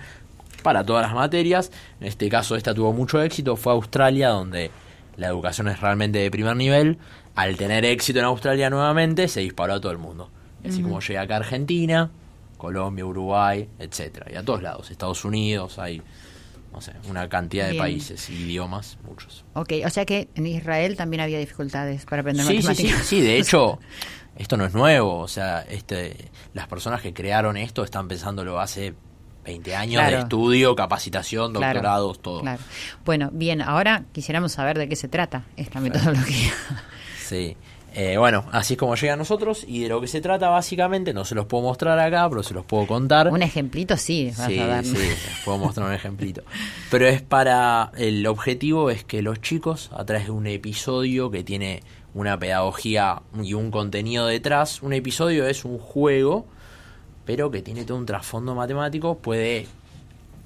para 0.61 0.85
todas 0.85 1.03
las 1.03 1.15
materias. 1.15 1.71
En 2.01 2.07
este 2.07 2.27
caso, 2.27 2.57
esta 2.57 2.73
tuvo 2.73 2.91
mucho 2.91 3.21
éxito, 3.21 3.55
fue 3.55 3.71
Australia, 3.71 4.27
donde 4.27 4.71
la 5.15 5.27
educación 5.27 5.69
es 5.69 5.79
realmente 5.79 6.19
de 6.19 6.29
primer 6.29 6.57
nivel. 6.57 6.97
Al 7.33 7.55
tener 7.55 7.85
éxito 7.85 8.19
en 8.19 8.25
Australia 8.25 8.69
nuevamente, 8.69 9.29
se 9.29 9.39
disparó 9.39 9.75
a 9.75 9.79
todo 9.79 9.93
el 9.93 9.99
mundo. 9.99 10.29
Así 10.67 10.81
como 10.81 10.99
llega 10.99 11.21
acá 11.21 11.35
a 11.35 11.37
Argentina, 11.37 12.11
Colombia, 12.59 13.05
Uruguay, 13.05 13.67
etcétera, 13.79 14.27
y 14.31 14.35
a 14.35 14.43
todos 14.43 14.61
lados, 14.61 14.91
Estados 14.91 15.25
Unidos, 15.25 15.79
hay 15.79 16.03
no 16.71 16.81
sé, 16.81 16.93
una 17.09 17.27
cantidad 17.27 17.67
de 17.67 17.75
países 17.75 18.29
y 18.29 18.33
idiomas, 18.33 18.99
muchos. 19.03 19.43
Ok, 19.53 19.73
o 19.85 19.89
sea 19.89 20.05
que 20.05 20.29
en 20.35 20.45
Israel 20.45 20.95
también 20.95 21.21
había 21.21 21.39
dificultades 21.39 22.05
para 22.05 22.21
aprender 22.21 22.45
sí, 22.45 22.57
matemáticas. 22.57 22.97
Sí, 22.99 23.03
sí, 23.03 23.15
sí, 23.15 23.21
de 23.21 23.37
hecho, 23.39 23.79
esto 24.35 24.55
no 24.57 24.65
es 24.65 24.73
nuevo, 24.73 25.17
o 25.17 25.27
sea, 25.27 25.61
este, 25.61 26.29
las 26.53 26.67
personas 26.67 27.01
que 27.01 27.13
crearon 27.13 27.57
esto 27.57 27.83
están 27.83 28.07
pensándolo 28.07 28.59
hace 28.59 28.93
20 29.45 29.75
años 29.75 30.05
de 30.05 30.19
estudio, 30.19 30.75
capacitación, 30.75 31.53
doctorados, 31.53 32.21
todo. 32.21 32.43
Bueno, 33.03 33.29
bien, 33.33 33.61
ahora 33.61 34.03
quisiéramos 34.11 34.51
saber 34.51 34.77
de 34.77 34.87
qué 34.87 34.95
se 34.95 35.07
trata 35.07 35.45
esta 35.57 35.79
metodología. 35.79 36.53
Sí. 37.25 37.57
Eh, 37.93 38.17
bueno, 38.17 38.45
así 38.51 38.73
es 38.75 38.79
como 38.79 38.95
llega 38.95 39.13
a 39.13 39.17
nosotros 39.17 39.65
y 39.67 39.81
de 39.81 39.89
lo 39.89 39.99
que 39.99 40.07
se 40.07 40.21
trata 40.21 40.49
básicamente, 40.49 41.13
no 41.13 41.25
se 41.25 41.35
los 41.35 41.45
puedo 41.45 41.63
mostrar 41.63 41.97
acá, 41.99 42.29
pero 42.29 42.43
se 42.43 42.53
los 42.53 42.65
puedo 42.65 42.85
contar. 42.85 43.29
Un 43.29 43.41
ejemplito 43.41 43.97
sí, 43.97 44.31
sí, 44.31 44.59
sí, 44.83 44.95
puedo 45.43 45.57
mostrar 45.57 45.87
un 45.87 45.93
ejemplito. 45.93 46.43
Pero 46.91 47.07
es 47.07 47.21
para, 47.21 47.91
el 47.97 48.25
objetivo 48.27 48.89
es 48.89 49.03
que 49.03 49.21
los 49.21 49.41
chicos, 49.41 49.89
a 49.95 50.05
través 50.05 50.25
de 50.25 50.31
un 50.31 50.47
episodio 50.47 51.31
que 51.31 51.43
tiene 51.43 51.81
una 52.13 52.37
pedagogía 52.37 53.21
y 53.41 53.53
un 53.53 53.71
contenido 53.71 54.27
detrás, 54.27 54.81
un 54.83 54.93
episodio 54.93 55.47
es 55.47 55.65
un 55.65 55.79
juego, 55.79 56.45
pero 57.25 57.49
que 57.51 57.61
tiene 57.61 57.85
todo 57.85 57.97
un 57.97 58.05
trasfondo 58.05 58.55
matemático, 58.55 59.17
puede 59.17 59.67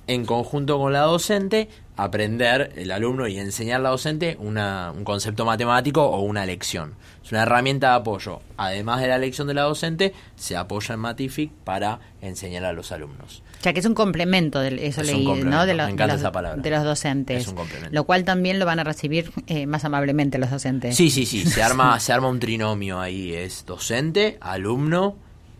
en 0.07 0.25
conjunto 0.25 0.77
con 0.77 0.93
la 0.93 1.01
docente 1.01 1.69
aprender 1.95 2.71
el 2.75 2.91
alumno 2.91 3.27
y 3.27 3.37
enseñar 3.37 3.81
la 3.81 3.89
docente 3.89 4.35
una, 4.39 4.91
un 4.91 5.03
concepto 5.03 5.45
matemático 5.45 6.03
o 6.03 6.21
una 6.21 6.45
lección. 6.45 6.95
Es 7.23 7.31
una 7.31 7.43
herramienta 7.43 7.91
de 7.91 7.95
apoyo. 7.95 8.41
Además 8.57 9.01
de 9.01 9.07
la 9.07 9.17
lección 9.17 9.47
de 9.47 9.53
la 9.53 9.63
docente, 9.63 10.13
se 10.35 10.57
apoya 10.57 10.95
en 10.95 10.99
Matific 11.01 11.51
para 11.63 11.99
enseñar 12.21 12.65
a 12.65 12.73
los 12.73 12.91
alumnos. 12.91 13.43
O 13.59 13.63
sea, 13.63 13.71
que 13.73 13.79
es 13.79 13.85
un 13.85 13.93
complemento, 13.93 14.59
de, 14.59 14.87
eso 14.87 15.03
leí, 15.03 15.25
¿no? 15.25 15.65
De, 15.65 15.73
los, 15.73 15.95
de 15.95 16.69
los 16.69 16.83
docentes. 16.83 17.53
Lo 17.91 18.03
cual 18.03 18.25
también 18.25 18.59
lo 18.59 18.65
van 18.65 18.79
a 18.79 18.83
recibir 18.83 19.31
eh, 19.47 19.67
más 19.67 19.85
amablemente 19.85 20.37
los 20.37 20.51
docentes. 20.51 20.97
Sí, 20.97 21.09
sí, 21.09 21.25
sí. 21.25 21.45
Se 21.45 21.63
arma, 21.63 21.97
se 22.01 22.11
arma 22.11 22.27
un 22.27 22.39
trinomio 22.39 22.99
ahí. 22.99 23.33
Es 23.33 23.65
docente, 23.65 24.37
alumno 24.41 25.15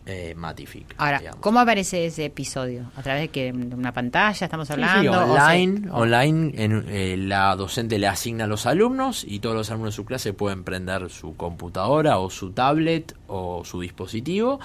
eh, 0.06 0.34
Matific. 0.36 0.94
Ahora, 0.98 1.22
¿cómo 1.40 1.60
aparece 1.60 2.06
ese 2.06 2.26
episodio? 2.26 2.90
¿A 2.96 3.02
través 3.02 3.22
de, 3.22 3.28
que, 3.28 3.52
una 3.52 3.92
pantalla 3.92 4.44
estamos 4.44 4.70
hablando? 4.70 5.12
online, 5.12 5.90
online 5.90 6.52
en, 6.62 6.84
eh, 6.88 7.16
la 7.16 7.56
docente 7.56 7.98
le 7.98 8.06
asigna 8.06 8.44
a 8.44 8.46
los 8.46 8.66
alumnos 8.66 9.24
y 9.26 9.38
todos 9.38 9.56
los 9.56 9.70
alumnos 9.70 9.94
de 9.94 9.96
su 9.96 10.04
clase 10.04 10.34
pueden 10.34 10.62
prender 10.62 11.08
su 11.08 11.36
computadora 11.36 12.18
o 12.18 12.28
su 12.28 12.52
tablet 12.52 13.16
o 13.28 13.64
su 13.64 13.80
dispositivo 13.80 14.60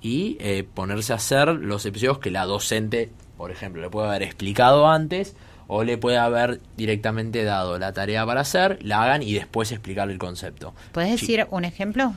y 0.00 0.36
eh, 0.38 0.62
ponerse 0.62 1.12
a 1.12 1.16
hacer 1.16 1.48
los 1.48 1.84
episodios 1.86 2.18
que 2.18 2.30
la 2.30 2.44
docente, 2.44 3.10
por 3.36 3.50
ejemplo, 3.50 3.82
le 3.82 3.90
puede 3.90 4.08
haber 4.08 4.22
explicado 4.22 4.86
antes 4.86 5.34
o 5.66 5.82
le 5.82 5.98
puede 5.98 6.18
haber 6.18 6.60
directamente 6.76 7.42
dado 7.42 7.78
la 7.78 7.92
tarea 7.92 8.24
para 8.26 8.42
hacer, 8.42 8.78
la 8.82 9.02
hagan 9.02 9.22
y 9.22 9.32
después 9.32 9.72
explicar 9.72 10.10
el 10.10 10.18
concepto. 10.18 10.74
¿Puedes 10.92 11.10
decir 11.10 11.46
un 11.50 11.64
ejemplo? 11.64 12.12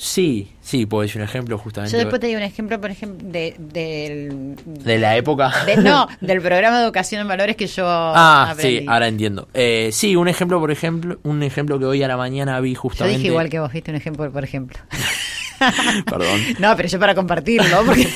Sí, 0.00 0.52
sí, 0.60 0.86
puedo 0.86 1.02
decir 1.02 1.20
un 1.20 1.24
ejemplo 1.24 1.58
justamente. 1.58 1.92
Yo 1.92 1.98
después 1.98 2.20
te 2.20 2.28
digo 2.28 2.38
un 2.38 2.44
ejemplo, 2.44 2.80
por 2.80 2.88
ejemplo, 2.88 3.28
de, 3.28 3.56
de 3.58 4.98
la 4.98 5.16
época. 5.16 5.52
no, 5.82 6.06
del 6.20 6.40
programa 6.40 6.78
de 6.78 6.84
educación 6.84 7.22
en 7.22 7.26
valores 7.26 7.56
que 7.56 7.66
yo 7.66 7.84
Ah, 7.84 8.54
sí, 8.56 8.84
ahora 8.86 9.08
entiendo. 9.08 9.48
Eh, 9.54 9.90
sí, 9.90 10.14
un 10.14 10.28
ejemplo, 10.28 10.60
por 10.60 10.70
ejemplo, 10.70 11.18
un 11.24 11.42
ejemplo 11.42 11.80
que 11.80 11.84
hoy 11.84 12.00
a 12.04 12.06
la 12.06 12.16
mañana 12.16 12.60
vi 12.60 12.76
justamente. 12.76 13.14
Yo 13.14 13.18
dije 13.18 13.28
igual 13.30 13.48
que 13.50 13.58
vos 13.58 13.72
viste 13.72 13.90
un 13.90 13.96
ejemplo, 13.96 14.30
por 14.30 14.44
ejemplo. 14.44 14.78
Perdón. 16.06 16.42
No, 16.60 16.76
pero 16.76 16.88
yo 16.88 17.00
para 17.00 17.16
compartirlo, 17.16 17.84
porque... 17.84 18.08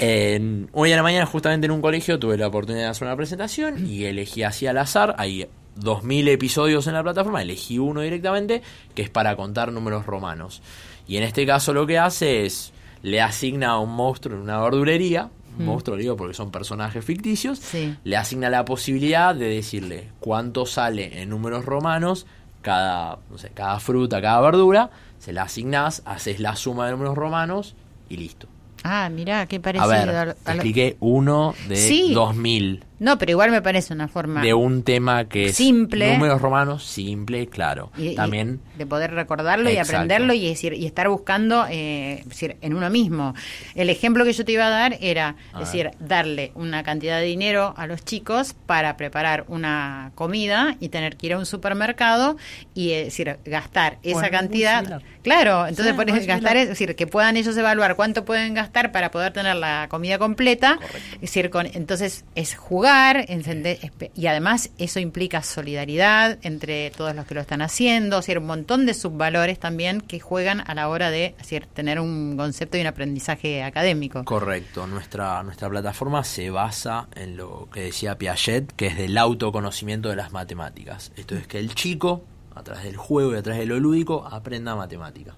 hoy 0.72 0.92
a 0.92 0.96
la 0.96 1.04
mañana 1.04 1.24
justamente 1.24 1.66
en 1.66 1.70
un 1.70 1.80
colegio 1.80 2.18
tuve 2.18 2.36
la 2.36 2.48
oportunidad 2.48 2.86
de 2.86 2.90
hacer 2.90 3.06
una 3.06 3.16
presentación 3.16 3.86
y 3.86 4.06
elegí 4.06 4.42
así 4.42 4.66
al 4.66 4.78
azar, 4.78 5.14
hay 5.18 5.46
2.000 5.80 6.28
episodios 6.28 6.86
en 6.86 6.94
la 6.94 7.02
plataforma, 7.02 7.42
elegí 7.42 7.78
uno 7.78 8.00
directamente, 8.00 8.62
que 8.94 9.02
es 9.02 9.10
para 9.10 9.36
contar 9.36 9.72
números 9.72 10.06
romanos. 10.06 10.62
Y 11.06 11.16
en 11.16 11.22
este 11.24 11.46
caso 11.46 11.72
lo 11.72 11.86
que 11.86 11.98
hace 11.98 12.46
es, 12.46 12.72
le 13.02 13.20
asigna 13.20 13.70
a 13.70 13.78
un 13.78 13.94
monstruo 13.94 14.36
en 14.36 14.42
una 14.42 14.58
verdulería, 14.58 15.30
mm. 15.58 15.62
monstruo 15.62 15.96
digo 15.96 16.16
porque 16.16 16.34
son 16.34 16.50
personajes 16.50 17.04
ficticios, 17.04 17.60
le 18.02 18.16
asigna 18.16 18.50
la 18.50 18.64
posibilidad 18.64 19.34
de 19.34 19.48
decirle 19.48 20.10
cuánto 20.20 20.64
sale 20.66 21.20
en 21.20 21.28
números 21.28 21.64
romanos 21.64 22.26
cada, 22.62 23.18
no 23.30 23.38
sé, 23.38 23.50
cada 23.50 23.78
fruta, 23.78 24.20
cada 24.22 24.40
verdura, 24.40 24.90
se 25.18 25.32
la 25.32 25.42
asignás, 25.42 26.02
haces 26.06 26.40
la 26.40 26.56
suma 26.56 26.86
de 26.86 26.92
números 26.92 27.14
romanos 27.14 27.76
y 28.08 28.16
listo. 28.16 28.48
Ah, 28.82 29.08
mirá, 29.08 29.46
qué 29.46 29.60
parecido. 29.60 29.90
A 29.90 30.04
ver, 30.04 30.36
expliqué 30.46 30.96
uno 31.00 31.54
de 31.68 32.12
2000. 32.12 32.84
No, 33.00 33.18
pero 33.18 33.32
igual 33.32 33.50
me 33.50 33.60
parece 33.60 33.92
una 33.92 34.06
forma... 34.06 34.40
De 34.40 34.54
un 34.54 34.84
tema 34.84 35.24
que 35.24 35.46
es... 35.46 35.56
Simple. 35.56 36.12
Números 36.12 36.40
romanos, 36.40 36.84
simple, 36.84 37.48
claro. 37.48 37.90
También... 38.14 38.60
de 38.78 38.86
poder 38.86 39.12
recordarlo 39.12 39.68
y 39.68 39.78
aprenderlo 39.78 40.32
y, 40.32 40.48
decir, 40.48 40.74
y 40.74 40.86
estar 40.86 41.08
buscando 41.08 41.66
eh, 41.68 42.22
decir, 42.26 42.56
en 42.60 42.74
uno 42.74 42.90
mismo. 42.90 43.34
El 43.74 43.90
ejemplo 43.90 44.24
que 44.24 44.32
yo 44.32 44.44
te 44.44 44.52
iba 44.52 44.66
a 44.66 44.70
dar 44.70 44.96
era, 45.00 45.34
decir, 45.58 45.90
darle 45.98 46.52
una 46.54 46.84
cantidad 46.84 47.18
de 47.18 47.26
dinero 47.26 47.74
a 47.76 47.88
los 47.88 48.04
chicos 48.04 48.54
para 48.66 48.96
preparar 48.96 49.44
una 49.48 50.12
comida 50.14 50.76
y 50.78 50.88
tener 50.88 51.16
que 51.16 51.26
ir 51.26 51.32
a 51.32 51.38
un 51.38 51.46
supermercado 51.46 52.36
y 52.74 52.92
eh, 52.92 53.04
decir, 53.04 53.38
gastar 53.44 53.98
esa 54.02 54.30
cantidad... 54.30 55.02
Claro, 55.24 55.66
entonces 55.66 55.94
sí, 55.96 56.26
gastar, 56.26 56.58
es 56.58 56.68
decir, 56.68 56.94
que 56.96 57.06
puedan 57.06 57.38
ellos 57.38 57.56
evaluar 57.56 57.96
cuánto 57.96 58.26
pueden 58.26 58.52
gastar 58.52 58.92
para 58.92 59.10
poder 59.10 59.32
tener 59.32 59.56
la 59.56 59.86
comida 59.88 60.18
completa. 60.18 60.78
Es 61.14 61.22
decir, 61.22 61.48
con, 61.48 61.64
entonces 61.64 62.26
es 62.34 62.54
jugar 62.54 62.83
y 64.14 64.26
además 64.26 64.70
eso 64.78 65.00
implica 65.00 65.42
solidaridad 65.42 66.38
entre 66.42 66.90
todos 66.90 67.14
los 67.14 67.26
que 67.26 67.34
lo 67.34 67.40
están 67.40 67.62
haciendo, 67.62 68.18
o 68.18 68.38
un 68.38 68.46
montón 68.46 68.86
de 68.86 68.94
subvalores 68.94 69.58
también 69.58 70.00
que 70.00 70.20
juegan 70.20 70.62
a 70.66 70.74
la 70.74 70.88
hora 70.88 71.10
de 71.10 71.34
tener 71.72 72.00
un 72.00 72.36
concepto 72.36 72.76
y 72.76 72.80
un 72.80 72.86
aprendizaje 72.86 73.62
académico. 73.62 74.24
Correcto, 74.24 74.86
nuestra, 74.86 75.42
nuestra 75.42 75.68
plataforma 75.68 76.24
se 76.24 76.50
basa 76.50 77.08
en 77.14 77.36
lo 77.36 77.68
que 77.72 77.80
decía 77.80 78.18
Piaget, 78.18 78.72
que 78.72 78.88
es 78.88 78.96
del 78.96 79.16
autoconocimiento 79.18 80.08
de 80.08 80.16
las 80.16 80.32
matemáticas. 80.32 81.12
Esto 81.16 81.36
es 81.36 81.46
que 81.46 81.58
el 81.58 81.74
chico 81.74 82.24
a 82.54 82.62
través 82.62 82.84
del 82.84 82.96
juego 82.96 83.34
y 83.34 83.36
a 83.36 83.42
través 83.42 83.60
de 83.60 83.66
lo 83.66 83.80
lúdico, 83.80 84.26
aprenda 84.26 84.76
matemática. 84.76 85.34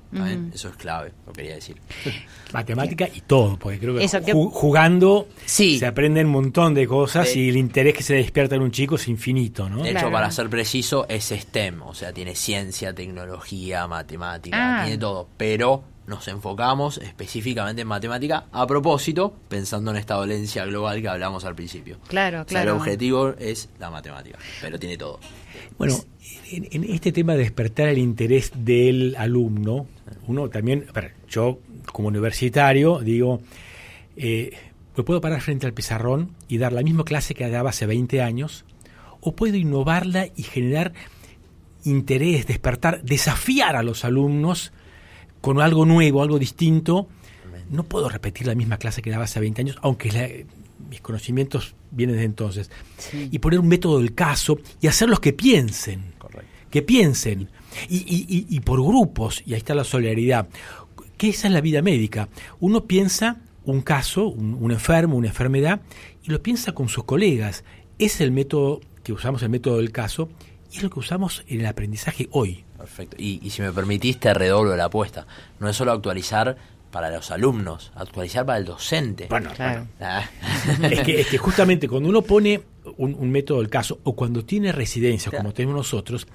Eso 0.53 0.69
es 0.69 0.77
clave, 0.77 1.13
lo 1.27 1.33
quería 1.33 1.55
decir. 1.55 1.77
Matemática 2.53 3.09
y 3.13 3.21
todo, 3.23 3.59
porque 3.59 3.79
creo 3.79 3.97
que, 3.97 4.33
jugando 4.33 5.29
se 5.45 5.87
aprende 5.87 6.25
un 6.25 6.31
montón 6.31 6.75
de 6.75 6.87
cosas 6.87 7.35
y 7.37 7.49
el 7.49 7.57
interés 7.57 7.95
que 7.95 8.03
se 8.03 8.15
despierta 8.15 8.55
en 8.57 8.63
un 8.63 8.71
chico 8.71 8.97
es 8.97 9.09
infinito, 9.09 9.69
¿no? 9.69 9.83
De 9.83 9.91
hecho, 9.91 10.11
para 10.11 10.31
ser 10.31 10.49
preciso, 10.49 11.07
es 11.09 11.27
STEM, 11.31 11.83
o 11.83 11.95
sea, 11.95 12.13
tiene 12.13 12.35
ciencia, 12.35 12.95
tecnología, 12.95 13.87
matemática, 13.87 14.81
ah. 14.81 14.85
tiene 14.85 14.99
todo, 14.99 15.29
pero 15.37 15.85
nos 16.07 16.29
enfocamos 16.29 16.99
específicamente 16.99 17.83
en 17.83 17.89
matemática 17.89 18.45
a 18.53 18.67
propósito, 18.67 19.35
pensando 19.49 19.91
en 19.91 19.97
esta 19.97 20.15
dolencia 20.15 20.65
global 20.65 21.03
que 21.03 21.09
hablamos 21.09 21.45
al 21.45 21.55
principio. 21.55 21.99
Claro, 22.09 22.47
claro. 22.47 22.71
el 22.73 22.77
objetivo 22.77 23.35
es 23.39 23.69
la 23.79 23.91
matemática, 23.91 24.39
pero 24.61 24.79
tiene 24.79 24.97
todo. 24.97 25.19
Bueno, 25.79 25.97
en, 26.51 26.85
este 26.85 27.13
tema 27.13 27.33
de 27.33 27.41
despertar 27.41 27.89
el 27.89 27.99
interés 27.99 28.53
del 28.57 29.15
alumno, 29.17 29.87
uno 30.27 30.49
también, 30.49 30.87
yo 31.29 31.59
como 31.93 32.09
universitario 32.09 33.01
digo, 33.01 33.41
eh, 34.17 34.53
me 34.97 35.03
puedo 35.03 35.21
parar 35.21 35.41
frente 35.41 35.67
al 35.67 35.75
pizarrón 35.75 36.33
y 36.49 36.59
dar 36.59 36.73
la 36.73 36.83
misma 36.83 37.05
clase 37.05 37.35
que 37.35 37.49
daba 37.49 37.71
hace 37.71 37.87
20 37.87 38.23
años, 38.23 38.65
o 39.21 39.35
puedo 39.35 39.57
innovarla 39.57 40.29
y 40.35 40.43
generar 40.43 40.93
interés, 41.85 42.47
despertar, 42.47 43.03
desafiar 43.03 43.77
a 43.77 43.83
los 43.83 44.05
alumnos 44.05 44.73
con 45.41 45.61
algo 45.61 45.85
nuevo, 45.85 46.23
algo 46.23 46.39
distinto. 46.39 47.09
No 47.71 47.83
puedo 47.83 48.09
repetir 48.09 48.47
la 48.47 48.55
misma 48.55 48.79
clase 48.79 49.03
que 49.03 49.11
daba 49.11 49.25
hace 49.25 49.41
20 49.41 49.61
años, 49.63 49.77
aunque 49.83 50.47
mis 50.89 51.01
conocimientos 51.01 51.75
vienen 51.91 52.17
de 52.17 52.25
entonces. 52.25 52.71
Y 53.13 53.39
poner 53.39 53.61
un 53.61 53.69
método 53.69 53.99
del 53.99 54.15
caso 54.15 54.59
y 54.81 54.87
hacerlos 54.87 55.21
que 55.21 55.33
piensen 55.33 56.17
que 56.71 56.83
piensen, 56.83 57.49
y, 57.89 58.61
por 58.61 58.83
grupos, 58.83 59.43
y 59.47 59.55
ahí 59.55 59.59
está 59.59 59.75
la 59.75 59.85
solidaridad, 59.85 60.49
que 61.17 61.31
esa 61.31 61.49
es 61.49 61.53
la 61.55 61.61
vida 61.61 61.83
médica. 61.83 62.29
Uno 62.61 62.85
piensa 62.85 63.39
un 63.65 63.83
caso, 63.83 64.29
un, 64.29 64.71
enfermo, 64.71 65.17
una 65.17 65.29
enfermedad, 65.29 65.81
y 66.23 66.31
lo 66.31 66.43
piensa 66.43 66.73
con 66.73 66.89
sus 66.89 67.05
colegas. 67.05 67.65
Es 67.99 68.21
el 68.21 68.33
método 68.33 68.81
que 69.03 69.13
usamos, 69.13 69.43
el 69.43 69.49
método 69.49 69.79
del 69.79 69.93
caso, 69.93 70.29
y 70.71 70.77
es 70.77 70.83
lo 70.83 70.91
que 70.91 70.99
usamos 70.99 71.45
en 71.49 71.61
el 71.61 71.67
aprendizaje 71.67 72.29
hoy. 72.33 72.65
Perfecto. 72.77 73.17
Y, 73.19 73.49
si 73.49 73.63
me 73.63 73.73
permitiste, 73.73 74.35
redoblo 74.35 74.77
la 74.77 74.85
apuesta. 74.85 75.27
No 75.61 75.69
es 75.69 75.77
solo 75.77 75.93
actualizar 75.93 76.57
para 76.91 77.11
los 77.11 77.31
alumnos, 77.31 77.93
actualizar 77.95 78.47
para 78.47 78.59
el 78.59 78.65
docente. 78.65 79.27
Bueno, 79.29 79.51
claro. 79.55 79.87
Ah. 80.01 80.25
es, 80.91 81.01
que, 81.03 81.39
justamente 81.39 81.89
cuando 81.89 82.09
uno 82.09 82.23
pone 82.23 82.63
un, 82.97 83.31
método 83.31 83.59
del 83.59 83.69
caso 83.69 84.01
o 84.05 84.15
cuando 84.15 84.45
tiene 84.45 84.73
residencia, 84.73 85.31
como 85.31 85.53
tenemos 85.53 85.77
nosotros, 85.77 86.27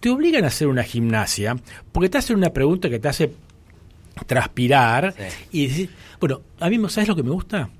te 0.00 0.10
obligan 0.10 0.44
a 0.44 0.48
hacer 0.48 0.68
una 0.68 0.84
gimnasia 0.84 1.56
porque 1.92 2.08
te 2.08 2.18
hacen 2.18 2.36
una 2.36 2.50
pregunta 2.50 2.88
que 2.88 2.98
te 2.98 3.08
hace 3.08 3.32
transpirar 4.26 5.14
y 5.50 5.66
decir, 5.66 5.90
bueno, 6.20 6.42
a 6.60 6.68
mí, 6.68 6.78
¿sabes 6.88 7.08
lo 7.08 7.16
que 7.16 7.22
me 7.22 7.30
gusta? 7.30 7.70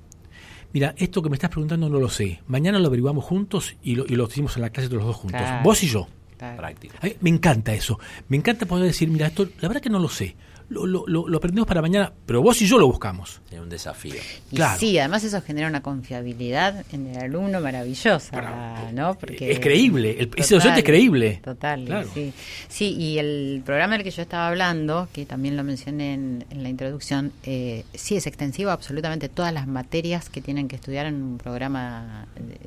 Mira, 0.73 0.95
esto 0.99 1.23
que 1.23 1.31
me 1.31 1.37
estás 1.37 1.51
preguntando 1.51 1.89
no 1.89 1.99
lo 1.99 2.09
sé. 2.09 2.41
Mañana 2.47 2.79
lo 2.79 2.89
averiguamos 2.89 3.25
juntos 3.25 3.77
y 3.83 3.95
lo, 3.95 4.05
y 4.07 4.17
lo 4.17 4.27
decimos 4.27 4.57
en 4.57 4.63
la 4.63 4.71
clase 4.71 4.89
todos 4.89 5.03
los 5.03 5.07
dos 5.07 5.17
juntos. 5.17 5.41
Vos 5.63 5.83
y 5.83 5.89
yo. 5.89 6.09
Práctico. 6.37 6.95
me 7.21 7.31
encanta 7.31 7.73
eso. 7.73 7.99
Me 8.29 8.37
encanta 8.37 8.67
poder 8.67 8.87
decir, 8.87 9.09
mira, 9.09 9.27
esto 9.27 9.49
la 9.61 9.69
verdad 9.69 9.83
que 9.83 9.91
no 9.91 9.99
lo 9.99 10.09
sé 10.09 10.37
lo, 10.69 10.87
lo, 10.87 11.07
lo, 11.07 11.37
aprendemos 11.39 11.67
para 11.67 11.81
mañana, 11.81 12.13
pero 12.27 12.43
vos 12.43 12.61
y 12.61 12.67
yo 12.67 12.79
lo 12.79 12.87
buscamos. 12.87 13.41
Es 13.51 13.59
un 13.59 13.71
desafío. 13.71 14.15
claro. 14.55 14.79
Sí, 14.79 14.99
además 14.99 15.25
eso 15.25 15.41
genera 15.41 15.67
una 15.67 15.83
confiabilidad 15.83 16.85
en 16.93 17.07
el 17.07 17.19
alumno 17.19 17.61
maravillosa, 17.61 18.91
¿no? 18.93 19.15
Porque 19.15 19.51
es 19.51 19.61
creíble, 19.61 20.17
el, 20.19 20.31
ese 20.37 20.57
docente 20.57 20.81
es 20.81 20.85
creíble. 20.85 21.41
Total, 21.43 22.07
sí. 22.13 22.33
Sí, 22.69 22.95
y 22.99 23.19
el 23.19 23.63
programa 23.65 23.95
del 23.95 24.05
que 24.05 24.11
yo 24.11 24.21
estaba 24.21 24.49
hablando, 24.49 25.09
que 25.13 25.25
también 25.25 25.57
lo 25.57 25.65
mencioné 25.65 26.15
en, 26.15 26.45
la 26.51 26.69
introducción, 26.69 27.33
eh, 27.45 27.85
sí 27.95 28.17
es 28.17 28.27
extensivo 28.27 28.71
a 28.71 28.75
absolutamente 28.75 29.29
todas 29.29 29.53
las 29.53 29.67
materias 29.67 30.29
que 30.29 30.43
tienen 30.43 30.69
que 30.69 30.77
estudiar 30.77 31.07
en 31.07 31.23
un 31.23 31.39
programa 31.39 32.27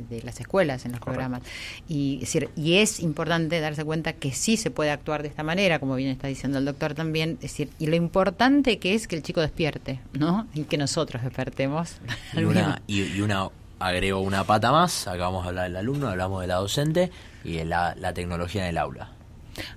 de, 0.09 0.23
las 0.23 0.39
escuelas, 0.39 0.85
en 0.85 0.93
los 0.93 1.01
programas. 1.01 1.43
Y, 1.87 2.15
es 2.15 2.21
decir, 2.21 2.49
y 2.55 2.75
es 2.75 2.99
importante 2.99 3.59
darse 3.59 3.83
cuenta 3.85 4.13
que 4.13 4.31
sí 4.31 4.57
se 4.57 4.71
puede 4.71 4.89
actuar 4.89 5.21
de 5.21 5.27
esta 5.27 5.43
manera, 5.43 5.79
como 5.79 5.95
bien 5.95 6.09
está 6.09 6.27
diciendo 6.27 6.57
el 6.57 6.65
doctor 6.65 6.95
también, 6.95 7.31
es 7.33 7.51
decir, 7.51 7.69
y 7.77 7.90
lo 7.91 7.95
importante 7.95 8.79
que 8.79 8.95
es 8.95 9.07
que 9.07 9.15
el 9.15 9.23
chico 9.23 9.41
despierte, 9.41 9.99
¿no? 10.13 10.47
Y 10.53 10.63
que 10.63 10.77
nosotros 10.77 11.23
despertemos. 11.23 11.97
Y 12.33 12.43
una, 12.43 12.81
y, 12.87 13.21
una 13.21 13.49
agrego 13.79 14.19
una 14.19 14.43
pata 14.43 14.71
más, 14.71 15.07
acabamos 15.07 15.43
de 15.43 15.49
hablar 15.49 15.65
del 15.65 15.77
alumno, 15.77 16.07
hablamos 16.07 16.41
de 16.41 16.47
la 16.47 16.55
docente 16.55 17.11
y 17.43 17.57
de 17.57 17.65
la, 17.65 17.95
tecnología 18.13 18.63
en 18.63 18.69
el 18.69 18.77
aula. 18.77 19.11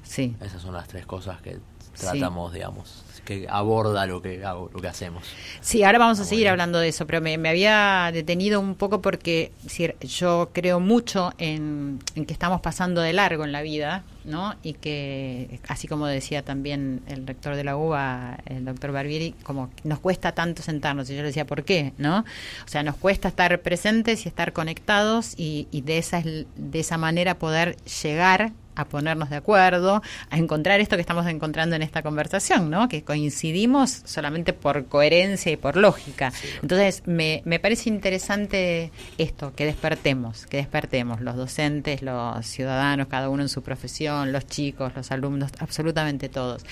Sí. 0.02 0.36
Esas 0.40 0.62
son 0.62 0.74
las 0.74 0.88
tres 0.88 1.04
cosas 1.04 1.40
que 1.42 1.58
tratamos, 1.98 2.52
digamos 2.52 3.03
que 3.24 3.46
aborda 3.48 4.06
lo 4.06 4.22
que 4.22 4.38
lo 4.38 4.80
que 4.80 4.88
hacemos. 4.88 5.24
Sí, 5.60 5.82
ahora 5.82 5.98
vamos 5.98 6.20
a 6.20 6.24
seguir 6.24 6.48
hablando 6.48 6.78
de 6.78 6.88
eso, 6.88 7.06
pero 7.06 7.20
me, 7.20 7.34
había 7.48 8.10
detenido 8.12 8.60
un 8.60 8.74
poco 8.74 9.00
porque 9.00 9.52
yo 10.00 10.50
creo 10.52 10.80
mucho 10.80 11.32
en, 11.38 12.00
que 12.14 12.32
estamos 12.32 12.60
pasando 12.60 13.00
de 13.00 13.12
largo 13.12 13.44
en 13.44 13.52
la 13.52 13.62
vida, 13.62 14.04
¿no? 14.24 14.54
Y 14.62 14.74
que, 14.74 15.60
así 15.68 15.88
como 15.88 16.06
decía 16.06 16.42
también 16.42 17.02
el 17.06 17.26
rector 17.26 17.56
de 17.56 17.64
la 17.64 17.76
UBA, 17.76 18.38
el 18.46 18.64
doctor 18.64 18.92
Barbieri, 18.92 19.34
como 19.42 19.70
nos 19.84 19.98
cuesta 19.98 20.32
tanto 20.32 20.62
sentarnos. 20.62 21.08
Y 21.10 21.14
yo 21.14 21.22
le 21.22 21.28
decía, 21.28 21.46
¿por 21.46 21.64
qué? 21.64 21.92
¿No? 21.98 22.20
O 22.20 22.68
sea, 22.68 22.82
nos 22.82 22.96
cuesta 22.96 23.28
estar 23.28 23.60
presentes 23.60 24.26
y 24.26 24.28
estar 24.28 24.52
conectados 24.52 25.34
y, 25.36 25.68
y 25.70 25.82
de, 25.82 25.98
esa, 25.98 26.22
de 26.22 26.80
esa 26.80 26.98
manera 26.98 27.38
poder 27.38 27.76
llegar 28.02 28.52
a 28.74 28.84
ponernos 28.86 29.30
de 29.30 29.36
acuerdo, 29.36 30.02
a 30.30 30.38
encontrar 30.38 30.80
esto 30.80 30.96
que 30.96 31.00
estamos 31.00 31.26
encontrando 31.26 31.76
en 31.76 31.82
esta 31.82 32.02
conversación, 32.02 32.70
¿no? 32.70 32.88
Que 32.88 33.04
coincidimos 33.04 34.02
solamente 34.04 34.52
por 34.52 34.86
coherencia 34.86 35.52
y 35.52 35.56
por 35.56 35.76
lógica. 35.76 36.32
Entonces, 36.62 37.02
me, 37.06 37.42
me 37.44 37.58
parece 37.58 37.88
interesante 37.88 38.90
esto, 39.18 39.54
que 39.54 39.66
despertemos, 39.66 40.46
que 40.46 40.58
despertemos 40.58 41.20
los 41.20 41.36
docentes, 41.36 42.02
los 42.02 42.46
ciudadanos, 42.46 43.08
cada 43.08 43.28
uno 43.28 43.42
en 43.42 43.48
su 43.48 43.62
profesión, 43.62 44.32
los 44.32 44.46
chicos, 44.46 44.92
los 44.94 45.10
alumnos, 45.10 45.52
absolutamente 45.58 46.28
todos. 46.28 46.64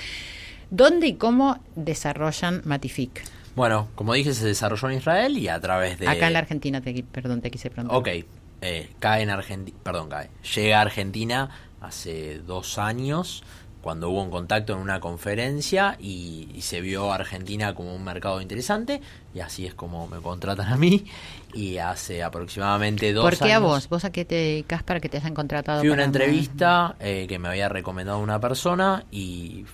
¿Dónde 0.70 1.08
y 1.08 1.14
cómo 1.14 1.58
desarrollan 1.76 2.62
Matific? 2.64 3.22
Bueno, 3.54 3.88
como 3.94 4.14
dije, 4.14 4.32
se 4.32 4.46
desarrolló 4.46 4.88
en 4.88 4.96
Israel 4.96 5.36
y 5.36 5.48
a 5.48 5.60
través 5.60 5.98
de... 5.98 6.08
Acá 6.08 6.28
en 6.28 6.32
la 6.32 6.38
Argentina, 6.38 6.80
te, 6.80 7.04
perdón, 7.04 7.42
te 7.42 7.50
quise 7.50 7.68
preguntar. 7.68 7.98
Ok, 7.98 8.24
eh, 8.62 8.88
cae 8.98 9.22
en 9.22 9.30
Argentina, 9.30 9.76
perdón, 9.82 10.08
cae, 10.08 10.30
llega 10.54 10.78
a 10.78 10.82
Argentina 10.82 11.50
hace 11.82 12.38
dos 12.38 12.78
años 12.78 13.42
cuando 13.82 14.10
hubo 14.10 14.22
un 14.22 14.30
contacto 14.30 14.72
en 14.72 14.78
una 14.78 15.00
conferencia 15.00 15.96
y, 16.00 16.48
se 16.60 16.80
vio 16.80 17.12
Argentina 17.12 17.74
como 17.74 17.94
un 17.94 18.04
mercado 18.04 18.40
interesante 18.40 19.02
y 19.34 19.40
así 19.40 19.66
es 19.66 19.74
como 19.74 20.06
me 20.06 20.18
contratan 20.18 20.72
a 20.72 20.76
mí 20.76 21.04
y 21.52 21.78
hace 21.78 22.22
aproximadamente 22.22 23.12
dos 23.12 23.26
años. 23.26 23.38
¿Por 23.40 23.48
qué 23.48 23.52
a 23.52 23.58
vos? 23.58 23.88
¿Vos 23.88 24.04
a 24.04 24.12
qué 24.12 24.24
te 24.24 24.36
dedicas 24.36 24.84
para 24.84 25.00
que 25.00 25.08
te 25.08 25.16
hayan 25.16 25.34
contratado? 25.34 25.80
Fui 25.80 25.90
una 25.90 26.04
entrevista 26.04 26.94
eh, 27.00 27.26
que 27.28 27.40
me 27.40 27.48
había 27.48 27.68
recomendado 27.68 28.20
una 28.20 28.40
persona 28.40 29.04
y 29.10 29.66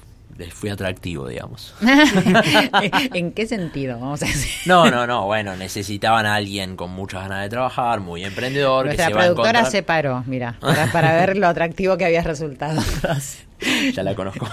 fui 0.47 0.71
atractivo, 0.71 1.27
digamos. 1.29 1.75
¿En 3.15 3.33
qué 3.33 3.47
sentido? 3.47 3.99
Vamos 3.99 4.23
a 4.23 4.27
decir. 4.27 4.51
No, 4.67 4.91
no, 4.91 5.07
no. 5.07 5.27
Bueno, 5.27 5.57
necesitaban 5.57 6.27
a 6.27 6.37
alguien 6.37 6.77
con 6.77 6.91
muchas 6.91 7.23
ganas 7.23 7.43
de 7.43 7.49
trabajar, 7.49 8.01
muy 8.01 8.25
emprendedor. 8.25 8.87
Nuestra 8.87 9.11
productora 9.11 9.65
se 9.65 9.83
paró, 9.83 10.23
mira, 10.27 10.57
para, 10.93 11.13
ver 11.13 11.37
lo 11.37 11.49
atractivo 11.49 11.97
que 11.97 12.05
había 12.05 12.23
resultado. 12.23 12.81
ya 13.93 14.03
la 14.03 14.15
conozco. 14.15 14.49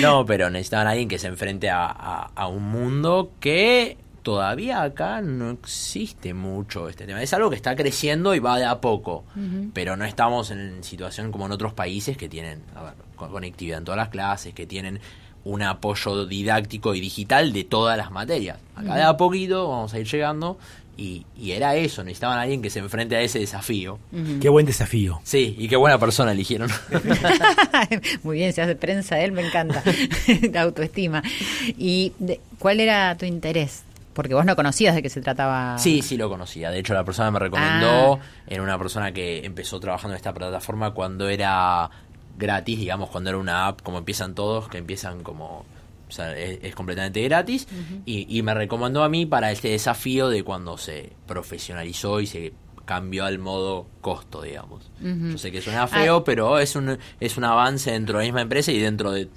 No, 0.00 0.26
pero 0.26 0.50
necesitaban 0.50 0.88
a 0.88 0.90
alguien 0.90 1.08
que 1.08 1.18
se 1.18 1.28
enfrente 1.28 1.70
a, 1.70 1.86
a 1.86 2.48
un 2.48 2.64
mundo 2.64 3.32
que 3.40 3.98
todavía 4.26 4.82
acá 4.82 5.20
no 5.22 5.50
existe 5.50 6.34
mucho 6.34 6.88
este 6.88 7.06
tema. 7.06 7.22
Es 7.22 7.32
algo 7.32 7.48
que 7.48 7.54
está 7.54 7.76
creciendo 7.76 8.34
y 8.34 8.40
va 8.40 8.58
de 8.58 8.64
a 8.64 8.80
poco, 8.80 9.24
pero 9.72 9.96
no 9.96 10.04
estamos 10.04 10.50
en 10.50 10.82
situación 10.82 11.30
como 11.30 11.46
en 11.46 11.52
otros 11.52 11.74
países 11.74 12.16
que 12.16 12.28
tienen 12.28 12.60
conectividad 13.14 13.78
en 13.78 13.84
todas 13.84 13.98
las 13.98 14.08
clases, 14.08 14.52
que 14.52 14.66
tienen 14.66 14.98
un 15.44 15.62
apoyo 15.62 16.26
didáctico 16.26 16.96
y 16.96 17.00
digital 17.00 17.52
de 17.52 17.62
todas 17.62 17.96
las 17.96 18.10
materias. 18.10 18.58
Acá 18.74 18.96
de 18.96 19.04
a 19.04 19.16
poquito 19.16 19.68
vamos 19.68 19.94
a 19.94 20.00
ir 20.00 20.08
llegando 20.08 20.58
y, 20.96 21.24
era 21.40 21.76
eso, 21.76 22.02
necesitaban 22.02 22.38
a 22.38 22.42
alguien 22.42 22.60
que 22.60 22.70
se 22.70 22.80
enfrente 22.80 23.14
a 23.14 23.20
ese 23.20 23.38
desafío. 23.38 24.00
Qué 24.40 24.48
buen 24.48 24.66
desafío. 24.66 25.20
Sí, 25.22 25.54
y 25.56 25.68
qué 25.68 25.76
buena 25.76 26.00
persona 26.00 26.32
eligieron. 26.32 26.68
Muy 28.24 28.38
bien, 28.38 28.52
se 28.52 28.60
hace 28.60 28.74
prensa 28.74 29.20
él, 29.20 29.30
me 29.30 29.46
encanta. 29.46 29.84
La 30.52 30.62
autoestima. 30.62 31.22
¿Y 31.78 32.12
cuál 32.58 32.80
era 32.80 33.16
tu 33.16 33.24
interés? 33.24 33.85
Porque 34.16 34.32
vos 34.32 34.46
no 34.46 34.56
conocías 34.56 34.94
de 34.94 35.02
qué 35.02 35.10
se 35.10 35.20
trataba. 35.20 35.76
Sí, 35.76 36.00
sí 36.00 36.16
lo 36.16 36.30
conocía. 36.30 36.70
De 36.70 36.78
hecho, 36.78 36.94
la 36.94 37.04
persona 37.04 37.30
me 37.30 37.38
recomendó. 37.38 38.14
Ah. 38.14 38.20
Era 38.46 38.62
una 38.62 38.78
persona 38.78 39.12
que 39.12 39.44
empezó 39.44 39.78
trabajando 39.78 40.14
en 40.14 40.16
esta 40.16 40.32
plataforma 40.32 40.92
cuando 40.92 41.28
era 41.28 41.90
gratis, 42.38 42.78
digamos, 42.78 43.10
cuando 43.10 43.28
era 43.28 43.38
una 43.38 43.66
app, 43.66 43.82
como 43.82 43.98
empiezan 43.98 44.34
todos, 44.34 44.68
que 44.68 44.78
empiezan 44.78 45.22
como. 45.22 45.66
O 46.08 46.10
sea, 46.10 46.34
es, 46.34 46.74
completamente 46.74 47.22
gratis. 47.24 47.68
y, 48.06 48.40
me 48.42 48.54
recomendó 48.54 49.04
a 49.04 49.10
mí 49.10 49.26
para 49.26 49.52
este 49.52 49.68
desafío 49.68 50.30
de 50.30 50.44
cuando 50.44 50.78
se 50.78 51.12
profesionalizó 51.26 52.20
y 52.20 52.26
se 52.26 52.54
cambió 52.86 53.26
al 53.26 53.38
modo 53.38 53.86
costo, 54.00 54.40
digamos. 54.40 54.90
Yo 54.98 55.36
sé 55.36 55.52
que 55.52 55.60
suena 55.60 55.86
feo, 55.88 56.16
ah. 56.16 56.24
pero 56.24 56.58
es 56.58 56.74
un, 56.74 56.96
es 57.20 57.36
un 57.36 57.44
avance 57.44 57.90
dentro 57.90 58.16
de 58.16 58.24
la 58.24 58.28
misma 58.28 58.40
empresa 58.40 58.72
y 58.72 58.78
dentro 58.78 59.10
de, 59.10 59.28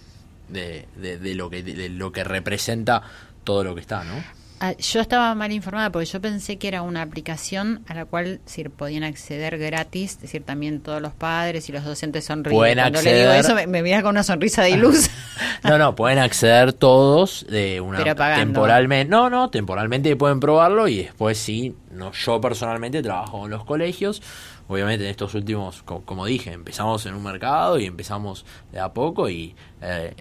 de, 0.48 0.88
de, 0.96 1.36
lo 1.36 1.50
que, 1.50 1.64
de 1.64 1.90
lo 1.90 2.14
que 2.14 2.24
representa 2.24 3.02
todo 3.44 3.66
lo 3.66 3.76
que 3.76 3.82
está, 3.82 4.06
¿no? 4.06 4.39
Ah, 4.62 4.74
yo 4.78 5.00
estaba 5.00 5.34
mal 5.36 5.54
informada 5.54 5.90
porque 5.90 6.06
yo 6.06 6.20
pensé 6.20 6.58
que 6.58 6.68
era 6.68 6.82
una 6.82 7.02
aplicación 7.02 7.82
a 7.88 7.94
la 7.94 8.04
cual 8.04 8.42
podían 8.76 9.04
acceder 9.06 9.58
gratis, 9.58 10.16
es 10.16 10.22
decir, 10.22 10.44
también 10.44 10.82
todos 10.82 11.02
los 11.02 11.14
padres 11.14 11.70
y 11.70 11.72
los 11.72 11.86
docentes 11.86 12.26
sonríen. 12.26 12.58
Pueden 12.58 12.80
Cuando 12.80 13.02
le 13.02 13.20
digo 13.20 13.32
eso 13.32 13.56
me, 13.56 13.82
mira 13.82 14.02
con 14.02 14.12
una 14.12 14.24
sonrisa 14.24 14.62
de 14.64 14.72
ilus. 14.72 15.10
no, 15.64 15.78
no, 15.78 15.96
pueden 15.96 16.20
acceder 16.20 16.74
todos 16.74 17.46
de 17.50 17.80
una 17.80 18.04
temporalmente. 18.36 19.10
No, 19.10 19.30
no, 19.30 19.50
temporalmente 19.50 20.14
pueden 20.18 20.42
probarlo 20.42 20.90
y 20.90 21.04
después 21.04 21.38
sí, 21.38 21.74
no 21.92 22.12
yo 22.12 22.42
personalmente 22.42 23.02
trabajo 23.02 23.46
en 23.46 23.52
los 23.52 23.64
colegios. 23.64 24.22
Obviamente 24.68 25.06
en 25.06 25.12
estos 25.12 25.34
últimos, 25.36 25.84
como, 25.84 26.26
dije, 26.26 26.52
empezamos 26.52 27.06
en 27.06 27.16
un 27.16 27.24
mercado 27.24 27.80
y 27.80 27.86
empezamos 27.86 28.46
de 28.74 28.80
a 28.82 28.90
poco 28.90 29.30
y 29.30 29.56
eh, 29.82 30.14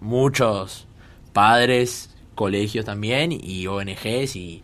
muchos 0.00 0.86
padres 1.34 2.11
colegios 2.34 2.84
también 2.84 3.32
y 3.32 3.66
ONGs 3.66 4.36
y, 4.36 4.62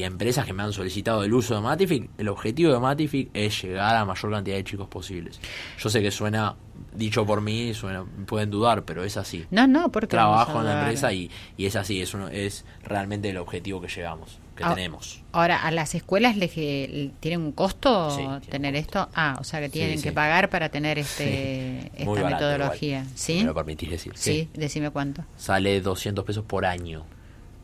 empresas 0.00 0.46
que 0.46 0.54
me 0.54 0.62
han 0.62 0.72
solicitado 0.72 1.24
el 1.24 1.34
uso 1.34 1.54
de 1.54 1.60
Matific, 1.60 2.08
el 2.16 2.28
objetivo 2.28 2.72
de 2.72 2.80
Matific 2.80 3.28
es 3.34 3.62
llegar 3.62 3.96
a 3.96 3.98
la 3.98 4.04
mayor 4.06 4.32
cantidad 4.32 4.56
de 4.56 4.64
chicos 4.64 4.88
posibles. 4.88 5.38
Yo 5.78 5.90
sé 5.90 6.00
que 6.00 6.10
suena, 6.10 6.56
dicho 6.94 7.26
por 7.26 7.42
mí, 7.42 7.74
suena, 7.74 8.06
pueden 8.24 8.48
dudar, 8.48 8.86
pero 8.86 9.04
es 9.04 9.18
así. 9.18 9.44
No, 9.50 9.66
no, 9.66 9.92
porque 9.92 10.06
trabajo 10.06 10.60
en 10.60 10.64
la 10.64 10.80
empresa 10.80 11.12
y, 11.12 11.30
y 11.58 11.66
es 11.66 11.76
así, 11.76 12.00
es, 12.00 12.14
uno, 12.14 12.28
es 12.28 12.64
realmente 12.82 13.28
el 13.28 13.36
objetivo 13.36 13.82
que 13.82 13.88
llegamos 13.88 14.38
que 14.58 14.64
ah, 14.64 14.74
tenemos. 14.74 15.22
Ahora, 15.30 15.62
¿a 15.62 15.70
las 15.70 15.94
escuelas 15.94 16.36
les 16.36 16.52
tienen 16.52 17.40
un 17.40 17.52
costo 17.52 18.40
tener 18.50 18.74
esto? 18.74 19.08
Ah, 19.14 19.36
o 19.40 19.44
sea 19.44 19.60
que 19.60 19.68
tienen 19.68 20.02
que 20.02 20.10
pagar 20.10 20.50
para 20.50 20.68
tener 20.68 20.98
este 20.98 21.92
esta 21.96 22.24
metodología. 22.28 23.06
¿Sí? 23.14 23.38
me 23.38 23.44
lo 23.44 23.54
permitís 23.54 23.90
decir. 23.90 24.12
Sí, 24.16 24.50
decime 24.54 24.90
cuánto. 24.90 25.24
Sale 25.36 25.80
200 25.80 26.24
pesos 26.24 26.44
por 26.44 26.66
año, 26.66 27.04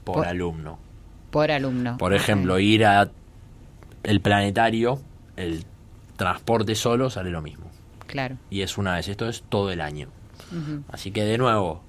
por, 0.05 0.27
alumno. 0.27 0.79
Por 1.31 1.51
alumno. 1.51 1.99
Por 1.99 2.15
ejemplo, 2.15 2.61
ir 2.61 2.87
a 2.87 3.11
el 4.05 4.21
planetario, 4.21 5.01
el 5.37 5.65
transporte 6.17 6.77
solo 6.77 7.11
sale 7.11 7.31
lo 7.31 7.43
mismo. 7.43 7.67
Claro. 8.07 8.37
Y 8.51 8.61
es 8.61 8.79
una 8.79 8.95
vez, 8.95 9.09
esto 9.09 9.29
es 9.29 9.43
todo 9.49 9.73
el 9.73 9.81
año. 9.81 10.09
Así 10.93 11.11
que 11.11 11.25
de 11.25 11.37
nuevo, 11.37 11.83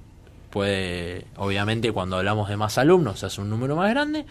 puede, 0.49 1.27
obviamente 1.35 1.91
cuando 1.91 2.17
hablamos 2.17 2.49
de 2.49 2.57
más 2.57 2.79
alumnos 2.79 3.19
se 3.19 3.27
hace 3.27 3.41
un 3.41 3.49
número 3.51 3.75
más 3.75 3.91
grande, 3.91 4.25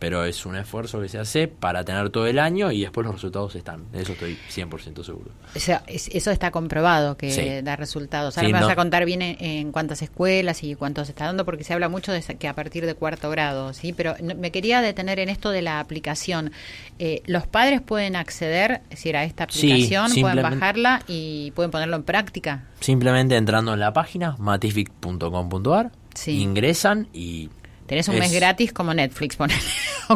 pero 0.00 0.24
es 0.24 0.46
un 0.46 0.56
esfuerzo 0.56 0.98
que 1.00 1.08
se 1.08 1.18
hace 1.18 1.46
para 1.46 1.84
tener 1.84 2.08
todo 2.08 2.26
el 2.26 2.38
año 2.38 2.72
y 2.72 2.80
después 2.80 3.04
los 3.04 3.14
resultados 3.14 3.54
están. 3.54 3.92
De 3.92 4.00
eso 4.00 4.14
estoy 4.14 4.36
100% 4.50 5.04
seguro. 5.04 5.30
O 5.54 5.60
sea, 5.60 5.82
eso 5.86 6.30
está 6.30 6.50
comprobado 6.50 7.18
que 7.18 7.62
da 7.62 7.76
resultados. 7.76 8.36
Ahora 8.38 8.48
me 8.48 8.60
vas 8.60 8.70
a 8.70 8.76
contar 8.76 9.04
bien 9.04 9.20
en, 9.20 9.70
cuántas 9.72 10.00
escuelas 10.00 10.64
y 10.64 10.74
cuántos 10.74 11.10
está 11.10 11.26
dando, 11.26 11.44
porque 11.44 11.64
se 11.64 11.74
habla 11.74 11.90
mucho 11.90 12.12
de 12.12 12.22
que 12.22 12.48
a 12.48 12.54
partir 12.54 12.86
de 12.86 12.94
cuarto 12.94 13.28
grado, 13.28 13.74
¿sí? 13.74 13.92
Pero 13.92 14.14
me 14.22 14.50
quería 14.50 14.80
detener 14.80 15.18
en 15.18 15.28
esto 15.28 15.50
de 15.50 15.60
la 15.60 15.80
aplicación. 15.80 16.50
Eh, 16.98 17.22
¿Los 17.26 17.46
padres 17.46 17.82
pueden 17.82 18.16
acceder 18.16 18.80
decir, 18.88 19.18
a 19.18 19.24
esta 19.24 19.44
aplicación, 19.44 20.12
pueden 20.18 20.42
bajarla 20.42 21.02
y 21.08 21.50
pueden 21.50 21.70
ponerlo 21.70 21.96
en 21.96 22.04
práctica? 22.04 22.64
Simplemente 22.80 23.36
entrando 23.36 23.74
en 23.74 23.80
la 23.80 23.92
página 23.92 24.34
matific.com.ar, 24.38 25.92
ingresan 26.26 27.08
y 27.12 27.50
Tenés 27.90 28.06
un 28.06 28.20
mes 28.20 28.32
gratis 28.32 28.72
como 28.72 28.94
Netflix, 28.94 29.34
ponele. 29.34 29.60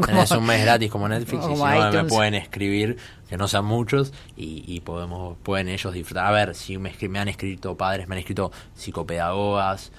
Tenés 0.06 0.30
un 0.30 0.46
mes 0.46 0.62
gratis 0.62 0.88
como 0.92 1.08
Netflix 1.08 1.44
y 1.44 1.56
si 1.56 1.60
no 1.60 1.90
me 1.90 2.04
pueden 2.04 2.34
escribir, 2.36 2.96
que 3.28 3.36
no 3.36 3.48
sean 3.48 3.64
muchos, 3.64 4.12
y, 4.36 4.78
podemos 4.82 5.36
pueden 5.42 5.68
ellos 5.68 5.92
disfrutar. 5.92 6.26
A 6.26 6.30
ver, 6.30 6.54
si 6.54 6.78
me, 6.78 6.92
me 7.08 7.18
han 7.18 7.26
escrito 7.26 7.76
padres, 7.76 8.06
me 8.06 8.14
han 8.14 8.20
escrito 8.20 8.52
psicopedagogas, 8.76 9.90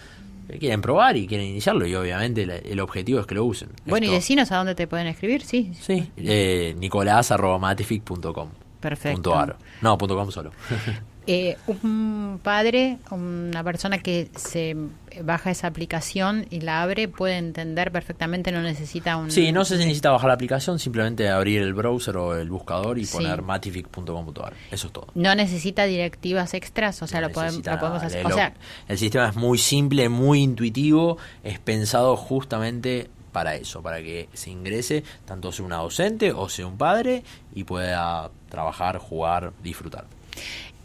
quieren 0.58 0.82
probar 0.82 1.18
y 1.18 1.28
quieren 1.28 1.48
iniciarlo, 1.48 1.86
y 1.86 1.94
obviamente 1.96 2.44
el, 2.44 2.80
objetivo 2.80 3.20
es 3.20 3.26
que 3.26 3.36
lo 3.36 3.44
usen. 3.44 3.68
Bueno, 3.86 4.08
y 4.08 4.10
decinos 4.10 4.54
a 4.54 4.56
dónde 4.56 4.74
te 4.74 4.88
pueden 4.88 5.08
escribir, 5.08 5.44
sí. 5.44 5.74
Sí, 5.78 6.10
eh, 6.16 6.76
nicolás.matific.com. 6.80 8.52
Perfecto. 8.80 9.58
No, 9.82 9.98
punto 9.98 10.16
.com 10.16 10.32
solo. 10.32 10.52
Eh, 11.28 11.58
un 11.68 12.40
padre, 12.44 12.98
una 13.10 13.64
persona 13.64 13.98
que 13.98 14.30
se 14.36 14.76
baja 15.24 15.52
esa 15.52 15.68
aplicación 15.68 16.46
y 16.50 16.62
la 16.62 16.84
abre, 16.84 17.08
puede 17.08 17.38
entender 17.38 17.92
perfectamente, 17.92 18.52
no 18.52 18.62
necesita 18.62 19.18
un... 19.18 19.32
Sí, 19.32 19.52
no 19.52 19.66
se 19.66 19.78
necesita 19.78 20.12
bajar 20.12 20.28
la 20.28 20.34
aplicación, 20.34 20.78
simplemente 20.78 21.30
abrir 21.30 21.62
el 21.62 21.74
browser 21.74 22.18
o 22.18 22.36
el 22.36 22.50
buscador 22.50 23.00
y 23.00 23.06
poner 23.06 23.42
matific.com.ar. 23.42 24.54
Eso 24.72 24.88
es 24.88 24.94
todo. 24.94 25.08
No 25.16 25.34
necesita 25.36 25.86
directivas 25.86 26.54
extras, 26.54 27.02
o 27.02 27.08
sea, 27.08 27.22
lo, 27.22 27.32
podemos, 27.32 27.66
hacer. 28.04 28.26
o 28.26 28.32
sea, 28.32 28.54
el 28.88 28.98
sistema 28.98 29.30
es 29.30 29.36
muy 29.36 29.58
simple, 29.58 30.10
muy 30.10 30.42
intuitivo, 30.42 31.18
es 31.44 31.60
pensado 31.60 32.16
justamente 32.18 33.10
para 33.32 33.56
eso, 33.56 33.82
para 33.82 33.98
que 33.98 34.30
se 34.34 34.50
ingrese 34.50 35.04
tanto 35.26 35.52
sea 35.52 35.66
una 35.66 35.76
docente 35.78 36.32
o 36.32 36.48
sea 36.48 36.68
un 36.68 36.78
padre 36.78 37.22
y 37.54 37.66
pueda 37.66 38.32
trabajar, 38.50 38.98
jugar, 38.98 39.52
disfrutar. 39.62 40.06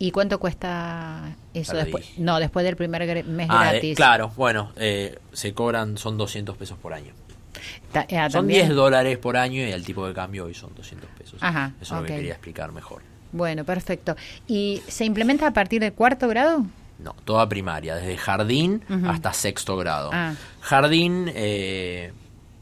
¿Y 0.03 0.13
cuánto 0.13 0.41
cuesta 0.41 1.37
eso 1.53 1.77
después? 1.77 2.13
No, 2.17 2.41
después 2.41 2.65
del 2.65 2.75
primer 2.75 3.27
mes 3.27 3.47
ah, 3.51 3.71
gratis. 3.71 3.97
claro, 3.97 4.33
bueno, 4.35 4.73
eh, 4.77 5.19
se 5.31 5.53
cobran, 5.53 5.99
son 5.99 6.17
200 6.17 6.57
pesos 6.57 6.79
por 6.79 6.95
año. 6.95 7.13
Eh, 8.09 8.29
son 8.31 8.47
10 8.47 8.71
dólares 8.71 9.19
por 9.19 9.37
año 9.37 9.61
y 9.61 9.71
el 9.71 9.85
tipo 9.85 10.07
de 10.09 10.15
cambio 10.15 10.47
hoy 10.47 10.55
son 10.55 10.75
200 10.75 11.11
pesos. 11.11 11.39
Ajá, 11.43 11.75
eso 11.83 11.97
es 11.97 12.01
lo 12.01 12.07
que 12.07 12.15
quería 12.15 12.33
explicar 12.33 12.73
mejor. 12.73 13.03
Bueno, 13.31 13.65
perfecto. 13.65 14.17
¿Y 14.49 14.81
se 14.89 15.05
implementa 15.05 15.47
a 15.47 15.53
partir 15.53 15.83
del 15.83 15.93
cuarto 15.93 16.29
grado? 16.29 16.65
No, 16.99 17.15
toda 17.27 17.47
primaria, 17.47 17.97
desde 17.97 18.17
jardín 18.17 18.83
hasta 19.07 19.35
sexto 19.35 19.77
grado. 19.77 20.09
Ah. 20.15 20.33
Jardín, 20.63 21.31
eh, 21.35 22.15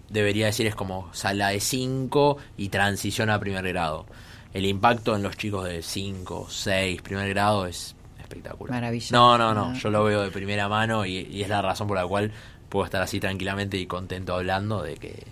debería 0.08 0.46
decir, 0.46 0.66
es 0.66 0.74
como 0.74 1.08
sala 1.14 1.50
de 1.50 1.60
5 1.60 2.36
y 2.56 2.70
transición 2.70 3.30
a 3.30 3.38
primer 3.38 3.68
grado 3.68 4.06
el 4.58 4.66
impacto 4.66 5.16
en 5.16 5.22
los 5.22 5.36
chicos 5.36 5.64
de 5.64 5.82
5, 5.82 6.46
6, 6.50 7.02
primer 7.02 7.28
grado 7.30 7.66
es 7.66 7.94
espectacular. 8.20 8.74
Maravilloso. 8.74 9.14
No, 9.14 9.38
no, 9.38 9.54
no, 9.54 9.74
yo 9.74 9.90
lo 9.90 10.04
veo 10.04 10.22
de 10.22 10.30
primera 10.30 10.68
mano 10.68 11.06
y, 11.06 11.42
es 11.42 11.48
la 11.48 11.62
razón 11.62 11.88
por 11.88 11.96
la 11.96 12.06
cual 12.06 12.32
puedo 12.68 12.84
estar 12.84 13.00
así 13.00 13.20
tranquilamente 13.20 13.76
y 13.78 13.86
contento 13.86 14.34
hablando 14.34 14.82
de 14.82 14.96
que 14.96 15.26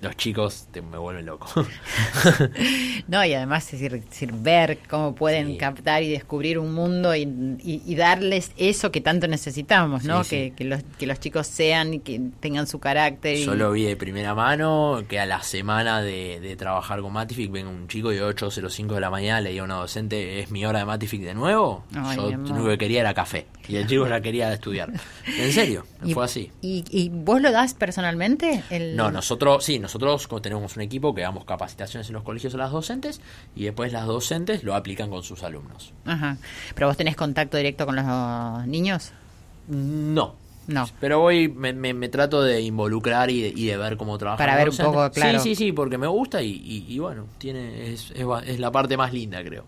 los 0.00 0.16
chicos 0.16 0.68
me 0.74 0.98
vuelven 0.98 1.26
loco. 1.26 1.46
no, 3.08 3.24
y 3.24 3.34
además 3.34 3.72
es 3.72 3.80
decir, 3.80 4.32
ver 4.32 4.78
cómo 4.88 5.14
pueden 5.14 5.56
captar 5.56 6.02
y 6.02 6.10
descubrir 6.10 6.58
un 6.58 6.74
mundo 6.74 7.14
y, 7.14 7.94
darles 7.94 8.52
eso 8.56 8.90
que 8.90 9.00
tanto 9.00 9.28
necesitamos, 9.28 10.04
¿no? 10.04 10.24
que, 10.24 10.52
los, 10.60 10.82
que 10.98 11.06
los 11.06 11.20
chicos 11.20 11.46
sean 11.46 11.94
y 11.94 12.00
que 12.00 12.20
tengan 12.40 12.66
su 12.66 12.80
carácter. 12.80 13.36
Yo 13.38 13.54
lo 13.54 13.72
vi 13.72 13.84
de 13.84 13.96
primera 13.96 14.34
mano, 14.34 15.02
que 15.08 15.20
a 15.20 15.26
la 15.26 15.42
semana 15.42 16.02
de, 16.02 16.54
trabajar 16.58 17.00
con 17.00 17.12
Matific 17.12 17.50
venga 17.50 17.70
un 17.70 17.88
chico 17.88 18.10
de 18.10 18.22
8.05 18.22 18.94
de 18.94 19.00
la 19.00 19.10
mañana, 19.10 19.40
le 19.40 19.50
diga 19.50 19.62
a 19.62 19.64
una 19.64 19.74
docente, 19.76 20.40
¿es 20.40 20.50
mi 20.50 20.64
hora 20.64 20.80
de 20.80 20.84
Matific 20.84 21.22
de 21.22 21.34
nuevo? 21.34 21.84
Yo 21.92 22.30
lo 22.30 22.38
único 22.38 22.68
que 22.68 22.78
quería 22.78 23.00
era 23.00 23.14
café. 23.14 23.46
Y 23.68 23.76
el 23.76 23.86
chico 23.86 24.06
la 24.06 24.20
quería 24.20 24.52
estudiar. 24.52 24.92
En 25.38 25.52
serio, 25.52 25.86
fue 26.12 26.24
así. 26.24 26.50
¿Y, 26.60 27.10
vos 27.10 27.40
lo 27.40 27.50
das 27.50 27.74
personalmente? 27.74 28.62
No, 28.78 29.10
nosotros, 29.10 29.64
sí, 29.64 29.78
nosotros 29.78 30.28
tenemos 30.42 30.76
un 30.76 30.82
equipo 30.82 31.14
que 31.14 31.22
damos 31.22 31.44
capacitaciones 31.44 32.08
en 32.08 32.14
los 32.14 32.22
colegios 32.22 32.54
a 32.54 32.58
las 32.58 32.72
docentes 32.72 33.20
y 33.54 33.64
después 33.64 33.92
las 33.92 34.06
docentes 34.06 34.64
lo 34.64 34.74
aplican 34.74 35.10
con 35.10 35.22
sus 35.22 35.42
alumnos. 35.42 35.92
Ajá. 36.04 36.36
¿Pero 36.74 36.88
vos 36.88 36.96
tenés 36.96 37.16
contacto 37.16 37.56
directo 37.56 37.86
con 37.86 37.96
los 37.96 38.66
niños? 38.66 39.12
No, 39.68 40.34
no. 40.66 40.88
Pero 41.00 41.20
voy, 41.20 41.48
me, 41.48 41.72
me, 41.72 42.08
trato 42.08 42.42
de 42.42 42.60
involucrar 42.62 43.30
y 43.30 43.42
de, 43.42 43.48
y 43.48 43.66
de 43.66 43.76
ver 43.76 43.96
cómo 43.96 44.16
trabaja. 44.16 44.38
Para 44.38 44.56
ver 44.56 44.70
un 44.70 44.76
poco, 44.76 45.10
claro. 45.10 45.38
Sí, 45.40 45.50
sí, 45.50 45.66
sí, 45.66 45.72
porque 45.72 45.98
me 45.98 46.06
gusta 46.06 46.42
y, 46.42 46.86
y, 46.88 46.98
bueno, 46.98 47.26
tiene 47.38 47.92
es, 47.92 48.12
es, 48.12 48.58
la 48.58 48.70
parte 48.70 48.96
más 48.96 49.12
linda, 49.12 49.42
creo. 49.44 49.64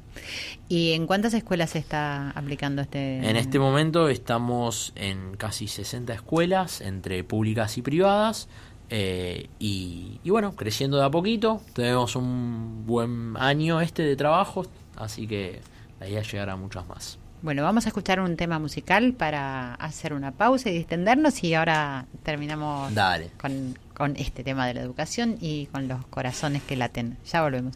¿Y 0.68 0.92
en 0.92 1.06
cuántas 1.06 1.34
escuelas 1.34 1.70
se 1.70 1.78
está 1.78 2.30
aplicando 2.30 2.82
este...? 2.82 3.18
En 3.28 3.36
este 3.36 3.58
momento 3.58 4.08
estamos 4.08 4.92
en 4.96 5.36
casi 5.36 5.68
60 5.68 6.14
escuelas, 6.14 6.80
entre 6.80 7.22
públicas 7.24 7.76
y 7.76 7.82
privadas. 7.82 8.48
Eh, 8.90 9.48
y, 9.58 10.20
y, 10.22 10.30
bueno, 10.30 10.54
creciendo 10.54 10.98
de 10.98 11.04
a 11.04 11.10
poquito. 11.10 11.60
Tenemos 11.72 12.16
un 12.16 12.84
buen 12.86 13.36
año 13.36 13.80
este 13.80 14.02
de 14.02 14.16
trabajo, 14.16 14.64
así 14.96 15.26
que 15.26 15.60
la 16.00 16.08
idea 16.08 16.20
es 16.20 16.32
llegar 16.32 16.50
a 16.50 16.56
muchas 16.56 16.86
más. 16.86 17.18
Bueno, 17.42 17.62
vamos 17.62 17.86
a 17.86 17.90
escuchar 17.90 18.20
un 18.20 18.36
tema 18.36 18.58
musical 18.58 19.12
para 19.12 19.74
hacer 19.74 20.14
una 20.14 20.32
pausa 20.32 20.70
y 20.70 20.72
distendernos 20.72 21.44
y 21.44 21.54
ahora 21.54 22.06
terminamos 22.22 22.92
Con, 23.40 23.78
con 23.94 24.16
este 24.16 24.42
tema 24.42 24.66
de 24.66 24.74
la 24.74 24.80
educación 24.80 25.36
y 25.40 25.66
con 25.66 25.86
los 25.86 26.04
corazones 26.06 26.62
que 26.62 26.76
laten. 26.76 27.18
Ya 27.30 27.42
volvemos. 27.42 27.74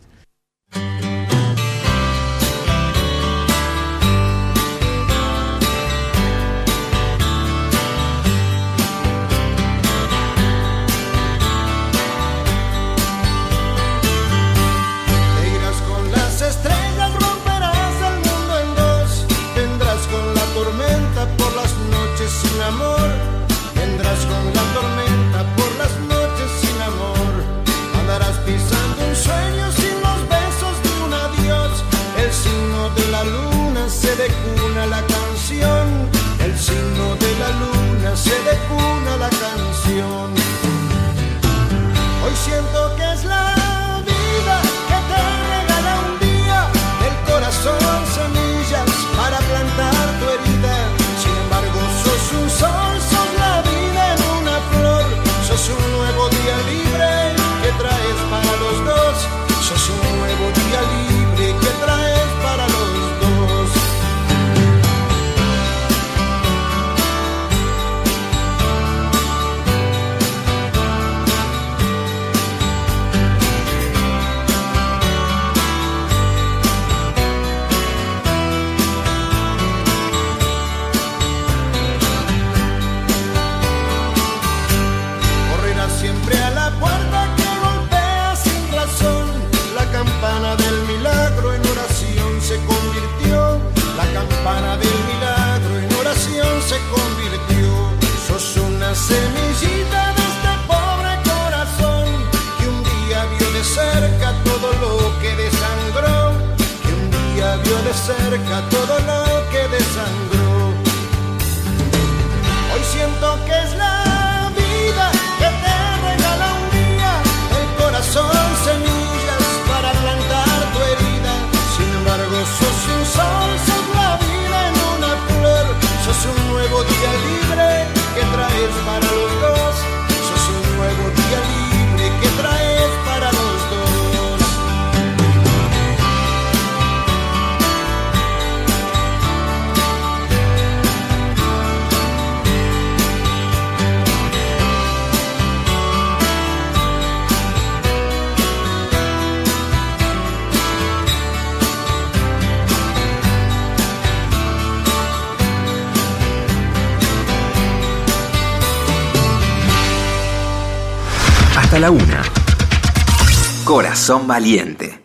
Corazón 163.90 164.28
valiente. 164.28 165.00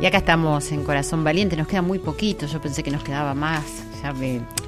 Y 0.00 0.06
acá 0.06 0.16
estamos 0.16 0.72
en 0.72 0.82
Corazón 0.82 1.22
Valiente, 1.22 1.54
nos 1.54 1.66
queda 1.66 1.82
muy 1.82 1.98
poquito, 1.98 2.46
yo 2.46 2.58
pensé 2.62 2.82
que 2.82 2.90
nos 2.90 3.04
quedaba 3.04 3.34
más, 3.34 3.64
ya 4.02 4.14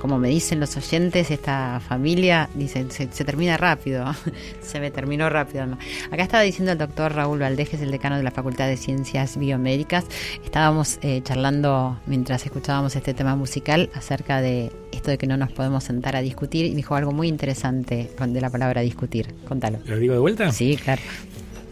como 0.01 0.19
me 0.19 0.29
dicen 0.29 0.61
los 0.61 0.77
oyentes, 0.77 1.31
esta 1.31 1.81
familia, 1.81 2.49
dicen, 2.55 2.91
se, 2.91 3.07
termina 3.07 3.57
rápido, 3.57 4.07
se 4.63 4.81
me 4.81 4.91
terminó 4.91 5.29
rápido. 5.29 5.65
Acá 6.11 6.23
estaba 6.23 6.43
diciendo 6.43 6.73
el 6.73 6.79
doctor 6.79 7.15
Raúl 7.15 7.41
Valdés, 7.41 7.69
que 7.69 7.77
es 7.77 7.83
el 7.83 7.91
decano 7.91 8.17
de 8.17 8.23
la 8.23 8.31
Facultad 8.31 8.69
de 8.69 8.77
Ciencias 8.77 9.37
Biomédicas, 9.37 10.05
estábamos 10.45 10.99
eh, 11.03 11.21
charlando 11.25 11.99
mientras 12.07 12.45
escuchábamos 12.45 12.95
este 12.97 13.15
tema 13.15 13.35
musical 13.35 13.91
acerca 13.95 14.41
de 14.41 14.71
esto 14.93 15.11
de 15.11 15.19
que 15.19 15.27
no 15.27 15.37
nos 15.37 15.51
podemos 15.53 15.85
sentar 15.85 16.17
a 16.17 16.23
discutir 16.23 16.67
y 16.67 16.75
dijo 16.75 16.95
algo 16.95 17.13
muy 17.13 17.29
interesante 17.29 18.11
de 18.25 18.41
la 18.41 18.51
palabra 18.51 18.81
discutir. 18.83 19.35
Contalo. 19.49 19.79
¿Lo 19.87 19.99
digo 19.99 20.15
de 20.15 20.21
vuelta? 20.21 20.53
Sí, 20.53 20.77
claro. 20.77 21.03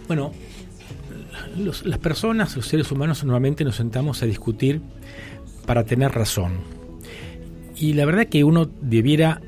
Bueno, 0.09 0.33
las 1.85 1.99
personas, 1.99 2.57
los 2.57 2.67
seres 2.67 2.91
humanos, 2.91 3.23
normalmente 3.25 3.65
nos 3.65 3.77
sentamos 3.77 4.23
a 4.23 4.27
discutir 4.27 4.81
para 5.67 5.85
tener 5.85 6.13
razón. 6.13 6.82
Y 7.83 7.95
la 7.95 8.05
verdad 8.05 8.29
que 8.29 8.45
uno 8.45 8.71
debiera 8.81 9.41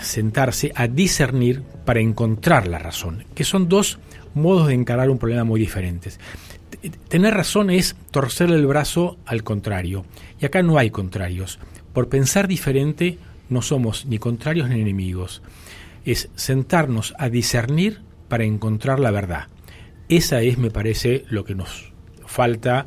sentarse 0.00 0.72
a 0.74 0.88
discernir 0.88 1.60
para 1.84 2.00
encontrar 2.00 2.66
la 2.66 2.78
razón, 2.78 3.26
que 3.34 3.44
son 3.44 3.68
dos 3.68 3.98
modos 4.32 4.68
de 4.68 4.72
encarar 4.72 5.10
un 5.10 5.18
problema 5.18 5.44
muy 5.44 5.60
diferentes. 5.60 6.18
Tener 7.08 7.34
razón 7.34 7.68
es 7.68 7.94
torcerle 8.10 8.56
el 8.56 8.66
brazo 8.66 9.18
al 9.26 9.42
contrario, 9.42 10.06
y 10.40 10.46
acá 10.46 10.62
no 10.62 10.78
hay 10.78 10.88
contrarios. 10.88 11.58
Por 11.92 12.08
pensar 12.08 12.48
diferente 12.48 13.18
no 13.50 13.60
somos 13.60 14.06
ni 14.06 14.16
contrarios 14.16 14.70
ni 14.70 14.80
enemigos. 14.80 15.42
Es 16.06 16.30
sentarnos 16.34 17.12
a 17.18 17.28
discernir 17.28 18.00
para 18.28 18.44
encontrar 18.44 19.00
la 19.00 19.10
verdad. 19.10 19.48
Esa 20.08 20.40
es, 20.40 20.56
me 20.56 20.70
parece, 20.70 21.26
lo 21.28 21.44
que 21.44 21.54
nos 21.54 21.92
falta 22.24 22.86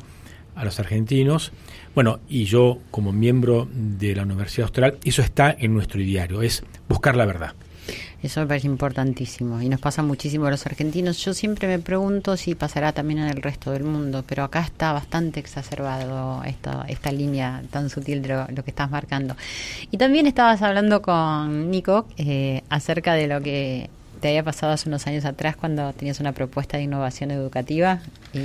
a 0.56 0.64
los 0.64 0.80
argentinos. 0.80 1.52
Bueno, 1.96 2.20
y 2.28 2.44
yo 2.44 2.76
como 2.90 3.10
miembro 3.10 3.66
de 3.72 4.14
la 4.14 4.24
Universidad 4.24 4.66
Austral, 4.66 4.98
eso 5.02 5.22
está 5.22 5.56
en 5.58 5.72
nuestro 5.72 5.98
diario, 5.98 6.42
es 6.42 6.62
buscar 6.90 7.16
la 7.16 7.24
verdad. 7.24 7.54
Eso 8.22 8.40
me 8.40 8.46
parece 8.46 8.66
importantísimo 8.66 9.62
y 9.62 9.70
nos 9.70 9.80
pasa 9.80 10.02
muchísimo 10.02 10.44
a 10.44 10.50
los 10.50 10.66
argentinos. 10.66 11.24
Yo 11.24 11.32
siempre 11.32 11.68
me 11.68 11.78
pregunto 11.78 12.36
si 12.36 12.54
pasará 12.54 12.92
también 12.92 13.20
en 13.20 13.28
el 13.28 13.40
resto 13.40 13.70
del 13.70 13.84
mundo, 13.84 14.24
pero 14.28 14.44
acá 14.44 14.60
está 14.60 14.92
bastante 14.92 15.40
exacerbado 15.40 16.44
esta, 16.44 16.84
esta 16.86 17.10
línea 17.12 17.62
tan 17.70 17.88
sutil 17.88 18.20
de 18.20 18.44
lo, 18.54 18.62
que 18.62 18.70
estás 18.70 18.90
marcando. 18.90 19.34
Y 19.90 19.96
también 19.96 20.26
estabas 20.26 20.60
hablando 20.60 21.00
con 21.00 21.70
Nico 21.70 22.06
eh, 22.18 22.60
acerca 22.68 23.14
de 23.14 23.26
lo 23.26 23.40
que 23.40 23.88
te 24.20 24.28
había 24.28 24.42
pasado 24.42 24.74
hace 24.74 24.90
unos 24.90 25.06
años 25.06 25.24
atrás 25.24 25.56
cuando 25.56 25.94
tenías 25.94 26.20
una 26.20 26.32
propuesta 26.32 26.76
de 26.76 26.82
innovación 26.82 27.30
educativa 27.30 28.00
y, 28.34 28.40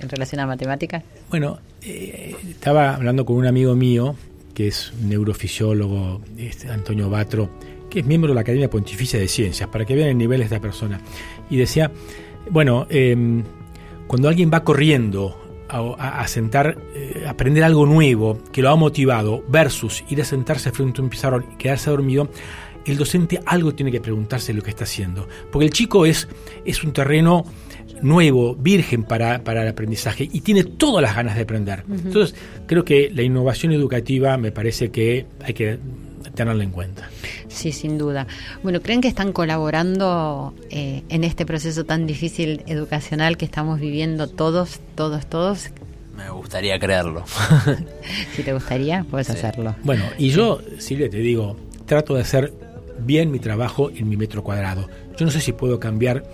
en 0.00 0.08
relación 0.08 0.40
a 0.40 0.46
matemáticas? 0.46 1.02
Bueno, 1.28 1.58
eh, 1.82 2.34
estaba 2.48 2.94
hablando 2.94 3.24
con 3.24 3.36
un 3.36 3.46
amigo 3.46 3.74
mío 3.74 4.16
que 4.54 4.68
es 4.68 4.92
neurofisiólogo, 5.00 6.20
este, 6.36 6.70
Antonio 6.70 7.08
Batro, 7.08 7.48
que 7.88 8.00
es 8.00 8.06
miembro 8.06 8.30
de 8.30 8.34
la 8.34 8.40
Academia 8.42 8.68
Pontificia 8.68 9.18
de 9.18 9.28
Ciencias, 9.28 9.68
para 9.68 9.84
que 9.84 9.94
vean 9.94 10.08
el 10.08 10.18
nivel 10.18 10.38
de 10.38 10.44
esta 10.44 10.60
persona. 10.60 11.00
Y 11.48 11.56
decía, 11.56 11.90
bueno, 12.50 12.86
em, 12.90 13.42
cuando 14.06 14.28
alguien 14.28 14.50
va 14.52 14.64
corriendo 14.64 15.36
a, 15.68 16.26
sentar, 16.26 16.78
eh, 16.96 17.24
aprender 17.28 17.62
algo 17.62 17.86
nuevo 17.86 18.38
que 18.52 18.60
lo 18.60 18.70
ha 18.70 18.76
motivado, 18.76 19.44
versus 19.48 20.02
ir 20.08 20.20
a 20.20 20.24
sentarse 20.24 20.72
frente 20.72 21.00
a 21.00 21.04
un 21.04 21.10
pizarrón 21.10 21.46
y 21.52 21.56
quedarse 21.56 21.90
dormido, 21.90 22.28
el 22.84 22.96
docente 22.96 23.40
algo 23.46 23.72
tiene 23.72 23.92
que 23.92 24.00
preguntarse 24.00 24.52
lo 24.52 24.62
que 24.62 24.70
está 24.70 24.84
haciendo. 24.84 25.28
Porque 25.52 25.66
el 25.66 25.72
chico 25.72 26.06
es, 26.06 26.28
es 26.64 26.82
un 26.82 26.92
terreno 26.92 27.44
nuevo, 28.02 28.54
virgen 28.54 29.04
para, 29.04 29.36
el 29.36 29.68
aprendizaje 29.68 30.28
y 30.30 30.40
tiene 30.40 30.64
todas 30.64 31.02
las 31.02 31.14
ganas 31.14 31.36
de 31.36 31.42
aprender. 31.42 31.84
Entonces, 31.88 32.34
creo 32.66 32.84
que 32.84 33.10
la 33.12 33.22
innovación 33.22 33.72
educativa 33.72 34.36
me 34.36 34.52
parece 34.52 34.90
que 34.90 35.26
hay 35.42 35.54
que 35.54 35.78
tenerla 36.34 36.64
en 36.64 36.70
cuenta. 36.70 37.08
Sí, 37.48 37.72
sin 37.72 37.98
duda. 37.98 38.26
Bueno, 38.62 38.80
¿creen 38.80 39.00
que 39.00 39.08
están 39.08 39.32
colaborando 39.32 40.54
eh, 40.70 41.02
en 41.08 41.24
este 41.24 41.44
proceso 41.44 41.84
tan 41.84 42.06
difícil 42.06 42.62
educacional 42.66 43.36
que 43.36 43.44
estamos 43.44 43.80
viviendo 43.80 44.28
todos, 44.28 44.80
todos, 44.94 45.26
todos? 45.26 45.70
Me 46.16 46.30
gustaría 46.30 46.78
creerlo. 46.78 47.24
si 48.36 48.42
te 48.42 48.52
gustaría, 48.52 49.04
puedes 49.10 49.30
hacerlo. 49.30 49.74
Bueno, 49.82 50.04
y 50.18 50.30
yo, 50.30 50.60
Silvia, 50.78 51.08
te 51.08 51.18
digo, 51.18 51.56
trato 51.86 52.14
de 52.14 52.22
hacer 52.22 52.52
bien 53.00 53.30
mi 53.30 53.38
trabajo 53.38 53.90
en 53.90 54.08
mi 54.08 54.16
metro 54.16 54.44
cuadrado. 54.44 54.88
Yo 55.16 55.24
no 55.24 55.32
sé 55.32 55.40
si 55.40 55.52
puedo 55.52 55.80
cambiar 55.80 56.24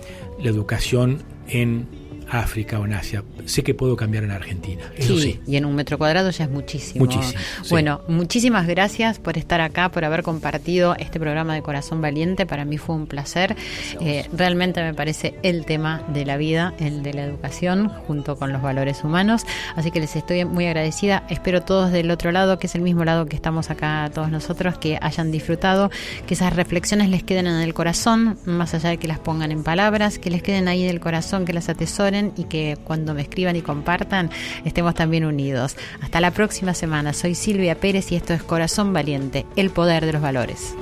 la 0.41 0.49
educación 0.49 1.23
en 1.47 1.87
África 2.29 2.79
o 2.79 2.85
en 2.85 2.93
Asia. 2.93 3.23
Sé 3.45 3.63
que 3.63 3.73
puedo 3.73 3.95
cambiar 3.95 4.23
en 4.23 4.31
Argentina. 4.31 4.83
Eso 4.97 5.17
sí, 5.17 5.39
y 5.47 5.55
en 5.55 5.65
un 5.65 5.75
metro 5.75 5.97
cuadrado 5.97 6.29
ya 6.29 6.45
es 6.45 6.49
muchísimo. 6.49 7.05
Muchísimo. 7.05 7.39
Bueno, 7.69 8.01
muchísimas 8.07 8.67
gracias 8.67 9.19
por 9.19 9.37
estar 9.37 9.61
acá, 9.61 9.89
por 9.89 10.05
haber 10.05 10.23
compartido 10.23 10.95
este 10.97 11.19
programa 11.19 11.53
de 11.53 11.61
Corazón 11.61 12.01
Valiente. 12.01 12.45
Para 12.45 12.65
mí 12.65 12.77
fue 12.77 12.95
un 12.95 13.07
placer. 13.07 13.55
Eh, 14.01 14.27
realmente 14.33 14.81
me 14.83 14.93
parece 14.93 15.35
el 15.43 15.65
tema 15.65 16.03
de 16.09 16.25
la 16.25 16.37
vida, 16.37 16.73
el 16.79 17.03
de 17.03 17.13
la 17.13 17.23
educación, 17.23 17.89
junto 17.89 18.37
con 18.37 18.51
los 18.51 18.61
valores 18.61 19.03
humanos. 19.03 19.43
Así 19.75 19.91
que 19.91 19.99
les 19.99 20.15
estoy 20.15 20.43
muy 20.45 20.65
agradecida. 20.65 21.25
Espero 21.29 21.61
todos 21.61 21.91
del 21.91 22.11
otro 22.11 22.31
lado, 22.31 22.59
que 22.59 22.67
es 22.67 22.75
el 22.75 22.81
mismo 22.81 23.05
lado 23.05 23.25
que 23.25 23.35
estamos 23.35 23.69
acá 23.69 24.09
todos 24.13 24.29
nosotros, 24.29 24.77
que 24.77 24.97
hayan 25.01 25.31
disfrutado, 25.31 25.89
que 26.25 26.33
esas 26.33 26.53
reflexiones 26.53 27.09
les 27.09 27.23
queden 27.23 27.47
en 27.47 27.61
el 27.61 27.73
corazón, 27.73 28.37
más 28.45 28.73
allá 28.73 28.89
de 28.89 28.97
que 28.97 29.07
las 29.07 29.19
pongan 29.19 29.51
en 29.51 29.63
palabras, 29.63 30.19
que 30.19 30.29
les 30.29 30.43
queden 30.43 30.67
ahí 30.67 30.83
en 30.83 30.89
el 30.89 30.99
corazón, 30.99 31.45
que 31.45 31.53
las 31.53 31.69
atesoren 31.69 32.16
y 32.35 32.45
que 32.45 32.77
cuando 32.83 33.13
me 33.13 33.21
escriban 33.21 33.55
y 33.55 33.61
compartan 33.61 34.29
estemos 34.65 34.95
también 34.95 35.25
unidos. 35.25 35.75
Hasta 36.01 36.21
la 36.21 36.31
próxima 36.31 36.73
semana. 36.73 37.13
Soy 37.13 37.35
Silvia 37.35 37.75
Pérez 37.75 38.11
y 38.11 38.15
esto 38.15 38.33
es 38.33 38.43
Corazón 38.43 38.93
Valiente, 38.93 39.45
el 39.55 39.69
poder 39.69 40.05
de 40.05 40.13
los 40.13 40.21
valores. 40.21 40.75